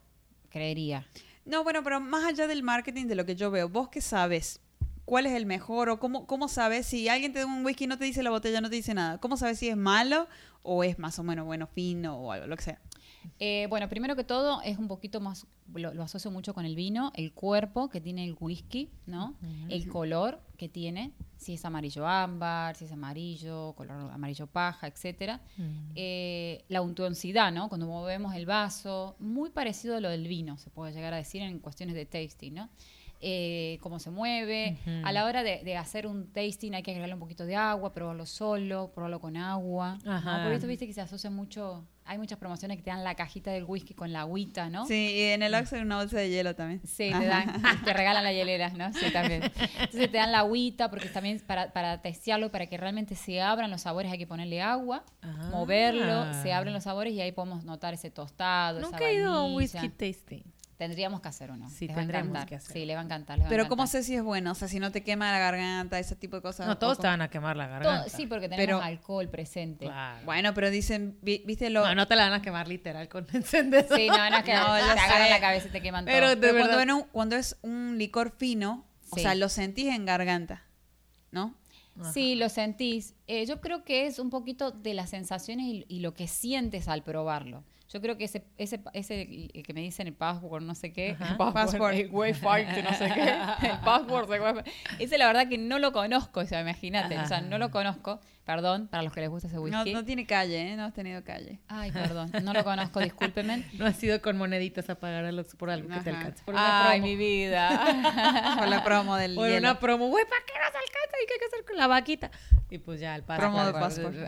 [0.49, 1.07] creería.
[1.45, 4.61] No, bueno, pero más allá del marketing, de lo que yo veo, ¿vos qué sabes?
[5.05, 5.89] ¿Cuál es el mejor?
[5.89, 8.31] ¿O cómo, cómo sabes si alguien te da un whisky y no te dice la
[8.31, 9.19] botella, no te dice nada?
[9.19, 10.27] ¿Cómo sabes si es malo
[10.63, 12.81] o es más o menos bueno, fino o algo, lo que sea?
[13.39, 16.75] Eh, bueno, primero que todo, es un poquito más, lo, lo asocio mucho con el
[16.75, 19.35] vino, el cuerpo que tiene el whisky, ¿no?
[19.69, 25.41] El color que tiene, si es amarillo ámbar, si es amarillo, color amarillo paja, etcétera.
[25.95, 27.69] Eh, la untuosidad, ¿no?
[27.69, 31.41] Cuando movemos el vaso, muy parecido a lo del vino, se puede llegar a decir
[31.41, 32.69] en cuestiones de tasting, ¿no?
[33.21, 34.77] Eh, cómo se mueve.
[35.03, 37.91] A la hora de, de hacer un tasting hay que agregarle un poquito de agua,
[37.93, 39.97] probarlo solo, probarlo con agua.
[40.03, 40.11] ¿no?
[40.11, 40.43] Ajá.
[40.43, 43.51] Por eso viste que se asocia mucho, hay muchas promociones que te dan la cajita
[43.51, 44.85] del whisky con la agüita, ¿no?
[44.85, 46.81] Sí, y en el Oxxo hay una bolsa de hielo también.
[46.85, 48.93] Sí, te dan, te regalan la hielera, ¿no?
[48.93, 49.43] Sí, también.
[49.43, 53.71] Entonces te dan la agüita porque también para, para testearlo, para que realmente se abran
[53.71, 55.49] los sabores hay que ponerle agua, Ah.
[55.51, 59.31] moverlo, se abren los sabores y ahí podemos notar ese tostado, esa Nunca he ido
[59.33, 60.43] a un whisky tasting.
[60.77, 61.69] Tendríamos que hacer uno.
[61.69, 62.49] Sí, les va a tendríamos encantar.
[62.49, 62.73] que hacer.
[62.73, 63.37] Sí, le va a encantar.
[63.37, 64.51] les va a Pero ¿cómo sé si es bueno?
[64.51, 66.67] O sea, si no te quema la garganta, ese tipo de cosas.
[66.67, 68.09] No, todos ¿O te van a quemar la Todo- garganta.
[68.09, 69.85] sí, porque tenemos Pero- alcohol presente.
[69.85, 70.25] Claro.
[70.25, 71.85] Bueno, pero dicen, vi- ¿viste lo...?
[71.85, 73.97] No, no te la van a quemar literal con encendedor.
[73.97, 76.29] Sí, no, no es que No, te agarran la cabeza y te queman Pero todo.
[76.35, 76.95] de pero cuando, verdad.
[76.95, 80.63] un- cuando es un licor fino, o sea, lo sentís en garganta,
[81.31, 81.55] ¿no?
[82.13, 83.13] Sí, lo sentís.
[83.27, 86.89] Eh, yo creo que es un poquito de las sensaciones y, y lo que sientes
[86.89, 87.63] al probarlo.
[87.95, 89.25] Yo creo que ese, ese, ese
[89.65, 91.31] que me dicen el password, no sé qué, Ajá.
[91.31, 91.93] el password, Password.
[91.93, 94.69] el Wi-Fi, no sé qué, el password, el Wi-Fi.
[94.99, 98.19] Ese la verdad que no lo conozco, o sea, imagínate, o sea, no lo conozco.
[98.45, 99.91] Perdón, para los que les gusta ese No, whisky.
[99.91, 100.75] no tiene calle, ¿eh?
[100.75, 101.59] No has tenido calle.
[101.67, 103.63] Ay, perdón, no lo conozco, discúlpenme.
[103.73, 106.19] No has ido con moneditas a pagar al Oxxo por algo que te Ajá.
[106.19, 106.43] alcance.
[106.45, 107.07] Por una Ay, promo.
[107.07, 108.55] mi vida.
[108.59, 109.57] Por la promo del Por hielo.
[109.59, 110.07] una promo.
[110.09, 111.17] Güey, ¿para qué nos alcanza?
[111.23, 112.31] ¿Y qué hay que hacer con la vaquita?
[112.69, 113.69] Y pues ya, el Promo de.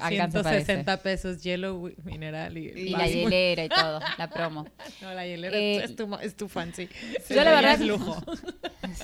[0.02, 4.66] Alcanza para 160 pesos hielo mineral y, y la hielera y todo, la promo.
[5.02, 6.88] No, la hielera Eh, es, tu, ma- es tu fancy.
[7.30, 8.16] yo la verdad es que- lujo.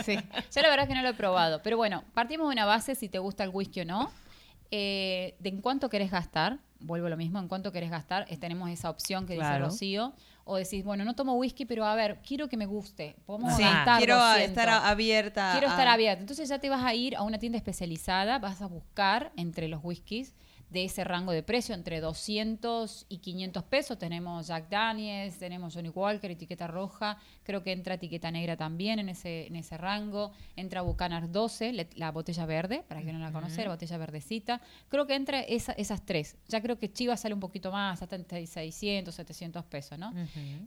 [0.06, 1.62] Sí, yo la verdad es que no lo he probado.
[1.64, 4.12] Pero bueno, partimos de una base si te gusta el whisky o no.
[4.76, 8.40] Eh, de en cuánto querés gastar, vuelvo a lo mismo, en cuánto querés gastar, es-
[8.40, 9.66] tenemos esa opción que Claro.
[9.66, 10.14] dice Rocío.
[10.46, 13.16] O decís, bueno, no tomo whisky, pero a ver, quiero que me guste.
[13.28, 14.50] Podemos Sí, gastar Quiero 200.
[14.50, 15.52] estar abierta.
[15.52, 16.22] Quiero a- estar abierta.
[16.22, 19.80] Entonces ya te vas a ir a una tienda especializada, vas a buscar entre los
[19.84, 20.34] whiskies
[20.74, 23.98] de ese rango de precio, entre 200 y 500 pesos.
[24.00, 27.18] Tenemos Jack Daniels, tenemos Johnny Walker, etiqueta roja.
[27.44, 30.32] Creo que entra etiqueta negra también en ese, en ese rango.
[30.56, 34.62] Entra Bucanar 12, le- la botella verde, para que no la conoce, la botella verdecita.
[34.90, 36.38] Creo que entra esa- esas tres.
[36.48, 40.12] Ya creo que Chivas sale un poquito más, hasta entre 600, 700 pesos, ¿no?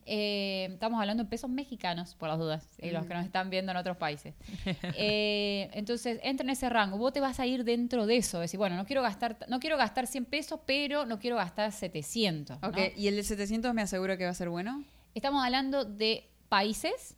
[0.06, 3.72] Eh, estamos hablando en pesos mexicanos, por las dudas, y los que nos están viendo
[3.72, 4.34] en otros países.
[4.98, 6.96] Eh, entonces, entra en ese rango.
[6.98, 8.40] Vos te vas a ir dentro de eso.
[8.40, 12.60] Decir, bueno, no quiero gastar, no quiero gastar 100 pesos, pero no quiero gastar 700.
[12.60, 12.68] ¿no?
[12.68, 14.84] Ok, ¿y el de 700 me aseguro que va a ser bueno?
[15.14, 17.16] Estamos hablando de países,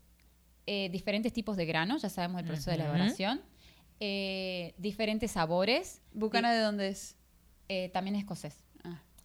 [0.66, 2.84] eh, diferentes tipos de granos, ya sabemos el proceso de Ujú.
[2.84, 3.40] elaboración,
[3.98, 7.16] eh, diferentes sabores, ¿Bucana de dónde es?
[7.68, 8.54] eh, también escocés.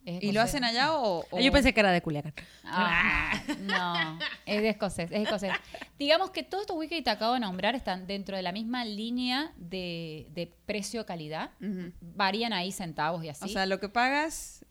[0.04, 1.24] Es ¿Y lo hacen allá o...?
[1.30, 2.34] o- Yo pensé que era de Culiacán.
[2.64, 3.32] Ah,
[3.62, 5.52] no, es de escocés, es escocés.
[5.98, 8.84] Digamos que todos estos whisky que te acabo de nombrar están dentro de la misma
[8.84, 11.50] línea de, de precio-calidad.
[12.00, 13.44] Varían ahí centavos y así.
[13.46, 14.64] O sea, lo que pagas,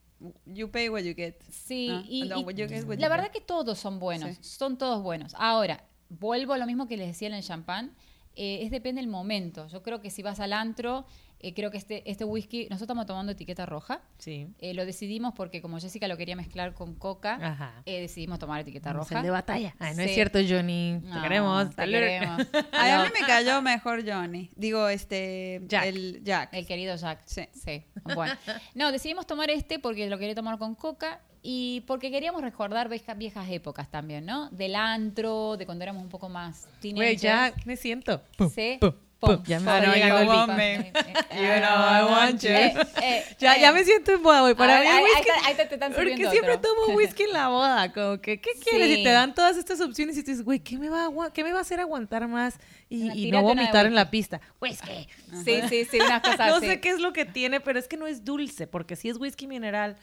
[0.45, 1.35] you pay what you get.
[1.49, 4.43] sí, y, no, y get, la verdad que todos son buenos, Sí.
[4.43, 5.33] son todos buenos.
[5.37, 7.95] Ahora, vuelvo a lo mismo que les decía en el champán,
[8.35, 9.67] eh, es depende del momento.
[9.67, 11.05] Yo creo que si vas al antro,
[11.43, 14.47] eh, creo que este, este whisky, nosotros estamos tomando etiqueta roja, Sí.
[14.59, 17.81] eh, lo decidimos porque como Jessica lo quería mezclar con coca, Ajá.
[17.85, 19.19] eh, decidimos tomar etiqueta Vamos, roja.
[19.19, 19.75] el de batalla.
[19.79, 20.99] Ay, no es cierto, Johnny.
[21.03, 21.69] Te No, queremos.
[21.69, 21.93] te Salud.
[21.93, 22.41] queremos.
[22.71, 24.49] Ay, a mí me cayó mejor Johnny.
[24.55, 25.61] Digo, este...
[25.67, 25.85] Jack.
[25.85, 26.53] El Jack.
[26.53, 27.21] El querido Jack.
[27.25, 27.43] Sí.
[27.53, 27.83] Sí.
[28.15, 28.33] Bueno.
[28.73, 33.17] No, decidimos tomar este porque lo quería tomar con coca Y porque queríamos recordar viejas,
[33.17, 34.49] viejas épocas también, ¿no?
[34.51, 37.21] Del antro, de cuando éramos un poco más Güey, teenagers.
[37.21, 38.21] ya me siento.
[38.37, 38.77] Pum, Sí.
[38.79, 38.99] pum, Pum.
[39.45, 40.57] Ya me I está know llegando you el want beat.
[40.57, 40.73] me.
[40.73, 42.49] Eh, eh, You know I want you.
[42.49, 43.61] eh, eh, Ya, eh.
[43.61, 44.55] ya me siento en boda, güey.
[44.55, 45.23] Para ahí- ahí whisky...
[45.23, 46.69] te- ahí te- te están Porque siempre otro.
[46.73, 48.87] tomo whisky en la boda, como que, ¿qué quieres?
[48.87, 49.01] Sí.
[49.01, 51.43] Y te dan todas estas opciones y tú dices, güey, ¿qué me va a, qué
[51.43, 52.55] me va a hacer aguantar más
[52.89, 54.41] y, Una- no una vomitar en la pista?
[54.61, 55.07] Whisky.
[55.45, 56.67] Sí, sí, sí, unas cosas No así.
[56.67, 59.17] sé qué es lo que tiene, pero es que no es dulce, porque si es
[59.17, 59.95] whisky mineral,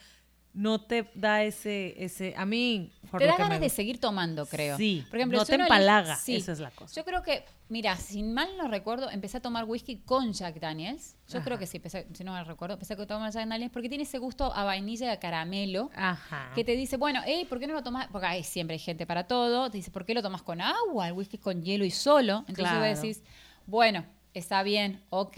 [0.52, 4.46] no te da ese, ese, a mí, por Te da ganas me de seguir tomando,
[4.46, 4.76] creo.
[4.76, 6.36] Sí, Por ejemplo, no si te empalaga, sí.
[6.36, 6.92] esa es la cosa.
[6.94, 11.14] Yo creo que, mira, sin mal no recuerdo, empecé a tomar whisky con Jack Daniels.
[11.28, 11.44] Yo Ajá.
[11.44, 14.02] creo que sí, empecé- si no me recuerdo, empecé a tomar Jack Daniels porque tiene
[14.04, 15.90] ese gusto a vainilla y a caramelo.
[15.94, 16.50] Ajá.
[16.54, 18.08] Que te dice, bueno, hey, ¿por qué no lo tomas?
[18.08, 19.70] Porque hay siempre hay gente para todo.
[19.70, 21.06] Te dice, ¿por qué lo tomas con agua?
[21.06, 22.38] El whisky con hielo y solo.
[22.48, 22.80] Entonces Claro.
[22.90, 23.22] vos decís,
[23.66, 24.04] bueno,
[24.34, 25.36] está bien, ok,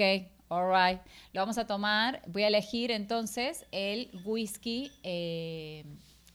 [0.53, 1.01] alright.
[1.33, 2.23] Lo vamos a tomar.
[2.27, 5.85] Voy a elegir entonces el whisky eh,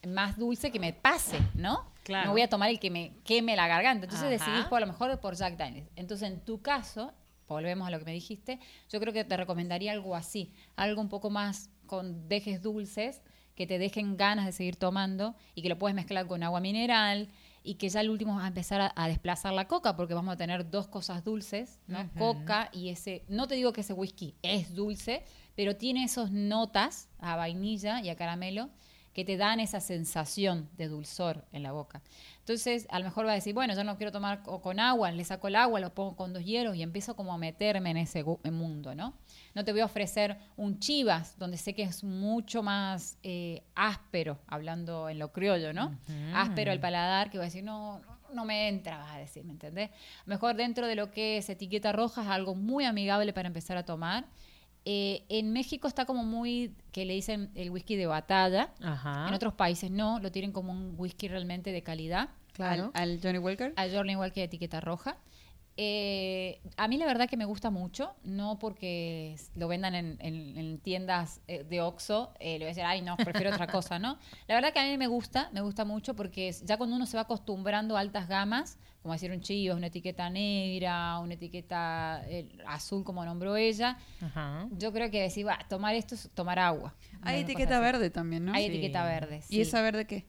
[0.07, 1.85] más dulce que me pase, ¿no?
[2.03, 2.27] Claro.
[2.27, 4.05] No voy a tomar el que me queme la garganta.
[4.05, 4.51] Entonces Ajá.
[4.51, 5.89] decidís por lo mejor por Jack Daniels.
[5.95, 7.13] Entonces, en tu caso,
[7.47, 11.09] volvemos a lo que me dijiste, yo creo que te recomendaría algo así, algo un
[11.09, 13.21] poco más con dejes dulces,
[13.55, 17.29] que te dejen ganas de seguir tomando y que lo puedes mezclar con agua mineral
[17.67, 20.33] y que ya al último vas a empezar a, a desplazar la coca porque vamos
[20.33, 22.09] a tener dos cosas dulces, ¿no?
[22.17, 27.09] Coca y ese, no te digo que ese whisky es dulce, pero tiene esos notas
[27.19, 28.69] a vainilla y a caramelo
[29.17, 32.03] que te dan esa sensación de dulzor en la boca.
[32.37, 35.09] Entonces, a lo mejor va a decir, bueno, yo no quiero tomar co- con agua,
[35.11, 37.97] le saco el agua, lo pongo con dos hielos y empiezo como a meterme en
[37.97, 39.15] ese mundo, ¿no?
[39.55, 44.37] No te voy a ofrecer un chivas, donde sé que es mucho más eh, áspero,
[44.45, 45.97] hablando en lo criollo, ¿no?
[46.35, 47.99] Áspero el paladar, que va a decir, no,
[48.35, 49.89] no me entra, vas a decir, ¿me entendés?
[50.27, 53.83] Mejor dentro de lo que es etiqueta roja, es algo muy amigable para empezar a
[53.83, 54.25] tomar.
[54.89, 58.71] Eh, en México está como muy, que le dicen el whisky de batalla.
[58.81, 59.27] Ajá.
[59.27, 62.29] En otros países no, lo tienen como un whisky realmente de calidad.
[62.53, 62.91] Claro.
[62.93, 63.73] Al, al Johnny Walker.
[63.75, 65.17] A Jordan igual que de etiqueta roja.
[65.79, 70.57] Eh, a mí la verdad que me gusta mucho, no porque lo vendan en, en-
[70.57, 73.99] en tiendas eh, de Oxxo, eh, le voy a decir, ay no, prefiero otra cosa,
[73.99, 74.17] ¿no?
[74.47, 77.15] La verdad que a mí me gusta, me gusta mucho porque ya cuando uno se
[77.17, 83.05] va acostumbrando a altas gamas, como decir un una etiqueta negra, una etiqueta eh, azul
[83.05, 84.67] como nombró ella, Ajá.
[84.71, 86.93] yo creo que decir, va, tomar esto es tomar agua.
[87.21, 88.53] Hay etiqueta verde también, ¿no?
[88.53, 88.71] Hay Sí.
[88.73, 89.37] etiqueta verde.
[89.47, 89.61] ¿Y sí.
[89.61, 90.25] esa verde qué?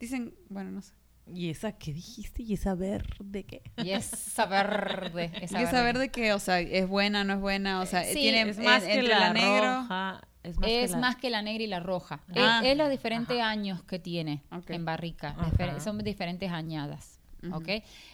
[0.00, 0.92] Dicen, bueno, no sé.
[1.32, 2.42] ¿Y esa qué dijiste?
[2.42, 3.62] ¿Y esa verde qué?
[3.76, 5.30] Y esa verde.
[5.42, 6.32] Esa ¿Y esa verde qué?
[6.32, 7.80] O sea, ¿es buena, no es buena?
[7.80, 9.82] O sea, Sí, tiene Es más en- que entre la, la, negro.
[9.82, 10.20] roja.
[10.42, 12.22] Es más, Es que la- más que la negra y la roja.
[12.28, 12.60] Es- Ah.
[12.64, 15.34] es, los diferentes años que tiene en barrica.
[15.36, 17.15] Difer- son diferentes añadas.
[17.42, 17.56] Ujú.
[17.56, 17.68] ¿ok?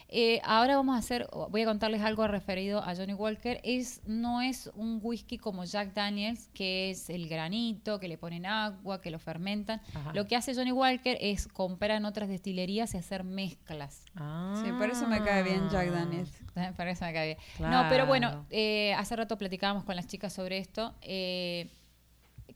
[0.09, 3.59] Eh, ahora vamos a hacer, voy a contarles algo referido a Johnny Walker.
[3.63, 8.45] Es, no es un whisky como Jack Daniels, que es el granito, que le ponen
[8.45, 9.81] agua, que lo fermentan.
[9.93, 10.11] Ajá.
[10.13, 14.03] Lo que hace Johnny Walker es comprar en otras destilerías y hacer mezclas.
[14.15, 14.61] Ah.
[14.63, 16.31] Sí, por eso me cae bien Jack Daniels.
[16.77, 17.25] Para eso me cae
[17.59, 17.71] bien.
[17.71, 18.45] No, pero bueno, Claro.
[18.51, 20.93] eh, hace rato platicábamos con las chicas sobre esto.
[21.01, 21.69] Eh,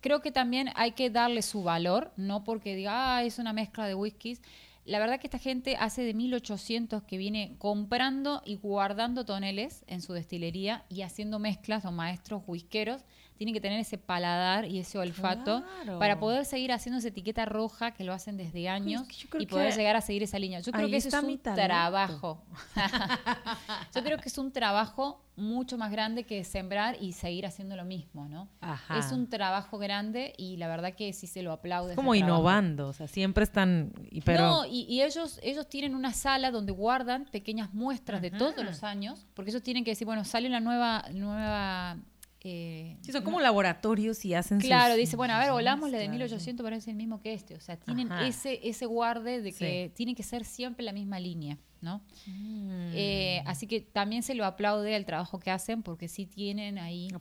[0.01, 3.87] creo que también hay que darle su valor, no porque diga, ah, es una mezcla
[3.87, 4.41] de whiskies.
[4.87, 10.01] La verdad que esta gente hace de 1800 que viene comprando y guardando toneles en
[10.01, 13.03] su destilería y haciendo mezclas, son maestros whiskeros.
[13.37, 15.99] Tienen que tener ese paladar y ese olfato Claro.
[15.99, 19.03] para poder seguir haciendo esa etiqueta roja que lo hacen desde años
[19.39, 20.59] y poder llegar a seguir esa línea.
[20.59, 22.41] Yo creo que ese es un trabajo.
[23.95, 27.85] Yo creo que es un trabajo mucho más grande que sembrar y seguir haciendo lo
[27.85, 28.49] mismo, ¿no?
[28.59, 28.97] Ajá.
[28.97, 31.91] Es un trabajo grande y la verdad que sí se lo aplaude.
[31.91, 32.31] Es como trabajo.
[32.39, 33.93] innovando, o sea, siempre están...
[34.09, 38.31] y- Pero, No, y, y ellos, ellos tienen una sala donde guardan pequeñas muestras de
[38.31, 41.97] todos los años, porque ellos tienen que decir, bueno, sale la nueva, nueva
[42.41, 46.07] eh, Sí, son como laboratorios y hacen sus- Claro, dice, bueno, a ver, volámosle de
[46.09, 47.55] mezclas, 1800 para es el mismo que este.
[47.55, 48.27] O sea, tienen Ajá.
[48.27, 49.93] ese, ese guarde de que Sí.
[49.95, 51.99] tiene que ser siempre la misma línea, ¿no?
[52.25, 52.91] Mm.
[52.93, 57.07] Eh, así que también se lo aplaude al trabajo que hacen porque sí tienen ahí...
[57.09, 57.19] ¿no?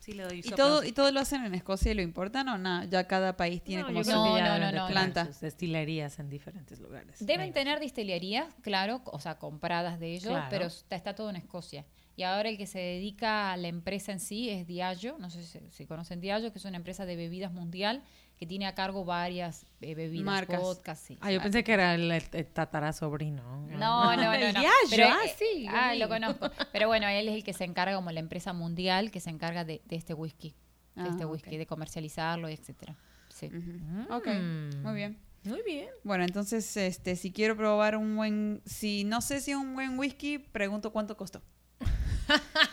[0.00, 0.82] Sí, le doy ¿Y todo.
[0.82, 2.82] ¿Y todo lo hacen en Escocia y lo importan o no?
[2.86, 4.10] Ya cada país tiene No, como su...
[4.10, 5.26] No, no, planta.
[5.26, 7.24] sus destilerías en diferentes lugares.
[7.24, 10.46] Deben tener distillerías, claro, o sea, compradas de ellos, Claro.
[10.50, 11.84] pero está, está todo en Escocia.
[12.16, 15.42] Y ahora el que se dedica a la empresa en sí es Diageo, no sé
[15.44, 18.02] si, si conocen Diageo, que es una empresa de bebidas mundial
[18.38, 20.60] que tiene a cargo varias eh, bebidas, Marcas.
[20.60, 21.16] vodka, sí.
[21.20, 23.66] Ah, yo pensé que era el, el- el tatarasobrino.
[23.68, 24.62] No, no, no, no.
[24.90, 25.66] Pero, ah, eh, sí.
[25.68, 26.50] Ah, lo conozco.
[26.72, 29.64] Pero bueno, él es el que se encarga como la empresa mundial que se encarga
[29.64, 30.50] de, de este whisky,
[30.94, 31.32] de Ah, este ok.
[31.32, 32.96] whisky, de comercializarlo, etcétera.
[33.28, 33.46] Sí.
[33.46, 34.12] Ujú.
[34.14, 34.82] Ok, Mm.
[34.82, 35.18] muy bien.
[35.44, 35.88] Muy bien.
[36.04, 40.38] Bueno, entonces, este, si quiero probar un buen, si no sé si un buen whisky,
[40.38, 41.42] pregunto cuánto costó.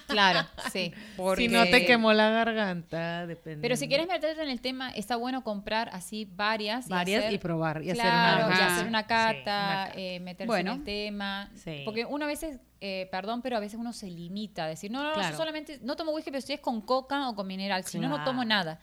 [0.08, 0.92] Claro, sí.
[1.38, 3.62] Si no te quemó la garganta, depende.
[3.62, 6.88] Pero si quieres meterte en el tema, está bueno comprar así varias.
[6.88, 7.82] Varias y, hacer- probar.
[7.84, 9.44] Y claro, hacer y una hacer una Sí, cata, una
[9.86, 9.92] cata.
[9.96, 10.72] eh, meterse Bueno.
[10.74, 11.50] en el tema.
[11.56, 11.82] Sí.
[11.86, 15.00] Porque uno a veces, eh, perdón, pero a veces uno se limita a decir, no,
[15.04, 15.38] no, no, yo Claro.
[15.38, 18.16] solamente no tomo whisky, pero si es con coca o con mineral, si no, no
[18.24, 18.46] tomo Claro.
[18.50, 18.80] nada.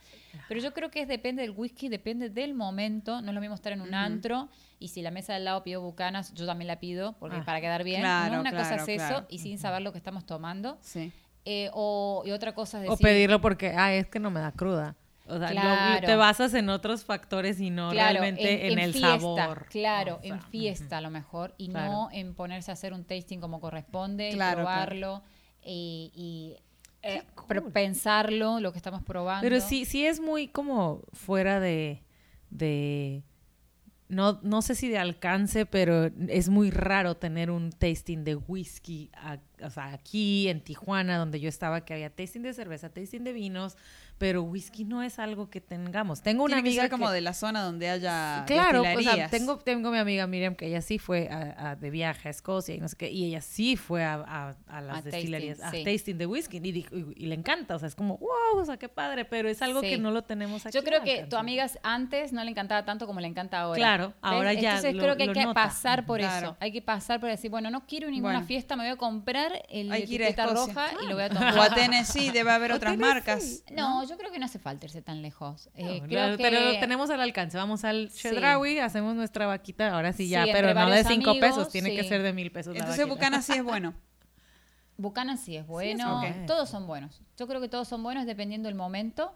[0.49, 3.21] Pero yo creo que es depende del whisky, depende del momento.
[3.23, 5.63] No es lo mismo estar en un antro y si la mesa de al lado
[5.63, 7.45] pidió bucanas, yo también la pido porque Ah.
[7.45, 8.01] para quedar bien.
[8.01, 10.79] Claro, no una cosa claro, es eso y sin saber lo que estamos tomando.
[10.83, 11.13] Sí.
[11.45, 14.41] Eh, o, y otra cosa es O decir, pedirlo porque, ah, es que no me
[14.41, 14.97] da cruda.
[15.29, 15.53] O sea,
[16.01, 19.67] lo- te basas en otros factores y no Claro, realmente en, el fiesta, sabor.
[19.71, 21.91] Claro, O sea, en fiesta a lo mejor, y Claro.
[21.93, 25.23] no en ponerse a hacer un tasting como corresponde, y probarlo
[25.65, 26.57] y, y,
[27.03, 27.73] eh, cool.
[27.73, 29.43] pensarlo, lo que estamos probando.
[29.43, 32.03] Pero sí, sí es muy como fuera de,
[32.51, 33.23] de
[34.09, 39.11] no, no sé si de alcance, pero es muy raro tener un tasting de whisky,
[39.63, 43.33] o sea, aquí en Tijuana, donde yo estaba, que había tasting de cerveza, tasting de
[43.33, 43.77] vinos,
[44.19, 46.23] pero whisky no es algo que tengamos.
[46.23, 49.03] Tengo una Tiene que amiga ser como que- de la zona donde haya Claro, o
[49.03, 52.31] sea, tengo, tengo mi amiga Miriam que ella sí fue a- a de viaje a
[52.31, 55.11] Escocia y no sé qué, y ella sí fue a, a- a las A tasting,
[55.13, 55.85] destilerías, a sí.
[55.85, 58.65] tasting de whisky y, dijo- y- y le encanta, o sea, es como, wow, o
[58.65, 59.89] sea, qué padre, pero es algo Sí.
[59.91, 60.75] que no lo tenemos aquí.
[60.77, 63.77] Yo creo que tu amiga antes no le encantaba tanto como le encanta ahora.
[63.79, 64.17] Claro, ¿Ves?
[64.23, 65.55] ahora ya Entonces lo- creo que hay que nota.
[65.63, 66.47] pasar por Claro.
[66.49, 66.57] eso.
[66.61, 68.47] Hay que pasar por decir, bueno, no quiero ninguna Bueno.
[68.47, 71.59] fiesta, me voy a comprar el que etiqueta roja y lo voy a tomar.
[71.59, 73.63] O a Tennessee, debe haber otras marcas.
[73.75, 75.69] No, yo creo que no hace falta irse tan lejos.
[75.75, 77.57] Eh, No, creo lo- que Pero lo tenemos al alcance.
[77.57, 78.23] Vamos al Sí.
[78.23, 81.95] Chedraui, hacemos nuestra vaquita, ahora sí ya, Sí, pero no de cinco amigos, pesos, tiene
[81.95, 82.75] que ser de mil pesos.
[82.75, 83.15] la Entonces vaquita.
[83.15, 83.95] Bucana sí es bueno.
[84.99, 86.23] Buchanan sí es bueno.
[86.47, 87.21] todos son buenos.
[87.37, 89.35] Yo creo que todos son buenos dependiendo del momento,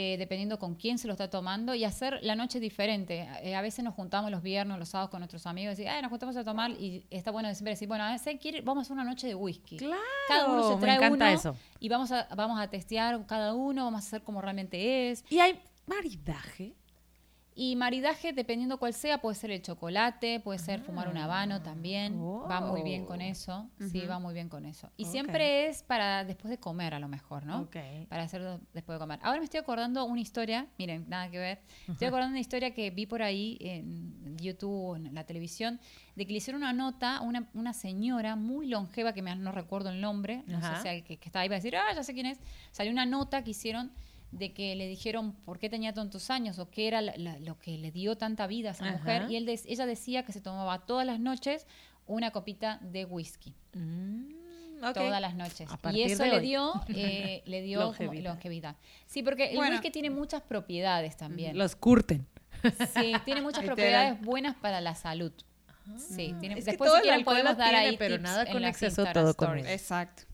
[0.00, 3.26] eh, dependiendo con quién se lo está tomando y hacer la noche diferente.
[3.42, 6.02] Eh, a veces nos juntamos los viernes, los sábados con nuestros amigos y decir, "Ay,
[6.02, 8.60] nos juntamos a tomar y está bueno siempre decir, bueno, ¿sabe qué?
[8.60, 9.76] vamos a hacer una noche de whisky.
[9.76, 11.56] Claro, Cada uno se me trae encanta uno eso.
[11.80, 15.24] y vamos a, vamos a testear cada uno, vamos a hacer como realmente es.
[15.30, 16.74] Y hay maridaje.
[17.60, 22.16] Y maridaje, dependiendo cuál sea, puede ser el chocolate, puede ser fumar un habano también.
[22.48, 23.68] Va muy bien con eso.
[23.90, 24.92] Sí, va muy bien con eso.
[24.96, 27.62] Y siempre es para después de comer, a lo mejor, ¿no?
[27.62, 27.76] Ok.
[28.08, 29.18] Para hacerlo después de comer.
[29.24, 31.58] Ahora me estoy acordando una historia, miren, nada que ver.
[31.88, 35.80] Estoy acordando una historia que vi por ahí en YouTube, en la televisión,
[36.14, 39.50] de que le hicieron una nota a una, una señora muy longeva, que me, no
[39.50, 41.92] recuerdo el nombre, no sé si el que, que estaba ahí va a decir, ah,
[41.92, 42.38] ya sé quién es.
[42.70, 43.90] Salió una nota que hicieron
[44.30, 47.58] de que le dijeron por qué tenía tantos años o qué era la- la- lo
[47.58, 48.96] que le dio tanta vida a esa Ajá.
[48.98, 49.30] mujer.
[49.30, 51.66] Y él ella decía que se tomaba todas las noches
[52.06, 54.38] una copita de whisky Mm,
[54.94, 55.68] todas las noches.
[55.92, 58.76] Y eso de le dio, eh, le dio como Longevidad.
[59.06, 59.72] Sí, porque el Bueno.
[59.72, 61.56] whisky tiene muchas propiedades también.
[61.58, 62.26] Los curten.
[62.94, 65.32] Sí, tiene muchas propiedades buenas para la salud.
[65.96, 66.58] Sí, tiene, Ah.
[66.58, 68.64] Que después todo si el quieren alcohol podemos dar tiene, ahí pero tips nada con
[68.64, 69.58] exceso, todo con.
[69.58, 70.24] Exacto.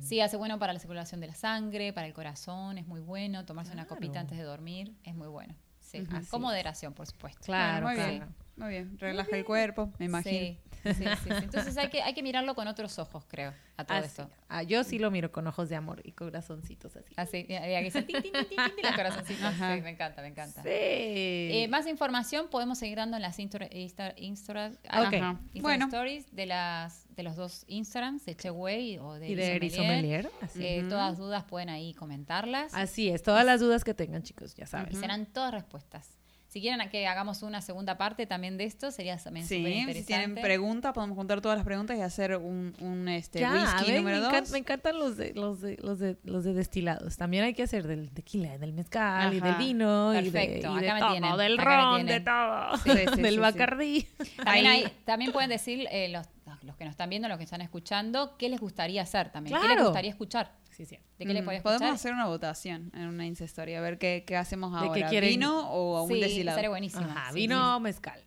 [0.00, 3.44] Sí, hace bueno para la circulación de la sangre, para el corazón, es muy bueno.
[3.44, 4.20] Tomarse una copita Claro.
[4.22, 5.54] antes de dormir es muy bueno.
[5.80, 7.40] Sí, ah, Así con moderación, por supuesto.
[7.46, 8.10] Claro, Bueno, muy claro.
[8.10, 8.48] bien.
[8.56, 8.98] Muy bien.
[8.98, 10.36] Relaja el cuerpo, me imagino.
[10.38, 10.58] Sí,
[10.94, 11.30] sí, sí, sí.
[11.30, 14.06] Entonces hay que, hay que mirarlo con otros ojos, creo, a todo Así.
[14.06, 14.30] esto.
[14.48, 17.12] Ah, yo sí lo miro con ojos de amor y corazoncitos así.
[17.16, 19.54] Así, y aquí dice tin, tin, tin, tin, tin, los corazoncitos.
[19.54, 20.62] Sí, me encanta, me encanta.
[20.62, 20.68] Sí.
[20.70, 25.14] Eh, más información podemos seguir dando en las Insta, Insta, Insta- Ok.
[25.14, 25.40] Ajá.
[25.52, 25.84] Insta Bueno.
[25.86, 30.24] Stories de, las, de los dos Instagrams, de Cheway o de y de Eri Sommelier.
[30.24, 30.30] Sommelier.
[30.42, 30.66] Así.
[30.66, 30.86] Eh.
[30.88, 33.22] Todas dudas pueden ahí comentarlas Así es.
[33.22, 34.92] Todas las dudas que tengan, chicos, ya saben.
[34.92, 36.17] y serán todas respuestas.
[36.48, 39.78] Si quieren que hagamos una segunda parte también de esto, sería también súper Sí, si
[39.80, 40.06] interesante.
[40.06, 43.96] tienen preguntas, podemos juntar todas las preguntas y hacer un, un este, Ya, whisky ven,
[44.02, 44.50] número me, dos.
[44.50, 47.18] me encantan los de, los de los de los de destilados.
[47.18, 50.80] También hay que hacer del tequila, del mezcal y del vino Perfecto, y de, y
[50.80, 53.34] de acá me todo, tienen, del acá me ron, de todo, Sí, sí, sí, del
[53.34, 53.40] sí.
[53.40, 54.06] bacardí.
[54.42, 56.26] También, hay- también pueden decir eh, los,
[56.62, 59.54] los que nos están viendo, los que están escuchando, qué les gustaría hacer también.
[59.54, 59.88] ¿Qué les Claro.
[59.90, 60.50] gustaría escuchar?
[60.78, 60.96] Sí, sí.
[61.18, 61.78] ¿De qué Mm, podría escuchar?
[61.78, 64.86] Podemos hacer una votación en una Insta Story, a ver qué, qué hacemos ¿De qué
[65.00, 65.08] ahora.
[65.08, 65.28] quieren?
[65.30, 66.56] ¿Vino o un sí, destilado?
[66.56, 67.04] sería buenísimo.
[67.04, 67.82] Ajá, Sí, vino, sí.
[67.82, 68.24] mezcal.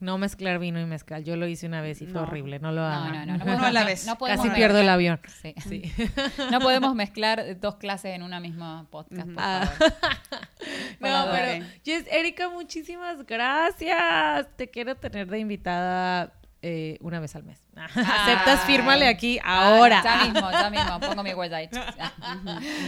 [0.00, 1.22] No mezclar vino y mezcal.
[1.22, 2.22] Yo lo hice una vez y fue No.
[2.26, 2.58] horrible.
[2.58, 3.12] No lo No, hagan.
[3.12, 3.26] no, no.
[3.26, 4.04] no Uno podemos a la vez.
[4.06, 5.20] no podemos Casi mezclar- pierdo el avión.
[5.40, 5.54] Sí.
[5.68, 5.82] Sí.
[6.50, 9.66] No podemos mezclar dos clases en una misma podcast, por Ah.
[9.78, 9.92] favor.
[10.10, 11.64] No, Bueno, pero.
[11.84, 14.48] Jess, Erika, muchísimas gracias.
[14.56, 16.32] Te quiero tener de invitada
[16.62, 17.62] eh, una vez al mes.
[17.94, 20.02] Aceptas, fírmale aquí ahora.
[20.04, 21.00] Ah, ya mismo, ya mismo.
[21.00, 21.68] Pongo mi huella ahí.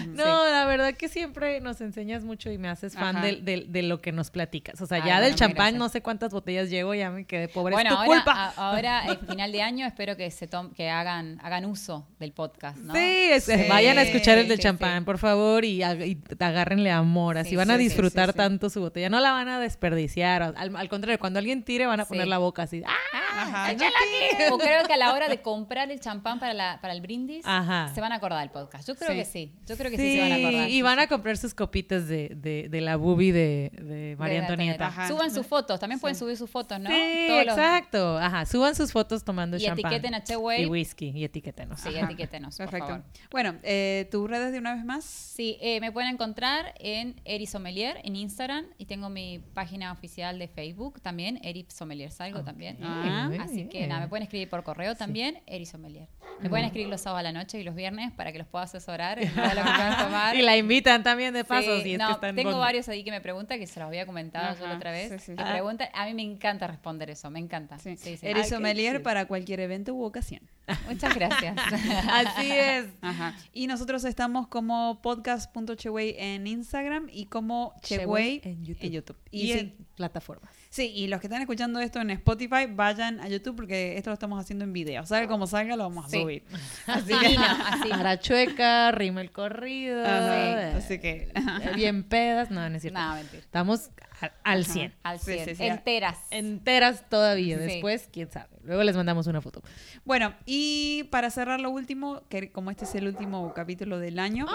[0.09, 4.01] No, la verdad que siempre nos enseñas mucho y me haces fan del- de, lo
[4.01, 4.81] que nos platicas.
[4.81, 7.49] O sea, Ay, ya bueno, del champán no sé cuántas botellas llevo, ya me quedé
[7.49, 7.73] pobre.
[7.75, 8.33] Bueno, es tu ahora, culpa.
[8.57, 12.33] a- ahora, el final de año, espero que se tom- que hagan, hagan uso del
[12.33, 12.93] podcast, ¿no?
[12.95, 12.99] Sí,
[13.33, 16.91] es- Sí, vayan a escuchar el del sí, champán, por favor, y, ag- y agárrenle
[16.91, 17.39] amor.
[17.39, 19.09] Así Sí, van a disfrutar tanto su botella.
[19.09, 20.43] No la van a desperdiciar.
[20.43, 22.83] Al, al contrario, cuando alguien tire, van a poner la boca así.
[22.87, 22.93] ¡Ah!
[23.32, 24.52] Ajá, Échala no aquí.
[24.55, 27.44] O creo que a la hora de comprar el champán para, la, para el brindis,
[27.47, 27.93] Ajá.
[27.94, 28.86] se van a acordar del podcast.
[28.86, 29.16] Yo creo Sí.
[29.16, 29.52] que sí.
[29.66, 30.69] Yo creo que sí, se van a acordar.
[30.70, 34.47] y van a comprar sus copitas de, de, de la boobie de, de María De
[34.47, 34.86] Antonieta.
[34.89, 35.09] Ajá.
[35.09, 36.90] Suban sus fotos, también pueden subir sus fotos, ¿no?
[36.90, 38.19] Sí, Todos los- exacto.
[38.19, 39.93] Ajá, suban sus fotos tomando Y champán.
[39.93, 40.62] etiqueten a Cheway.
[40.62, 41.81] Y whisky, y etiquetenos.
[41.81, 42.07] Sí, Ajá.
[42.07, 42.86] etiquétenos, por Perfecto.
[42.89, 43.05] favor.
[43.31, 45.05] Bueno, eh, tus redes de una vez más.
[45.05, 50.39] Sí, eh, me pueden encontrar en Eri Sommelier en Instagram y tengo mi página oficial
[50.39, 52.78] de Facebook también, Eri Sommelier Salgo también.
[52.82, 56.09] Ah, muy Así que nada, me pueden escribir por correo también, Eri Sommelier.
[56.41, 58.65] Me pueden escribir los sábados a la noche y los viernes para que los pueda
[58.65, 60.37] asesorar en todo lo que puedan tomar.
[60.37, 63.05] Y la invitan también de paso, Sí, si es no, que están tengo varios ahí
[63.05, 65.11] que me preguntan, que se los había comentado yo la otra vez.
[65.13, 65.37] sí, sí.
[65.37, 65.53] Que Ah.
[65.53, 67.79] preguntan, a mí me encanta responder eso, me encanta.
[67.79, 67.97] Sí.
[67.97, 68.27] Sí, sí.
[68.27, 70.41] Eres Ah, para cualquier evento u ocasión.
[70.89, 71.57] Muchas gracias.
[72.11, 72.87] Así es.
[73.01, 73.37] Ajá.
[73.53, 78.85] Y nosotros estamos como podcast.cheway en Instagram y como Cheway en YouTube.
[78.87, 79.17] en YouTube.
[79.31, 80.51] Y, Y, sí, en plataformas.
[80.70, 84.14] sí, y los que están escuchando esto en Spotify, vayan a YouTube porque esto lo
[84.14, 85.05] estamos haciendo en video.
[85.05, 86.20] Salga como salga, lo vamos a Sí.
[86.20, 86.43] subir.
[86.86, 87.90] Así que no, así.
[87.93, 90.02] Arachueca, rima el corrido.
[90.02, 91.32] Ajá, eh, Así que.
[91.74, 92.51] Bien pedas.
[92.51, 92.98] No, no es cierto.
[92.98, 93.39] No, mentira.
[93.43, 93.90] Estamos
[94.21, 94.73] al, al Ajá.
[94.73, 94.95] 100.
[95.03, 95.45] Al Sí, 100.
[95.47, 95.65] sí, sí.
[95.65, 96.19] Enteras.
[96.31, 97.59] Enteras todavía.
[97.59, 97.65] Sí.
[97.65, 98.49] Después, quién sabe.
[98.63, 99.63] Luego les mandamos una foto.
[100.05, 104.47] Bueno, y para cerrar lo último, que como este es el último capítulo del año,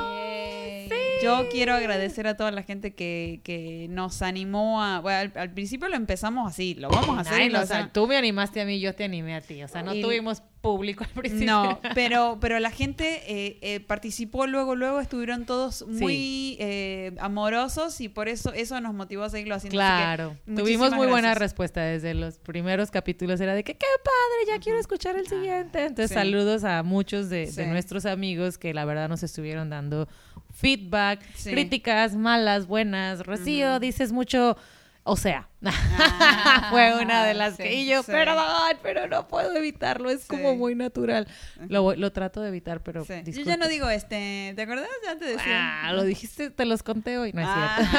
[1.23, 4.99] yo quiero agradecer a toda la gente que, que nos animó a.
[4.99, 7.33] Bueno, al, al principio lo empezamos así, lo vamos a hacer.
[7.41, 9.41] Ay, y lo no, o sea, tú me animaste a mí, yo te animé a
[9.41, 9.63] ti.
[9.63, 11.45] O sea, no Y- tuvimos público al principio.
[11.45, 18.01] No, pero, pero la gente eh, eh, participó luego, luego estuvieron todos muy eh, amorosos
[18.01, 19.75] y por eso eso nos motivó a seguirlo haciendo.
[19.75, 23.39] Que Claro, tuvimos muy buena respuesta desde los primeros capítulos.
[23.39, 25.81] Era de que qué padre, ya quiero escuchar el siguiente.
[25.81, 26.15] Entonces, sí.
[26.15, 30.07] saludos a muchos de, nuestros amigos que la verdad nos estuvieron dando
[30.51, 33.23] feedback, críticas malas, buenas.
[33.23, 34.57] Rocío, dices mucho,
[35.07, 35.47] o sea,
[35.97, 38.11] Ah, fue una de las sí, que y yo, sí.
[38.11, 41.27] perdón, pero no puedo evitarlo, es como muy natural.
[41.69, 43.05] Lo, lo trato de evitar, pero.
[43.05, 44.87] Yo ya no digo este, ¿te acuerdas?
[45.03, 45.85] Ya te decía.
[45.85, 47.97] Ah, lo dijiste, te los conté hoy, no es cierto.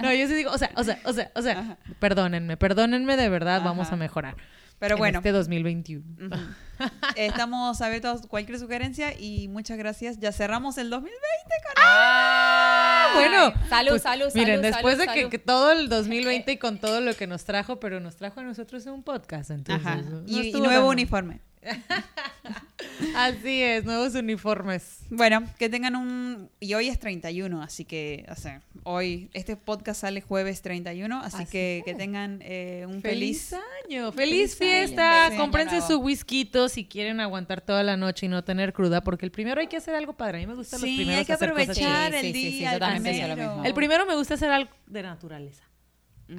[0.02, 1.76] No, yo sí digo, o sea, o sea, o sea, o sea, Ajá.
[1.98, 4.36] perdónenme, perdónenme de verdad, vamos a mejorar.
[4.80, 6.04] Pero en bueno, Este 2021.
[6.26, 6.34] ujú.
[7.16, 10.18] estamos abiertos a cualquier sugerencia y muchas gracias.
[10.18, 11.20] Ya cerramos el 2020
[11.66, 14.32] con Ah, bueno, salud, pues, salud, salud.
[14.34, 15.30] Miren, después salud, de que, salud.
[15.30, 18.42] que todo el 2020 y con todo lo que nos trajo, pero nos trajo a
[18.42, 19.86] nosotros un podcast, entonces.
[19.86, 19.96] Ajá.
[20.02, 21.40] no Y, y nuevo tan uniforme.
[23.14, 25.00] Así es, nuevos uniformes.
[25.10, 26.50] Bueno, que tengan un...
[26.60, 31.36] Y hoy es 31, así que, o sea, hoy, este podcast sale jueves 31, así,
[31.42, 33.64] Así que que tengan eh, un Feliz feliz...
[33.86, 35.30] año, Feliz fiesta.
[35.36, 39.24] Cómprense Año su whisky si quieren aguantar toda la noche y no tener cruda, porque
[39.26, 40.38] el primero hay que hacer algo padre.
[40.38, 42.50] A mí me gusta los Sí, primeros hay que hacer cosas aprovechar el Sí, sí,
[42.50, 43.36] sí, día, el lo primero.
[43.36, 43.64] mismo.
[43.64, 45.64] El primero me gusta hacer algo de naturaleza.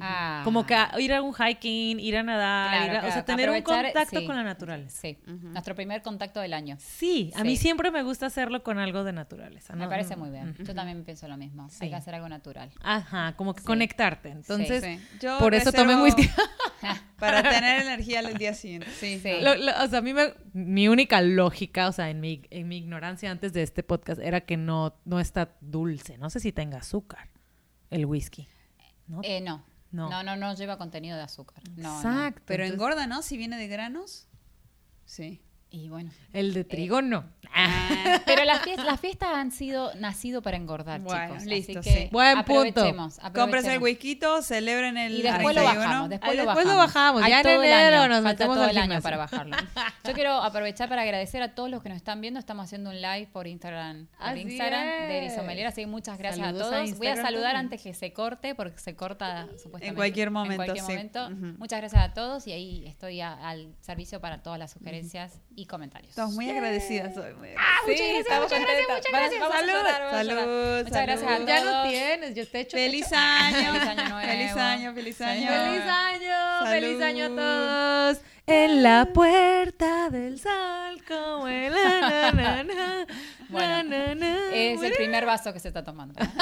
[0.00, 0.40] Ah.
[0.44, 3.12] Como que a- ir a un hiking, ir a nadar, Claro, ir a- o claro,
[3.14, 4.26] sea, tener un contacto sí.
[4.26, 5.00] con la naturaleza.
[5.00, 6.76] Sí, nuestro primer contacto del año.
[6.78, 9.74] Sí, a mí siempre me gusta hacerlo con algo de naturaleza.
[9.74, 10.54] Me parece muy bien.
[10.58, 11.68] Yo también pienso lo mismo.
[11.70, 11.78] Sí.
[11.84, 12.70] Hay que hacer algo natural.
[12.82, 13.66] Ajá, como que Sí.
[13.66, 14.30] conectarte.
[14.30, 15.18] Entonces, Sí.
[15.20, 16.28] Yo por eso reservo whisky.
[17.18, 18.88] Para tener energía al día siguiente.
[18.98, 19.20] Sí.
[19.22, 19.30] Sí.
[19.40, 22.66] Lo- lo- o sea, a mí me, mi única lógica, o sea, en mi, en
[22.66, 26.18] mi ignorancia antes de este podcast, era que no, no está dulce.
[26.18, 27.28] No sé si tenga azúcar
[27.90, 28.48] el whisky.
[29.06, 29.20] ¿No?
[29.22, 29.64] Eh, no.
[29.92, 30.08] No.
[30.08, 30.22] No.
[30.22, 31.62] no, no, lleva contenido de azúcar.
[31.76, 31.96] No, no.
[31.96, 32.42] Exacto.
[32.46, 33.22] Pero entonces, engorda, ¿no?
[33.22, 34.26] Si viene de granos.
[35.04, 35.42] Sí.
[35.72, 36.10] Y bueno.
[36.34, 37.24] El de trigo no.
[38.26, 41.44] Pero las fiestas, las fiestas han sido nacido para engordar, Bueno, chicos.
[41.46, 42.08] listo, Así que sí.
[42.12, 42.84] Buen punto.
[43.34, 45.74] Cómprese el whisky, celebren el Y después lo 31.
[45.74, 47.22] bajamos, después, Ay, después lo bajamos.
[47.22, 49.56] Hay ya en enero año, nos falta todo el año para bajarlo.
[50.04, 52.38] Yo quiero aprovechar para agradecer a todos los que nos están viendo.
[52.38, 56.72] Estamos haciendo un live por Instagram, por Así Instagram de así que muchas gracias Saludos
[56.72, 56.98] a a todos.
[56.98, 57.56] Voy a saludar también.
[57.56, 60.92] antes que se corte, porque se corta supuestamente En cualquier momento, En cualquier sí.
[60.92, 61.26] momento.
[61.26, 61.58] Ujú.
[61.58, 65.66] Muchas gracias a todos y ahí estoy a- al servicio para todas las sugerencias y
[65.66, 66.10] comentarios.
[66.10, 67.32] Estamos muy agradecidas hoy.
[67.34, 68.24] muy Ah, muchas agradecidas.
[68.26, 69.40] gracias, muchas gracias, muchas gracias.
[69.40, 70.84] Vamos a Salud, vamos a salud, llorar.
[70.84, 71.46] Muchas gracias a salud.
[71.46, 71.48] todos.
[71.48, 72.76] Ya no tienes, yo te echo.
[72.76, 73.16] te Feliz echo.
[73.16, 73.72] año.
[73.72, 74.28] Feliz año nuevo.
[74.28, 75.48] Feliz año, feliz año.
[75.48, 77.36] Feliz año, feliz año a Salud.
[77.36, 78.18] todos.
[78.46, 81.72] En la puerta del sol, como el
[83.52, 84.54] Bueno, na, na, na.
[84.54, 86.14] Es el primer vaso que se está tomando.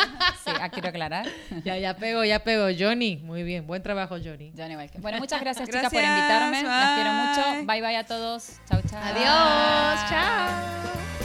[0.45, 1.27] Sí, ah, quiero aclarar.
[1.65, 2.69] Ya, ya pego, ya pego.
[2.77, 4.53] Johnny, muy bien, buen trabajo, Johnny.
[4.57, 5.01] Johnny Walker.
[5.01, 6.63] Bueno, muchas gracias, chicas, por invitarme.
[6.63, 7.55] Las quiero bye.
[7.61, 7.67] mucho.
[7.67, 8.53] Bye, bye a todos.
[8.67, 9.01] Chau, chau.
[9.03, 11.20] Adiós, chao.